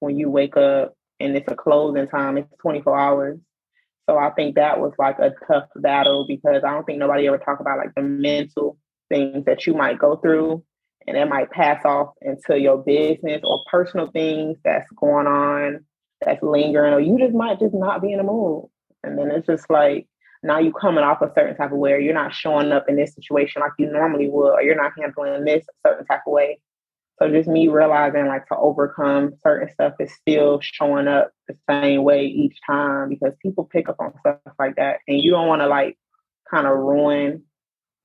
when 0.00 0.18
you 0.18 0.30
wake 0.30 0.56
up 0.56 0.94
and 1.20 1.36
it's 1.36 1.50
a 1.50 1.56
closing 1.56 2.08
time, 2.08 2.36
it's 2.36 2.52
24 2.60 2.98
hours. 2.98 3.38
So 4.12 4.18
I 4.18 4.28
think 4.28 4.56
that 4.56 4.78
was 4.78 4.92
like 4.98 5.18
a 5.20 5.32
tough 5.46 5.68
battle 5.76 6.26
because 6.28 6.64
I 6.64 6.72
don't 6.72 6.84
think 6.84 6.98
nobody 6.98 7.26
ever 7.26 7.38
talk 7.38 7.60
about 7.60 7.78
like 7.78 7.94
the 7.96 8.02
mental 8.02 8.76
things 9.08 9.46
that 9.46 9.66
you 9.66 9.72
might 9.72 9.98
go 9.98 10.16
through 10.16 10.62
and 11.06 11.16
it 11.16 11.26
might 11.30 11.50
pass 11.50 11.82
off 11.86 12.10
into 12.20 12.60
your 12.60 12.76
business 12.76 13.40
or 13.42 13.64
personal 13.70 14.10
things 14.10 14.58
that's 14.64 14.90
going 14.92 15.26
on 15.26 15.86
that's 16.20 16.42
lingering 16.42 16.92
or 16.92 17.00
you 17.00 17.18
just 17.18 17.32
might 17.32 17.58
just 17.58 17.72
not 17.72 18.02
be 18.02 18.12
in 18.12 18.18
the 18.18 18.22
mood. 18.22 18.66
And 19.02 19.18
then 19.18 19.30
it's 19.30 19.46
just 19.46 19.70
like 19.70 20.06
now 20.42 20.58
you're 20.58 20.74
coming 20.74 21.04
off 21.04 21.22
a 21.22 21.32
certain 21.34 21.56
type 21.56 21.72
of 21.72 21.78
way 21.78 21.92
or 21.92 21.98
you're 21.98 22.12
not 22.12 22.34
showing 22.34 22.70
up 22.70 22.90
in 22.90 22.96
this 22.96 23.14
situation 23.14 23.62
like 23.62 23.72
you 23.78 23.90
normally 23.90 24.28
would 24.28 24.52
or 24.52 24.62
you're 24.62 24.76
not 24.76 24.92
handling 25.00 25.46
this 25.46 25.64
a 25.64 25.88
certain 25.88 26.04
type 26.04 26.20
of 26.26 26.34
way. 26.34 26.60
So 27.22 27.30
just 27.30 27.48
me 27.48 27.68
realizing 27.68 28.26
like 28.26 28.46
to 28.48 28.56
overcome 28.56 29.34
certain 29.44 29.72
stuff 29.72 29.94
is 30.00 30.12
still 30.12 30.58
showing 30.60 31.06
up 31.06 31.30
the 31.46 31.56
same 31.70 32.02
way 32.02 32.26
each 32.26 32.58
time 32.66 33.10
because 33.10 33.32
people 33.40 33.64
pick 33.64 33.88
up 33.88 33.96
on 34.00 34.12
stuff 34.18 34.38
like 34.58 34.74
that 34.74 34.98
and 35.06 35.20
you 35.20 35.30
don't 35.30 35.46
want 35.46 35.62
to 35.62 35.68
like 35.68 35.96
kind 36.50 36.66
of 36.66 36.76
ruin 36.76 37.44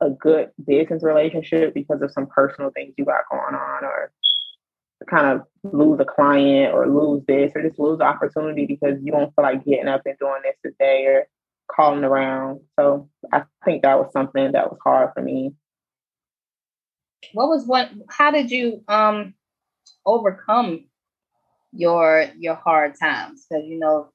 a 0.01 0.11
good 0.11 0.51
business 0.63 1.01
relationship 1.03 1.73
because 1.73 1.99
of 2.03 2.11
some 2.11 2.27
personal 2.27 2.69
things 2.69 2.93
you 2.95 3.05
got 3.05 3.21
going 3.31 3.55
on 3.55 3.83
or 3.83 4.11
kind 5.09 5.25
of 5.25 5.47
lose 5.63 5.99
a 5.99 6.05
client 6.05 6.75
or 6.75 6.87
lose 6.87 7.23
this 7.27 7.51
or 7.55 7.63
just 7.63 7.79
lose 7.79 7.97
the 7.97 8.03
opportunity 8.03 8.67
because 8.67 8.99
you 9.01 9.11
don't 9.11 9.33
feel 9.35 9.43
like 9.43 9.65
getting 9.65 9.87
up 9.87 10.01
and 10.05 10.19
doing 10.19 10.41
this 10.43 10.57
today 10.63 11.05
or 11.07 11.27
calling 11.71 12.03
around. 12.03 12.59
So 12.79 13.09
I 13.33 13.45
think 13.65 13.81
that 13.81 13.97
was 13.97 14.11
something 14.13 14.51
that 14.51 14.69
was 14.69 14.77
hard 14.83 15.09
for 15.15 15.23
me. 15.23 15.53
What 17.33 17.49
was 17.49 17.65
what 17.65 17.89
how 18.09 18.31
did 18.31 18.51
you 18.51 18.83
um 18.87 19.33
overcome 20.05 20.85
your 21.71 22.29
your 22.37 22.55
hard 22.55 22.95
times? 22.99 23.45
Because 23.49 23.65
you 23.67 23.79
know, 23.79 24.11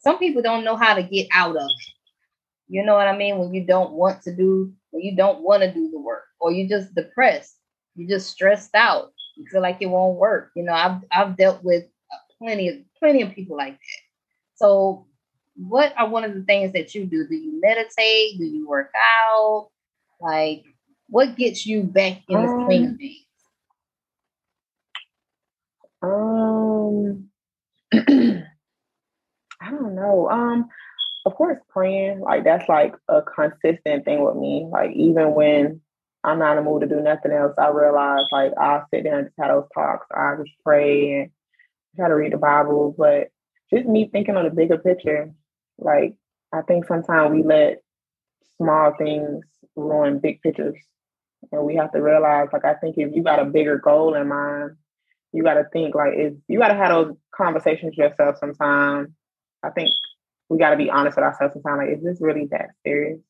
some 0.00 0.18
people 0.18 0.42
don't 0.42 0.64
know 0.64 0.76
how 0.76 0.94
to 0.94 1.02
get 1.02 1.28
out 1.32 1.56
of 1.56 1.62
it. 1.62 1.92
You 2.68 2.84
know 2.84 2.94
what 2.94 3.08
I 3.08 3.16
mean? 3.16 3.38
When 3.38 3.52
you 3.54 3.64
don't 3.64 3.92
want 3.92 4.22
to 4.22 4.34
do 4.34 4.72
when 4.90 5.02
you 5.02 5.16
don't 5.16 5.42
want 5.42 5.62
to 5.62 5.72
do 5.72 5.90
the 5.90 5.98
work 5.98 6.24
or 6.40 6.52
you're 6.52 6.68
just 6.68 6.94
depressed, 6.94 7.56
you're 7.94 8.08
just 8.08 8.30
stressed 8.30 8.74
out 8.74 9.12
you 9.36 9.46
feel 9.46 9.62
like 9.62 9.78
it 9.80 9.86
won't 9.86 10.18
work. 10.18 10.50
You 10.54 10.64
know, 10.64 10.72
I've 10.72 11.00
I've 11.10 11.36
dealt 11.36 11.62
with 11.62 11.84
plenty 12.38 12.68
of 12.68 12.76
plenty 12.98 13.22
of 13.22 13.32
people 13.32 13.56
like 13.56 13.74
that. 13.74 14.02
So, 14.56 15.06
what 15.56 15.92
are 15.96 16.08
one 16.08 16.24
of 16.24 16.34
the 16.34 16.42
things 16.42 16.72
that 16.72 16.94
you 16.94 17.06
do? 17.06 17.26
Do 17.26 17.34
you 17.34 17.60
meditate? 17.60 18.38
Do 18.38 18.44
you 18.44 18.68
work 18.68 18.90
out? 18.96 19.70
Like, 20.20 20.64
what 21.14 21.36
gets 21.36 21.64
you 21.64 21.84
back 21.84 22.22
in 22.28 22.42
the 22.42 22.48
um, 22.48 22.64
swing 22.64 22.86
of 22.86 22.96
things? 22.96 23.20
Um, 26.02 27.28
I 29.62 29.70
don't 29.70 29.94
know. 29.94 30.28
Um, 30.28 30.68
of 31.24 31.36
course, 31.36 31.58
praying 31.68 32.18
like 32.18 32.42
that's 32.42 32.68
like 32.68 32.96
a 33.08 33.22
consistent 33.22 34.04
thing 34.04 34.24
with 34.24 34.34
me. 34.34 34.66
Like 34.68 34.90
even 34.96 35.34
when 35.34 35.80
I'm 36.24 36.40
not 36.40 36.58
in 36.58 36.64
the 36.64 36.68
mood 36.68 36.80
to 36.80 36.88
do 36.88 37.00
nothing 37.00 37.30
else. 37.30 37.52
I 37.58 37.68
realize 37.68 38.26
like 38.32 38.50
I'll 38.60 38.84
sit 38.92 39.04
down 39.04 39.18
and 39.18 39.26
just 39.28 39.36
have 39.38 39.50
those 39.50 39.68
talks. 39.72 40.08
I 40.12 40.34
just 40.36 40.50
pray 40.64 41.20
and 41.20 41.30
try 41.94 42.08
to 42.08 42.14
read 42.14 42.32
the 42.32 42.38
Bible. 42.38 42.92
But 42.98 43.28
just 43.72 43.86
me 43.86 44.08
thinking 44.10 44.36
on 44.36 44.46
the 44.46 44.50
bigger 44.50 44.78
picture, 44.78 45.30
like 45.78 46.16
I 46.52 46.62
think 46.62 46.86
sometimes 46.86 47.32
we 47.32 47.44
let 47.44 47.82
small 48.56 48.94
things 48.98 49.44
ruin 49.76 50.18
big 50.18 50.42
pictures. 50.42 50.74
And 51.52 51.64
we 51.64 51.76
have 51.76 51.92
to 51.92 52.00
realize, 52.00 52.48
like, 52.52 52.64
I 52.64 52.74
think 52.74 52.96
if 52.98 53.14
you 53.14 53.22
got 53.22 53.40
a 53.40 53.44
bigger 53.44 53.78
goal 53.78 54.14
in 54.14 54.28
mind, 54.28 54.72
you 55.32 55.42
got 55.42 55.54
to 55.54 55.64
think, 55.72 55.94
like, 55.94 56.14
is 56.16 56.34
you 56.48 56.58
got 56.58 56.68
to 56.68 56.74
have 56.74 56.90
those 56.90 57.16
conversations 57.34 57.96
yourself 57.96 58.36
sometimes. 58.38 59.10
I 59.62 59.70
think 59.70 59.90
we 60.48 60.58
got 60.58 60.70
to 60.70 60.76
be 60.76 60.90
honest 60.90 61.16
with 61.16 61.24
ourselves 61.24 61.54
sometimes. 61.54 61.78
Like, 61.78 61.98
is 61.98 62.04
this 62.04 62.20
really 62.20 62.46
that 62.50 62.70
serious? 62.84 63.20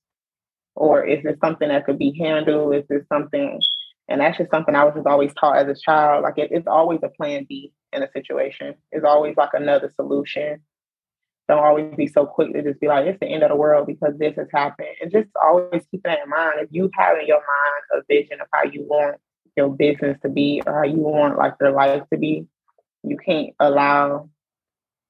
Or 0.74 1.04
is 1.04 1.22
this 1.22 1.38
something 1.40 1.68
that 1.68 1.86
could 1.86 1.98
be 1.98 2.16
handled? 2.18 2.74
Is 2.74 2.84
this 2.88 3.06
something, 3.08 3.60
and 4.08 4.20
that's 4.20 4.38
just 4.38 4.50
something 4.50 4.74
I 4.74 4.84
was 4.84 4.94
just 4.94 5.06
always 5.06 5.32
taught 5.34 5.58
as 5.58 5.68
a 5.68 5.80
child. 5.80 6.24
Like 6.24 6.36
it, 6.38 6.50
it's 6.52 6.66
always 6.66 7.00
a 7.02 7.08
plan 7.08 7.46
B 7.48 7.72
in 7.92 8.02
a 8.02 8.10
situation. 8.12 8.74
It's 8.90 9.04
always 9.04 9.36
like 9.36 9.50
another 9.52 9.92
solution. 9.94 10.60
Don't 11.48 11.62
always 11.62 11.94
be 11.94 12.06
so 12.06 12.24
quick 12.24 12.52
to 12.54 12.62
just 12.62 12.80
be 12.80 12.88
like, 12.88 13.06
it's 13.06 13.20
the 13.20 13.26
end 13.26 13.42
of 13.42 13.50
the 13.50 13.56
world 13.56 13.86
because 13.86 14.16
this 14.18 14.34
has 14.36 14.48
happened. 14.52 14.88
And 15.02 15.12
just 15.12 15.28
always 15.42 15.82
keep 15.90 16.02
that 16.04 16.20
in 16.24 16.30
mind. 16.30 16.60
If 16.60 16.68
you 16.70 16.90
have 16.94 17.18
in 17.18 17.26
your 17.26 17.38
mind 17.38 18.02
a 18.02 18.02
vision 18.08 18.40
of 18.40 18.46
how 18.52 18.64
you 18.64 18.82
want 18.82 19.16
your 19.56 19.68
business 19.68 20.18
to 20.22 20.30
be 20.30 20.62
or 20.66 20.72
how 20.72 20.84
you 20.84 20.96
want 20.96 21.36
like 21.36 21.54
your 21.60 21.72
life 21.72 22.02
to 22.12 22.18
be, 22.18 22.46
you 23.02 23.18
can't 23.18 23.54
allow 23.60 24.30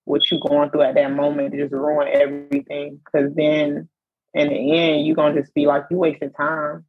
what 0.05 0.29
you're 0.31 0.41
going 0.41 0.71
through 0.71 0.83
at 0.83 0.97
that 0.97 1.13
moment 1.13 1.53
to 1.53 1.59
just 1.59 1.73
ruin 1.73 2.09
everything. 2.13 3.01
Because 3.05 3.33
then 3.35 3.89
in 4.35 4.49
the 4.49 4.73
end, 4.73 5.07
you're 5.07 5.17
gonna 5.17 5.41
just 5.41 5.55
be 5.55 5.67
like, 5.67 5.85
you 5.91 5.99
wasted 5.99 6.35
time. 6.37 6.85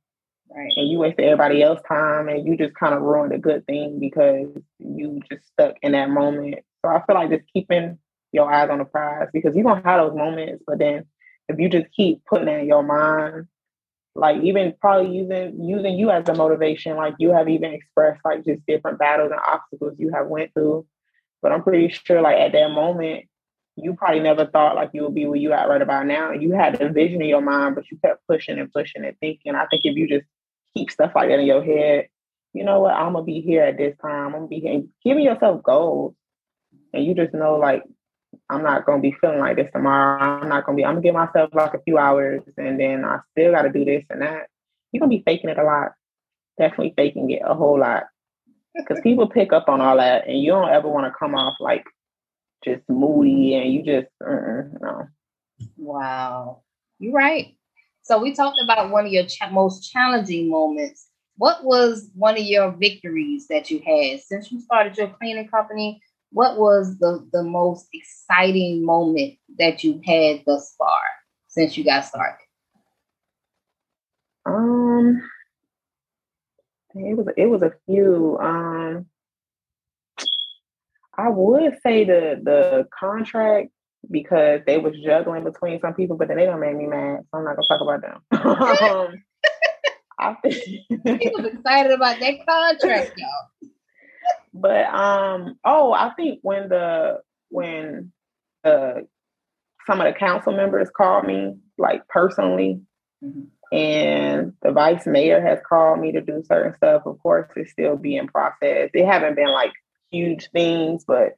Right. 0.49 0.71
And 0.75 0.89
you 0.89 0.99
wasted 0.99 1.25
everybody 1.25 1.61
else 1.63 1.81
time 1.87 2.29
and 2.29 2.45
you 2.47 2.55
just 2.55 2.75
kind 2.75 2.93
of 2.93 3.01
ruined 3.01 3.33
a 3.33 3.37
good 3.37 3.65
thing 3.65 3.99
because 3.99 4.47
you 4.79 5.19
just 5.29 5.45
stuck 5.47 5.75
in 5.81 5.93
that 5.93 6.09
moment. 6.09 6.55
So 6.83 6.91
I 6.91 7.03
feel 7.05 7.15
like 7.15 7.29
just 7.29 7.51
keeping 7.51 7.97
your 8.35 8.53
eyes 8.53 8.69
on 8.69 8.77
the 8.77 8.85
prize 8.85 9.29
because 9.33 9.55
you're 9.55 9.63
gonna 9.63 9.81
have 9.83 10.01
those 10.01 10.17
moments, 10.17 10.63
but 10.67 10.77
then 10.77 11.05
if 11.47 11.59
you 11.59 11.69
just 11.69 11.91
keep 11.95 12.23
putting 12.25 12.47
in 12.47 12.67
your 12.67 12.83
mind, 12.83 13.47
like 14.15 14.41
even 14.43 14.73
probably 14.79 15.15
using 15.15 15.63
using 15.63 15.97
you 15.97 16.09
as 16.09 16.27
a 16.29 16.35
motivation, 16.35 16.95
like 16.95 17.15
you 17.19 17.31
have 17.31 17.49
even 17.49 17.73
expressed 17.73 18.21
like 18.23 18.45
just 18.45 18.65
different 18.65 18.99
battles 18.99 19.31
and 19.31 19.41
obstacles 19.45 19.95
you 19.97 20.11
have 20.13 20.27
went 20.27 20.53
through. 20.53 20.85
But 21.41 21.51
I'm 21.51 21.63
pretty 21.63 21.89
sure 21.89 22.21
like 22.21 22.37
at 22.37 22.53
that 22.53 22.69
moment, 22.69 23.25
you 23.75 23.93
probably 23.93 24.21
never 24.21 24.45
thought 24.45 24.75
like 24.75 24.91
you 24.93 25.03
would 25.03 25.15
be 25.15 25.25
where 25.25 25.37
you 25.37 25.51
at 25.51 25.67
right 25.67 25.81
about 25.81 26.05
now. 26.05 26.31
You 26.31 26.53
had 26.53 26.81
a 26.81 26.89
vision 26.89 27.21
in 27.21 27.27
your 27.27 27.41
mind, 27.41 27.75
but 27.75 27.89
you 27.91 27.97
kept 28.03 28.25
pushing 28.27 28.57
and 28.57 28.71
pushing 28.71 29.03
and 29.03 29.17
thinking. 29.19 29.55
I 29.55 29.65
think 29.67 29.81
if 29.83 29.95
you 29.95 30.07
just 30.07 30.25
keep 30.73 30.89
stuff 30.91 31.11
like 31.15 31.29
that 31.29 31.39
in 31.39 31.45
your 31.45 31.63
head, 31.63 32.07
you 32.53 32.63
know 32.63 32.79
what, 32.79 32.93
I'm 32.93 33.13
gonna 33.13 33.25
be 33.25 33.41
here 33.41 33.63
at 33.63 33.77
this 33.77 33.95
time. 34.01 34.27
I'm 34.27 34.31
gonna 34.31 34.47
be 34.47 34.61
here. 34.61 34.83
Giving 35.03 35.25
yourself 35.25 35.61
goals, 35.61 36.15
and 36.93 37.05
you 37.05 37.13
just 37.13 37.33
know 37.33 37.57
like 37.57 37.83
I'm 38.49 38.63
not 38.63 38.85
gonna 38.85 39.01
be 39.01 39.15
feeling 39.19 39.39
like 39.39 39.55
this 39.55 39.69
tomorrow. 39.73 40.21
I'm 40.21 40.49
not 40.49 40.65
gonna 40.65 40.75
be. 40.75 40.85
I'm 40.85 40.95
gonna 40.95 41.01
give 41.01 41.15
myself 41.15 41.49
like 41.53 41.73
a 41.73 41.81
few 41.81 41.97
hours, 41.97 42.41
and 42.57 42.79
then 42.79 43.03
I 43.03 43.19
still 43.31 43.51
got 43.51 43.63
to 43.63 43.71
do 43.71 43.83
this 43.85 44.03
and 44.09 44.21
that. 44.21 44.47
You're 44.91 44.99
gonna 44.99 45.09
be 45.09 45.23
faking 45.25 45.49
it 45.49 45.57
a 45.57 45.63
lot. 45.63 45.93
Definitely 46.57 46.93
faking 46.95 47.31
it 47.31 47.41
a 47.43 47.53
whole 47.53 47.79
lot 47.79 48.03
because 48.75 48.99
people 49.01 49.27
pick 49.27 49.51
up 49.51 49.67
on 49.67 49.81
all 49.81 49.97
that, 49.97 50.27
and 50.27 50.39
you 50.39 50.51
don't 50.51 50.69
ever 50.69 50.87
want 50.87 51.05
to 51.05 51.17
come 51.17 51.33
off 51.33 51.55
like 51.59 51.85
just 52.63 52.81
moody 52.87 53.55
and 53.55 53.73
you 53.73 53.83
just 53.83 54.07
uh, 54.23 54.63
no. 54.79 55.07
Wow, 55.77 56.61
you're 56.99 57.13
right. 57.13 57.55
So 58.03 58.21
we 58.21 58.35
talked 58.35 58.59
about 58.63 58.91
one 58.91 59.07
of 59.07 59.11
your 59.11 59.25
most 59.51 59.91
challenging 59.91 60.49
moments. 60.49 61.07
What 61.37 61.63
was 61.63 62.09
one 62.13 62.37
of 62.37 62.43
your 62.43 62.71
victories 62.71 63.47
that 63.47 63.71
you 63.71 63.81
had 63.85 64.21
since 64.21 64.51
you 64.51 64.61
started 64.61 64.97
your 64.97 65.07
cleaning 65.07 65.47
company? 65.47 66.01
What 66.35 66.59
was 66.59 66.97
the 66.97 67.25
the 67.31 67.43
most 67.43 67.87
exciting 67.93 68.85
moment 68.85 69.35
that 69.57 69.85
you 69.85 70.01
had 70.05 70.43
thus 70.45 70.75
far 70.77 70.99
since 71.47 71.77
you 71.77 71.85
got 71.85 72.03
started? 72.03 72.43
Um, 74.45 75.21
it 76.93 77.15
was 77.15 77.27
it 77.37 77.45
was 77.45 77.61
a 77.61 77.71
few. 77.85 78.37
Um, 78.41 79.05
I 81.17 81.29
would 81.29 81.77
say 81.81 82.03
the 82.03 82.41
the 82.43 82.85
contract 82.99 83.69
because 84.11 84.59
they 84.67 84.77
was 84.77 84.93
juggling 85.05 85.45
between 85.45 85.79
some 85.79 85.93
people, 85.93 86.17
but 86.17 86.27
then 86.27 86.35
they 86.35 86.45
don't 86.45 86.59
make 86.59 86.75
me 86.75 86.87
mad, 86.87 87.21
so 87.31 87.37
I'm 87.37 87.45
not 87.45 87.55
gonna 87.55 87.67
talk 87.69 87.79
about 87.79 88.01
them. 88.01 88.21
um, 88.89 89.23
I 90.19 90.35
he 90.43 91.31
was 91.33 91.45
excited 91.45 91.93
about 91.93 92.19
that 92.19 92.45
contract, 92.45 93.13
y'all. 93.17 93.69
But 94.55 94.85
um, 94.85 95.59
oh, 95.65 95.91
I 95.91 96.13
think 96.15 96.39
when 96.41 96.69
the 96.69 97.19
when 97.49 98.13
the 98.63 99.05
some 99.85 99.99
of 99.99 100.11
the 100.11 100.17
council 100.17 100.53
members 100.53 100.89
called 100.95 101.25
me 101.25 101.57
like 101.77 102.07
personally, 102.07 102.79
mm-hmm. 103.21 103.75
and 103.75 104.53
the 104.61 104.71
vice 104.71 105.05
mayor 105.05 105.41
has 105.41 105.59
called 105.67 105.99
me 105.99 106.13
to 106.13 106.21
do 106.21 106.41
certain 106.47 106.73
stuff. 106.77 107.03
Of 107.05 107.19
course, 107.19 107.49
it's 107.57 107.71
still 107.71 107.97
being 107.97 108.27
processed. 108.27 108.91
It 108.95 109.05
haven't 109.05 109.35
been 109.35 109.51
like 109.51 109.73
huge 110.09 110.49
things, 110.51 111.03
but 111.05 111.33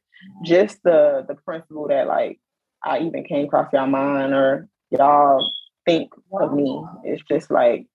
just 0.45 0.83
the 0.83 1.25
the 1.27 1.35
principle 1.35 1.87
that 1.87 2.05
like 2.05 2.39
I 2.83 2.99
even 2.99 3.23
came 3.23 3.45
across 3.45 3.73
y'all 3.73 3.87
mind 3.87 4.35
or 4.35 4.69
y'all 4.91 5.39
think 5.87 6.11
of 6.39 6.53
me. 6.53 6.83
It's 7.03 7.23
just 7.23 7.49
like, 7.49 7.87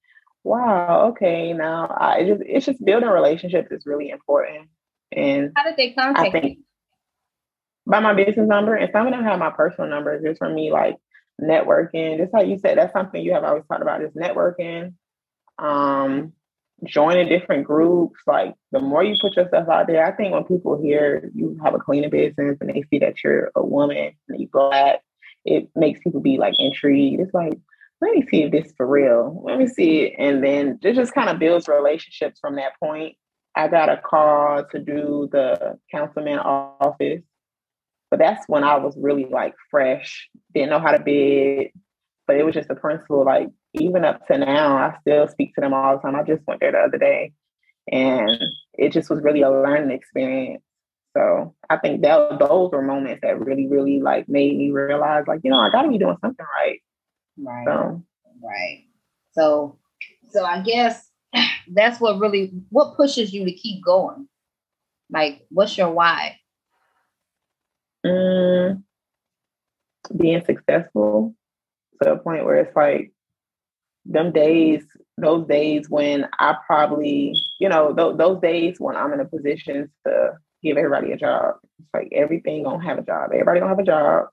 wow, 0.42 1.10
okay, 1.10 1.52
now 1.52 1.96
I 1.96 2.24
just 2.26 2.42
it's 2.44 2.66
just 2.66 2.84
building 2.84 3.08
relationships 3.08 3.70
is 3.70 3.86
really 3.86 4.10
important. 4.10 4.68
And 5.12 5.52
how 5.56 5.64
did 5.64 5.76
they 5.76 5.92
contact 5.92 6.28
I 6.28 6.30
think, 6.30 6.58
you? 6.58 6.64
By 7.86 8.00
my 8.00 8.14
business 8.14 8.48
number, 8.48 8.74
and 8.74 8.90
some 8.92 9.06
of 9.06 9.12
them 9.12 9.24
have 9.24 9.38
my 9.38 9.50
personal 9.50 9.90
numbers. 9.90 10.22
Just 10.24 10.38
for 10.38 10.48
me, 10.48 10.70
like 10.72 10.96
networking. 11.40 12.18
Just 12.18 12.32
like 12.32 12.46
you 12.48 12.58
said, 12.58 12.78
that's 12.78 12.92
something 12.92 13.22
you 13.22 13.34
have 13.34 13.44
always 13.44 13.64
talked 13.66 13.82
about 13.82 14.02
is 14.02 14.12
networking. 14.12 14.94
Um, 15.58 16.32
joining 16.84 17.28
different 17.28 17.64
groups. 17.64 18.20
Like 18.26 18.54
the 18.70 18.80
more 18.80 19.04
you 19.04 19.16
put 19.20 19.36
yourself 19.36 19.68
out 19.68 19.86
there, 19.86 20.04
I 20.04 20.12
think 20.12 20.32
when 20.32 20.44
people 20.44 20.80
hear 20.80 21.30
you 21.34 21.58
have 21.62 21.74
a 21.74 21.78
cleaning 21.78 22.10
business 22.10 22.58
and 22.60 22.70
they 22.70 22.82
see 22.90 22.98
that 22.98 23.22
you're 23.22 23.50
a 23.54 23.64
woman 23.64 24.12
and 24.28 24.40
you're 24.40 24.48
black, 24.52 25.00
it 25.44 25.68
makes 25.74 26.00
people 26.00 26.20
be 26.20 26.38
like 26.38 26.54
intrigued. 26.58 27.20
It's 27.20 27.34
like, 27.34 27.58
let 28.00 28.12
me 28.12 28.26
see 28.28 28.42
if 28.42 28.52
this 28.52 28.66
is 28.66 28.74
for 28.76 28.86
real. 28.86 29.42
Let 29.44 29.58
me 29.58 29.66
see 29.66 30.00
it. 30.00 30.14
And 30.18 30.42
then 30.42 30.78
it 30.82 30.94
just 30.94 31.14
kind 31.14 31.30
of 31.30 31.38
builds 31.38 31.68
relationships 31.68 32.40
from 32.40 32.56
that 32.56 32.72
point. 32.80 33.16
I 33.54 33.68
got 33.68 33.88
a 33.88 33.98
call 33.98 34.64
to 34.70 34.78
do 34.78 35.28
the 35.30 35.78
councilman 35.90 36.38
office. 36.38 37.22
But 38.10 38.18
that's 38.18 38.46
when 38.46 38.62
I 38.62 38.76
was 38.76 38.94
really 38.98 39.24
like 39.24 39.54
fresh, 39.70 40.28
didn't 40.52 40.70
know 40.70 40.80
how 40.80 40.92
to 40.92 41.02
bid. 41.02 41.68
But 42.26 42.36
it 42.36 42.44
was 42.44 42.54
just 42.54 42.70
a 42.70 42.74
principle, 42.74 43.24
like 43.24 43.48
even 43.74 44.04
up 44.04 44.26
to 44.26 44.38
now, 44.38 44.76
I 44.76 44.96
still 45.00 45.26
speak 45.28 45.54
to 45.54 45.60
them 45.60 45.74
all 45.74 45.96
the 45.96 46.02
time. 46.02 46.14
I 46.14 46.22
just 46.22 46.46
went 46.46 46.60
there 46.60 46.72
the 46.72 46.78
other 46.78 46.98
day 46.98 47.32
and 47.90 48.30
it 48.74 48.92
just 48.92 49.10
was 49.10 49.22
really 49.22 49.42
a 49.42 49.50
learning 49.50 49.90
experience. 49.90 50.62
So 51.16 51.54
I 51.68 51.76
think 51.78 52.02
that 52.02 52.38
those 52.38 52.70
were 52.70 52.82
moments 52.82 53.20
that 53.22 53.40
really, 53.40 53.66
really 53.66 54.00
like 54.00 54.28
made 54.28 54.56
me 54.56 54.70
realize, 54.70 55.24
like, 55.26 55.40
you 55.42 55.50
know, 55.50 55.58
I 55.58 55.70
gotta 55.70 55.88
be 55.88 55.98
doing 55.98 56.16
something 56.20 56.46
right. 56.56 56.80
Right. 57.38 57.66
So, 57.66 58.02
right. 58.42 58.84
So 59.32 59.78
so 60.30 60.44
I 60.44 60.60
guess 60.62 61.10
that's 61.68 62.00
what 62.00 62.18
really 62.18 62.52
what 62.70 62.96
pushes 62.96 63.32
you 63.32 63.44
to 63.44 63.52
keep 63.52 63.84
going. 63.84 64.28
Like, 65.10 65.46
what's 65.50 65.76
your 65.76 65.90
why? 65.90 66.38
Mm, 68.04 68.82
being 70.16 70.44
successful 70.44 71.34
to 72.02 72.12
a 72.12 72.18
point 72.18 72.44
where 72.44 72.56
it's 72.56 72.74
like 72.74 73.12
them 74.04 74.32
days, 74.32 74.82
those 75.18 75.46
days 75.46 75.88
when 75.88 76.26
I 76.38 76.56
probably, 76.66 77.34
you 77.60 77.68
know, 77.68 77.94
th- 77.94 78.16
those 78.16 78.40
days 78.40 78.76
when 78.78 78.96
I'm 78.96 79.12
in 79.12 79.20
a 79.20 79.24
position 79.24 79.90
to 80.06 80.32
give 80.62 80.76
everybody 80.76 81.12
a 81.12 81.16
job. 81.16 81.56
It's 81.78 81.88
like 81.94 82.08
everything 82.12 82.64
gonna 82.64 82.82
have 82.82 82.98
a 82.98 83.02
job. 83.02 83.30
Everybody 83.32 83.60
gonna 83.60 83.70
have 83.70 83.78
a 83.78 83.84
job. 83.84 84.26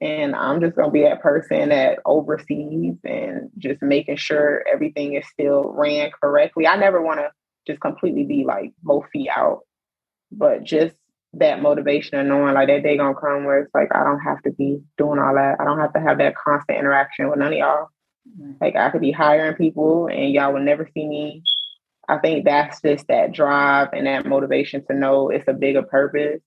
And 0.00 0.34
I'm 0.34 0.60
just 0.60 0.76
gonna 0.76 0.90
be 0.90 1.02
that 1.02 1.22
person 1.22 1.70
that 1.70 2.00
oversees 2.04 2.96
and 3.04 3.50
just 3.58 3.82
making 3.82 4.16
sure 4.16 4.64
everything 4.70 5.14
is 5.14 5.26
still 5.28 5.64
ran 5.64 6.10
correctly. 6.20 6.66
I 6.66 6.76
never 6.76 7.00
wanna 7.00 7.30
just 7.66 7.80
completely 7.80 8.24
be 8.24 8.44
like 8.44 8.72
both 8.82 9.06
feet 9.12 9.30
out, 9.34 9.60
but 10.30 10.64
just 10.64 10.94
that 11.34 11.60
motivation 11.60 12.18
of 12.18 12.26
knowing 12.26 12.54
like 12.54 12.68
that 12.68 12.82
day 12.82 12.96
gonna 12.96 13.14
come 13.14 13.44
where 13.44 13.60
it's 13.60 13.74
like 13.74 13.88
I 13.94 14.04
don't 14.04 14.20
have 14.20 14.42
to 14.42 14.50
be 14.52 14.80
doing 14.98 15.18
all 15.18 15.34
that. 15.34 15.56
I 15.60 15.64
don't 15.64 15.80
have 15.80 15.92
to 15.94 16.00
have 16.00 16.18
that 16.18 16.36
constant 16.36 16.78
interaction 16.78 17.28
with 17.28 17.38
none 17.38 17.52
of 17.52 17.58
y'all. 17.58 17.88
Like 18.60 18.76
I 18.76 18.90
could 18.90 19.00
be 19.00 19.12
hiring 19.12 19.54
people 19.54 20.08
and 20.08 20.32
y'all 20.32 20.52
will 20.52 20.60
never 20.60 20.88
see 20.92 21.06
me. 21.06 21.42
I 22.08 22.18
think 22.18 22.44
that's 22.44 22.80
just 22.80 23.06
that 23.08 23.32
drive 23.32 23.88
and 23.92 24.06
that 24.06 24.26
motivation 24.26 24.84
to 24.86 24.94
know 24.94 25.28
it's 25.28 25.48
a 25.48 25.52
bigger 25.52 25.82
purpose. 25.82 26.40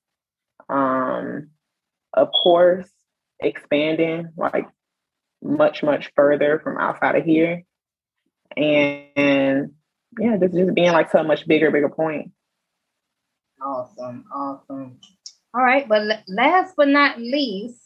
Um, 0.69 1.49
of 2.13 2.29
course, 2.31 2.89
expanding 3.39 4.29
like 4.37 4.67
much, 5.41 5.83
much 5.83 6.11
further 6.15 6.59
from 6.63 6.77
outside 6.77 7.15
of 7.15 7.25
here. 7.25 7.63
And, 8.55 9.05
and 9.15 9.71
yeah, 10.19 10.37
just, 10.37 10.53
just 10.53 10.73
being 10.73 10.91
like 10.91 11.11
so 11.11 11.23
much 11.23 11.47
bigger, 11.47 11.71
bigger 11.71 11.89
point. 11.89 12.31
Awesome, 13.61 14.25
awesome. 14.33 14.99
All 15.53 15.63
right, 15.63 15.87
but 15.87 16.03
last 16.27 16.75
but 16.77 16.87
not 16.87 17.19
least, 17.19 17.81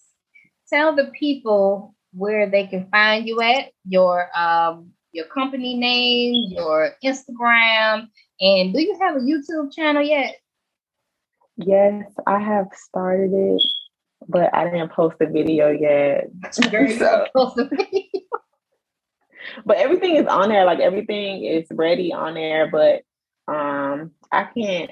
tell 0.70 0.95
the 0.95 1.12
people 1.18 1.95
where 2.14 2.49
they 2.49 2.68
can 2.68 2.88
find 2.89 3.28
you 3.28 3.41
at, 3.41 3.72
your 3.88 4.30
um 4.38 4.91
your 5.14 5.26
company 5.26 5.76
name, 5.76 6.51
your 6.51 6.91
Instagram, 7.04 8.08
and 8.39 8.74
do 8.74 8.82
you 8.82 8.97
have 9.01 9.16
a 9.16 9.20
YouTube 9.20 9.72
channel 9.74 10.04
yet? 10.04 10.36
Yes, 11.56 12.04
I 12.28 12.39
have 12.39 12.68
started 12.74 13.32
it, 13.32 13.64
but 14.28 14.53
I 14.53 14.65
didn't 14.65 14.91
post 14.91 15.17
the 15.19 15.28
video 15.28 15.69
yet. 15.69 16.30
so. 16.51 17.55
but 19.65 19.78
everything 19.78 20.15
is 20.15 20.28
on 20.28 20.49
there. 20.49 20.65
Like 20.65 20.80
everything 20.80 21.43
is 21.43 21.67
ready 21.71 22.13
on 22.13 22.36
there, 22.36 22.69
but 22.71 23.03
um 23.47 24.11
I 24.32 24.45
can't 24.45 24.91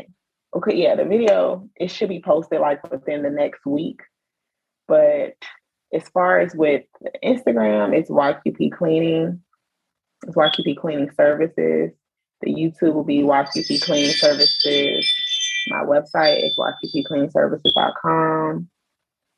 okay, 0.56 0.76
yeah, 0.76 0.96
the 0.96 1.06
video 1.06 1.70
it 1.76 1.90
should 1.90 2.10
be 2.10 2.22
posted 2.22 2.60
like 2.60 2.90
within 2.92 3.24
the 3.24 3.30
next 3.30 3.66
week. 3.66 4.02
But 4.88 5.36
as 5.94 6.08
far 6.10 6.40
as 6.40 6.56
with 6.56 6.84
Instagram, 7.24 7.96
it's 7.96 8.10
YQP 8.10 8.72
Cleaning. 8.72 9.42
It's 10.28 10.36
YQP 10.36 10.78
Cleaning 10.78 11.12
Services. 11.16 11.92
The 12.42 12.54
YouTube 12.54 12.94
will 12.94 13.04
be 13.04 13.22
YQP 13.22 13.84
Cleaning 13.84 14.12
Services. 14.12 15.12
My 15.68 15.84
website 15.84 16.46
is 16.46 16.58
YQPCleaningServices.com. 16.58 18.70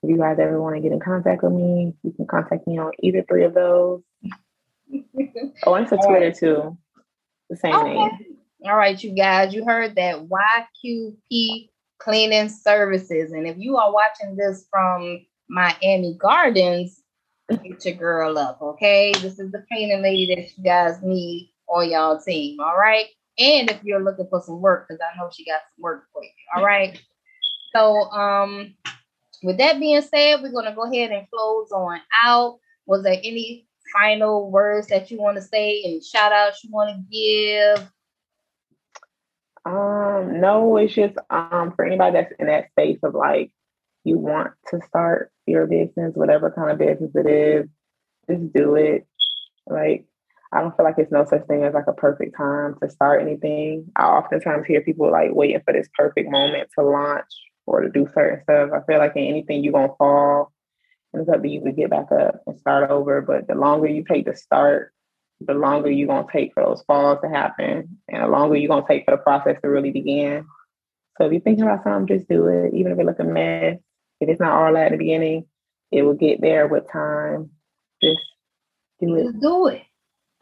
If 0.04 0.10
you 0.10 0.18
guys 0.18 0.38
ever 0.38 0.62
want 0.62 0.76
to 0.76 0.82
get 0.82 0.92
in 0.92 1.00
contact 1.00 1.44
with 1.44 1.54
me, 1.54 1.94
you 2.04 2.12
can 2.12 2.28
contact 2.28 2.68
me 2.68 2.78
on 2.78 2.92
either 3.02 3.24
three 3.24 3.46
of 3.46 3.54
those. 3.54 4.02
oh, 5.66 5.76
and 5.76 5.88
for 5.88 5.98
Twitter 5.98 6.26
right. 6.26 6.38
too. 6.38 6.78
The 7.50 7.56
same 7.56 7.74
okay. 7.74 7.94
name. 7.94 8.12
All 8.66 8.76
right, 8.76 9.02
you 9.02 9.16
guys, 9.16 9.54
you 9.54 9.64
heard 9.66 9.96
that 9.96 10.28
YQP 10.28 11.70
Cleaning 12.00 12.50
Services. 12.50 13.32
And 13.32 13.48
if 13.48 13.58
you 13.58 13.78
are 13.78 13.94
watching 13.94 14.36
this 14.36 14.68
from 14.70 15.26
Miami 15.50 16.18
Gardens, 16.20 17.02
get 17.50 17.86
your 17.86 17.96
girl 17.96 18.38
up, 18.38 18.62
okay? 18.62 19.14
This 19.14 19.40
is 19.40 19.52
the 19.52 19.64
cleaning 19.72 20.02
lady 20.02 20.36
that 20.36 20.58
you 20.58 20.64
guys 20.64 21.02
need 21.02 21.52
on 21.68 21.90
y'all 21.90 22.20
team, 22.20 22.60
all 22.60 22.78
right? 22.78 23.06
And 23.38 23.70
if 23.70 23.84
you're 23.84 24.04
looking 24.04 24.28
for 24.30 24.42
some 24.42 24.62
work, 24.62 24.88
because 24.88 25.02
I 25.02 25.18
know 25.18 25.30
she 25.32 25.46
got 25.46 25.62
some 25.76 25.84
work 25.84 26.06
for 26.12 26.24
you, 26.24 26.30
all 26.56 26.64
right? 26.64 27.02
So, 27.74 28.10
um, 28.12 28.76
with 29.44 29.58
that 29.58 29.80
being 29.80 30.02
said, 30.02 30.42
we're 30.42 30.52
gonna 30.52 30.74
go 30.74 30.92
ahead 30.92 31.12
and 31.12 31.28
close 31.30 31.72
on 31.72 32.00
out. 32.24 32.60
Was 32.86 33.04
there 33.04 33.20
any 33.24 33.68
final 33.94 34.50
words 34.50 34.88
that 34.88 35.12
you 35.12 35.20
want 35.20 35.38
to 35.38 35.42
say? 35.42 35.84
and 35.84 36.04
shout 36.04 36.32
outs 36.32 36.64
you 36.64 36.72
want 36.72 36.90
to 36.90 37.78
give? 37.78 37.90
Um, 39.66 40.42
no, 40.42 40.78
it's 40.78 40.94
just 40.94 41.16
um 41.30 41.74
for 41.76 41.86
anybody 41.86 42.14
that's 42.14 42.34
in 42.40 42.48
that 42.48 42.70
space 42.72 43.00
of 43.04 43.14
like 43.16 43.52
you 44.04 44.18
want 44.18 44.52
to 44.70 44.80
start 44.88 45.32
your 45.46 45.68
business, 45.68 46.16
whatever 46.16 46.52
kind 46.52 46.72
of 46.72 46.78
business 46.78 47.12
it 47.16 47.28
is, 47.30 47.70
just 48.30 48.54
do 48.54 48.76
it. 48.76 49.08
Like, 49.66 50.06
I 50.52 50.62
don't 50.62 50.76
feel 50.76 50.86
like 50.86 50.96
it's 50.98 51.12
no 51.12 51.26
such 51.26 51.46
thing 51.48 51.64
as 51.64 51.74
like 51.74 51.88
a 51.88 51.94
perfect 51.94 52.36
time 52.36 52.76
to 52.82 52.90
start 52.90 53.22
anything. 53.22 53.92
I 53.96 54.04
oftentimes 54.04 54.68
hear 54.68 54.82
people 54.82 55.10
like 55.12 55.34
waiting 55.34 55.62
for 55.64 55.74
this 55.74 55.88
perfect 55.98 56.30
moment 56.30 56.70
to 56.78 56.86
launch 56.86 57.32
or 57.66 57.82
to 57.82 57.90
do 57.90 58.08
certain 58.14 58.42
stuff. 58.44 58.70
I 58.74 58.86
feel 58.86 59.00
like 59.00 59.16
in 59.16 59.24
anything 59.24 59.64
you're 59.64 59.74
gonna 59.74 59.96
fall, 59.98 60.52
and 61.14 61.22
it's 61.22 61.30
up 61.30 61.42
to 61.42 61.48
you 61.48 61.64
to 61.64 61.72
get 61.72 61.90
back 61.90 62.12
up 62.12 62.42
and 62.46 62.60
start 62.60 62.90
over. 62.90 63.22
But 63.22 63.48
the 63.48 63.56
longer 63.56 63.88
you 63.88 64.04
take 64.04 64.26
to 64.26 64.36
start, 64.36 64.94
the 65.40 65.54
longer 65.54 65.92
you're 65.92 66.08
gonna 66.08 66.28
take 66.32 66.54
for 66.54 66.64
those 66.64 66.84
falls 66.84 67.20
to 67.22 67.30
happen, 67.30 68.00
and 68.08 68.24
the 68.24 68.28
longer 68.28 68.56
you're 68.56 68.70
gonna 68.70 68.86
take 68.88 69.06
for 69.06 69.12
the 69.12 69.18
process 69.18 69.58
to 69.62 69.70
really 69.70 69.92
begin. 69.92 70.46
So 71.18 71.26
if 71.26 71.32
you're 71.32 71.42
thinking 71.42 71.64
about 71.64 71.84
something, 71.84 72.18
just 72.18 72.28
do 72.28 72.48
it, 72.48 72.74
even 72.74 72.92
if 72.92 73.00
it 73.00 73.06
looks 73.06 73.20
a 73.20 73.24
mess. 73.24 73.78
If 74.20 74.30
it's 74.30 74.40
not 74.40 74.52
all 74.54 74.78
at 74.78 74.92
the 74.92 74.98
beginning, 74.98 75.46
it 75.92 76.02
will 76.02 76.16
get 76.16 76.42
there 76.42 76.68
with 76.68 76.92
time. 76.92 77.52
Just 78.02 78.20
do 79.00 79.16
it. 79.16 79.24
Just 79.26 79.40
do 79.42 79.68
it. 79.68 79.84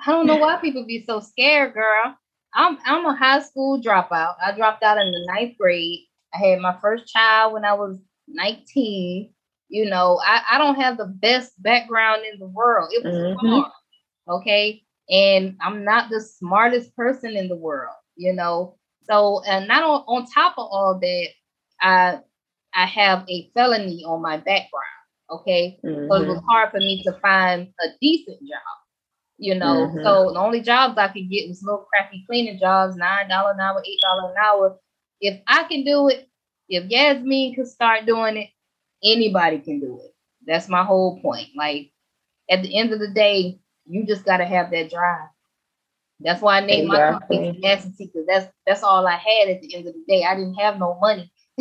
I 0.06 0.12
don't 0.12 0.28
know 0.28 0.36
why 0.38 0.58
people 0.58 0.86
be 0.86 1.04
so 1.06 1.20
scared, 1.20 1.74
girl. 1.74 2.16
I'm 2.54 2.78
I'm 2.86 3.06
a 3.06 3.16
high 3.16 3.42
school 3.42 3.82
dropout. 3.82 4.36
I 4.46 4.52
dropped 4.56 4.84
out 4.84 4.98
in 4.98 5.12
the 5.12 5.34
ninth 5.34 5.58
grade. 5.58 6.02
I 6.34 6.38
had 6.38 6.60
my 6.60 6.78
first 6.82 7.08
child 7.08 7.54
when 7.54 7.66
I 7.66 7.74
was 7.74 7.98
19. 8.28 9.34
You 9.70 9.86
know, 9.86 10.20
I, 10.26 10.42
I 10.52 10.58
don't 10.58 10.80
have 10.80 10.98
the 10.98 11.06
best 11.06 11.62
background 11.62 12.24
in 12.32 12.40
the 12.40 12.48
world. 12.48 12.90
It 12.92 13.06
was 13.06 13.16
mm-hmm. 13.16 13.48
hard. 13.48 13.72
Okay. 14.30 14.84
And 15.10 15.58
I'm 15.62 15.84
not 15.84 16.10
the 16.10 16.22
smartest 16.22 16.96
person 16.96 17.36
in 17.36 17.48
the 17.48 17.56
world, 17.56 17.96
you 18.16 18.34
know. 18.34 18.78
So 19.04 19.42
and 19.48 19.68
not 19.68 19.84
on, 19.84 20.04
on 20.08 20.26
top 20.34 20.54
of 20.58 20.68
all 20.70 21.00
that, 21.00 21.28
I 21.82 22.20
I 22.74 22.86
have 22.86 23.26
a 23.30 23.50
felony 23.54 24.04
on 24.06 24.22
my 24.22 24.38
background. 24.38 24.86
Okay. 25.30 25.80
Mm-hmm. 25.84 26.08
So 26.10 26.16
it 26.16 26.28
was 26.28 26.38
mm-hmm. 26.38 26.48
hard 26.48 26.72
for 26.72 26.78
me 26.78 27.04
to 27.04 27.14
find 27.22 27.68
a 27.82 27.88
decent 28.02 28.40
job. 28.42 28.82
You 29.38 29.56
know, 29.56 29.88
mm-hmm. 29.88 30.04
so 30.04 30.32
the 30.34 30.40
only 30.40 30.62
jobs 30.62 31.00
I 31.00 31.08
could 31.08 31.28
get 31.28 31.50
was 31.50 31.64
little 31.64 31.88
crappy 31.90 32.24
cleaning 32.30 32.60
jobs, 32.60 32.96
nine 32.96 33.28
dollar 33.28 33.54
an 33.54 33.60
hour, 33.60 33.82
eight 33.84 34.00
dollar 34.02 34.30
an 34.30 34.36
hour. 34.38 34.78
If 35.22 35.40
I 35.48 35.64
can 35.64 35.84
do 35.84 36.10
it, 36.10 36.28
if 36.68 36.90
Yasmin 36.90 37.56
could 37.56 37.68
start 37.68 38.06
doing 38.06 38.38
it, 38.38 38.50
anybody 39.04 39.60
can 39.60 39.80
do 39.80 40.00
it. 40.04 40.16
That's 40.46 40.68
my 40.68 40.84
whole 40.84 41.22
point. 41.22 41.50
Like 41.56 41.92
at 42.50 42.64
the 42.64 42.78
end 42.78 42.92
of 42.92 43.00
the 43.00 43.10
day, 43.10 43.60
you 43.86 44.06
just 44.06 44.26
gotta 44.26 44.46
have 44.46 44.72
that 44.72 44.90
drive. 44.90 45.30
That's 46.20 46.42
why 46.42 46.58
I 46.58 46.66
named 46.66 46.88
exactly. 46.92 46.98
my 46.98 47.20
company 47.20 47.54
tenacity 47.54 48.06
because 48.06 48.28
that's 48.28 48.52
that's 48.66 48.84
all 48.84 49.08
I 49.08 49.16
had 49.16 49.50
at 49.50 49.62
the 49.62 49.76
end 49.76 49.88
of 49.88 49.94
the 49.94 50.04
day. 50.08 50.24
I 50.24 50.36
didn't 50.36 50.56
have 50.56 50.80
no 50.80 50.98
money. 51.00 51.32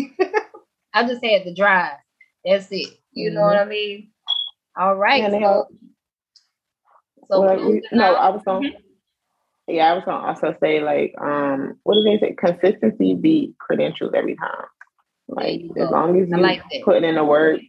I 0.93 1.07
just 1.07 1.25
had 1.25 1.45
the 1.45 1.55
drive. 1.55 1.97
That's 2.45 2.69
it. 2.71 2.99
You 3.13 3.31
mm-hmm. 3.31 3.35
know 3.37 3.43
what 3.43 3.57
I 3.57 3.65
mean? 3.65 4.11
All 4.77 4.97
right. 4.97 5.31
so, 5.31 5.69
so 7.29 7.41
well, 7.41 7.59
you, 7.59 7.83
no, 7.93 8.15
I 8.15 8.31
was 8.31 8.43
going. 8.45 8.73
Mm-hmm. 8.73 8.90
Yeah, 9.67 9.91
I 9.91 9.95
was 9.95 10.05
gonna 10.05 10.27
also 10.27 10.55
say 10.61 10.81
like, 10.81 11.15
um, 11.21 11.79
what 11.85 11.95
do 11.95 12.03
they 12.03 12.19
say? 12.19 12.35
Consistency 12.35 13.15
beat 13.15 13.57
credentials 13.59 14.13
every 14.15 14.37
time. 14.37 14.65
Like 15.29 15.63
as 15.77 15.91
long 15.91 16.21
as 16.21 16.29
you 16.29 16.37
like 16.39 16.63
putting 16.85 17.09
in 17.09 17.15
the 17.15 17.25
work, 17.25 17.61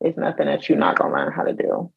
it's 0.00 0.16
nothing 0.16 0.46
that 0.46 0.68
you're 0.68 0.78
not 0.78 0.98
gonna 0.98 1.14
learn 1.14 1.32
how 1.32 1.42
to 1.42 1.52
do. 1.52 1.92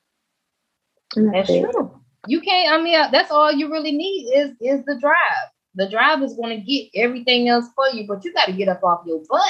That's, 1.16 1.50
that's 1.50 1.72
true. 1.74 2.02
You 2.28 2.42
can't. 2.42 2.74
I 2.74 2.82
mean, 2.82 3.00
uh, 3.00 3.10
that's 3.10 3.32
all 3.32 3.52
you 3.52 3.72
really 3.72 3.94
need 3.94 4.32
is 4.36 4.52
is 4.60 4.84
the 4.86 4.98
drive. 5.00 5.16
The 5.76 5.90
drive 5.90 6.22
is 6.24 6.36
to 6.36 6.58
get 6.58 6.90
everything 6.96 7.48
else 7.48 7.66
for 7.76 7.88
you, 7.96 8.06
but 8.08 8.26
you 8.26 8.34
got 8.34 8.46
to 8.46 8.52
get 8.52 8.68
up 8.68 8.84
off 8.84 9.06
your 9.06 9.22
butt 9.30 9.42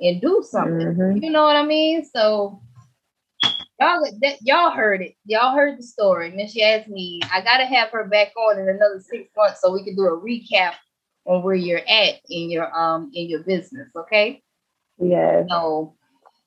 and 0.00 0.20
do 0.20 0.44
something. 0.48 0.94
Mm-hmm. 0.94 1.22
You 1.22 1.30
know 1.30 1.42
what 1.42 1.56
I 1.56 1.64
mean? 1.66 2.04
So 2.04 2.62
y'all 3.80 4.04
that, 4.22 4.38
y'all 4.42 4.70
heard 4.70 5.02
it. 5.02 5.14
Y'all 5.24 5.54
heard 5.54 5.78
the 5.78 5.82
story. 5.82 6.30
And 6.30 6.38
then 6.38 6.48
she 6.48 6.62
asked 6.62 6.88
me, 6.88 7.20
I 7.32 7.40
gotta 7.40 7.64
have 7.64 7.90
her 7.90 8.04
back 8.04 8.32
on 8.36 8.58
in 8.58 8.68
another 8.68 9.00
six 9.00 9.30
months 9.36 9.60
so 9.60 9.72
we 9.72 9.84
can 9.84 9.94
do 9.94 10.06
a 10.06 10.20
recap 10.20 10.74
on 11.24 11.42
where 11.42 11.54
you're 11.54 11.78
at 11.88 12.14
in 12.28 12.50
your 12.50 12.74
um 12.76 13.10
in 13.14 13.28
your 13.28 13.42
business. 13.42 13.88
Okay. 13.94 14.42
Yeah. 14.98 15.44
So 15.48 15.94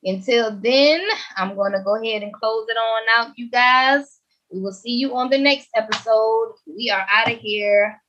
until 0.04 0.52
then, 0.60 1.02
I'm 1.38 1.56
gonna 1.56 1.84
go 1.84 2.02
ahead 2.02 2.24
and 2.24 2.34
close 2.34 2.68
it 2.70 2.78
on 2.78 3.04
out, 3.18 3.34
you 3.38 3.50
guys. 3.50 4.20
We 4.52 4.60
will 4.60 4.74
see 4.74 4.92
you 4.92 5.16
on 5.16 5.30
the 5.30 5.38
next 5.38 5.70
episode. 5.76 6.54
We 6.68 6.90
are 6.90 7.06
out 7.10 7.32
of 7.32 7.38
here. 7.38 8.02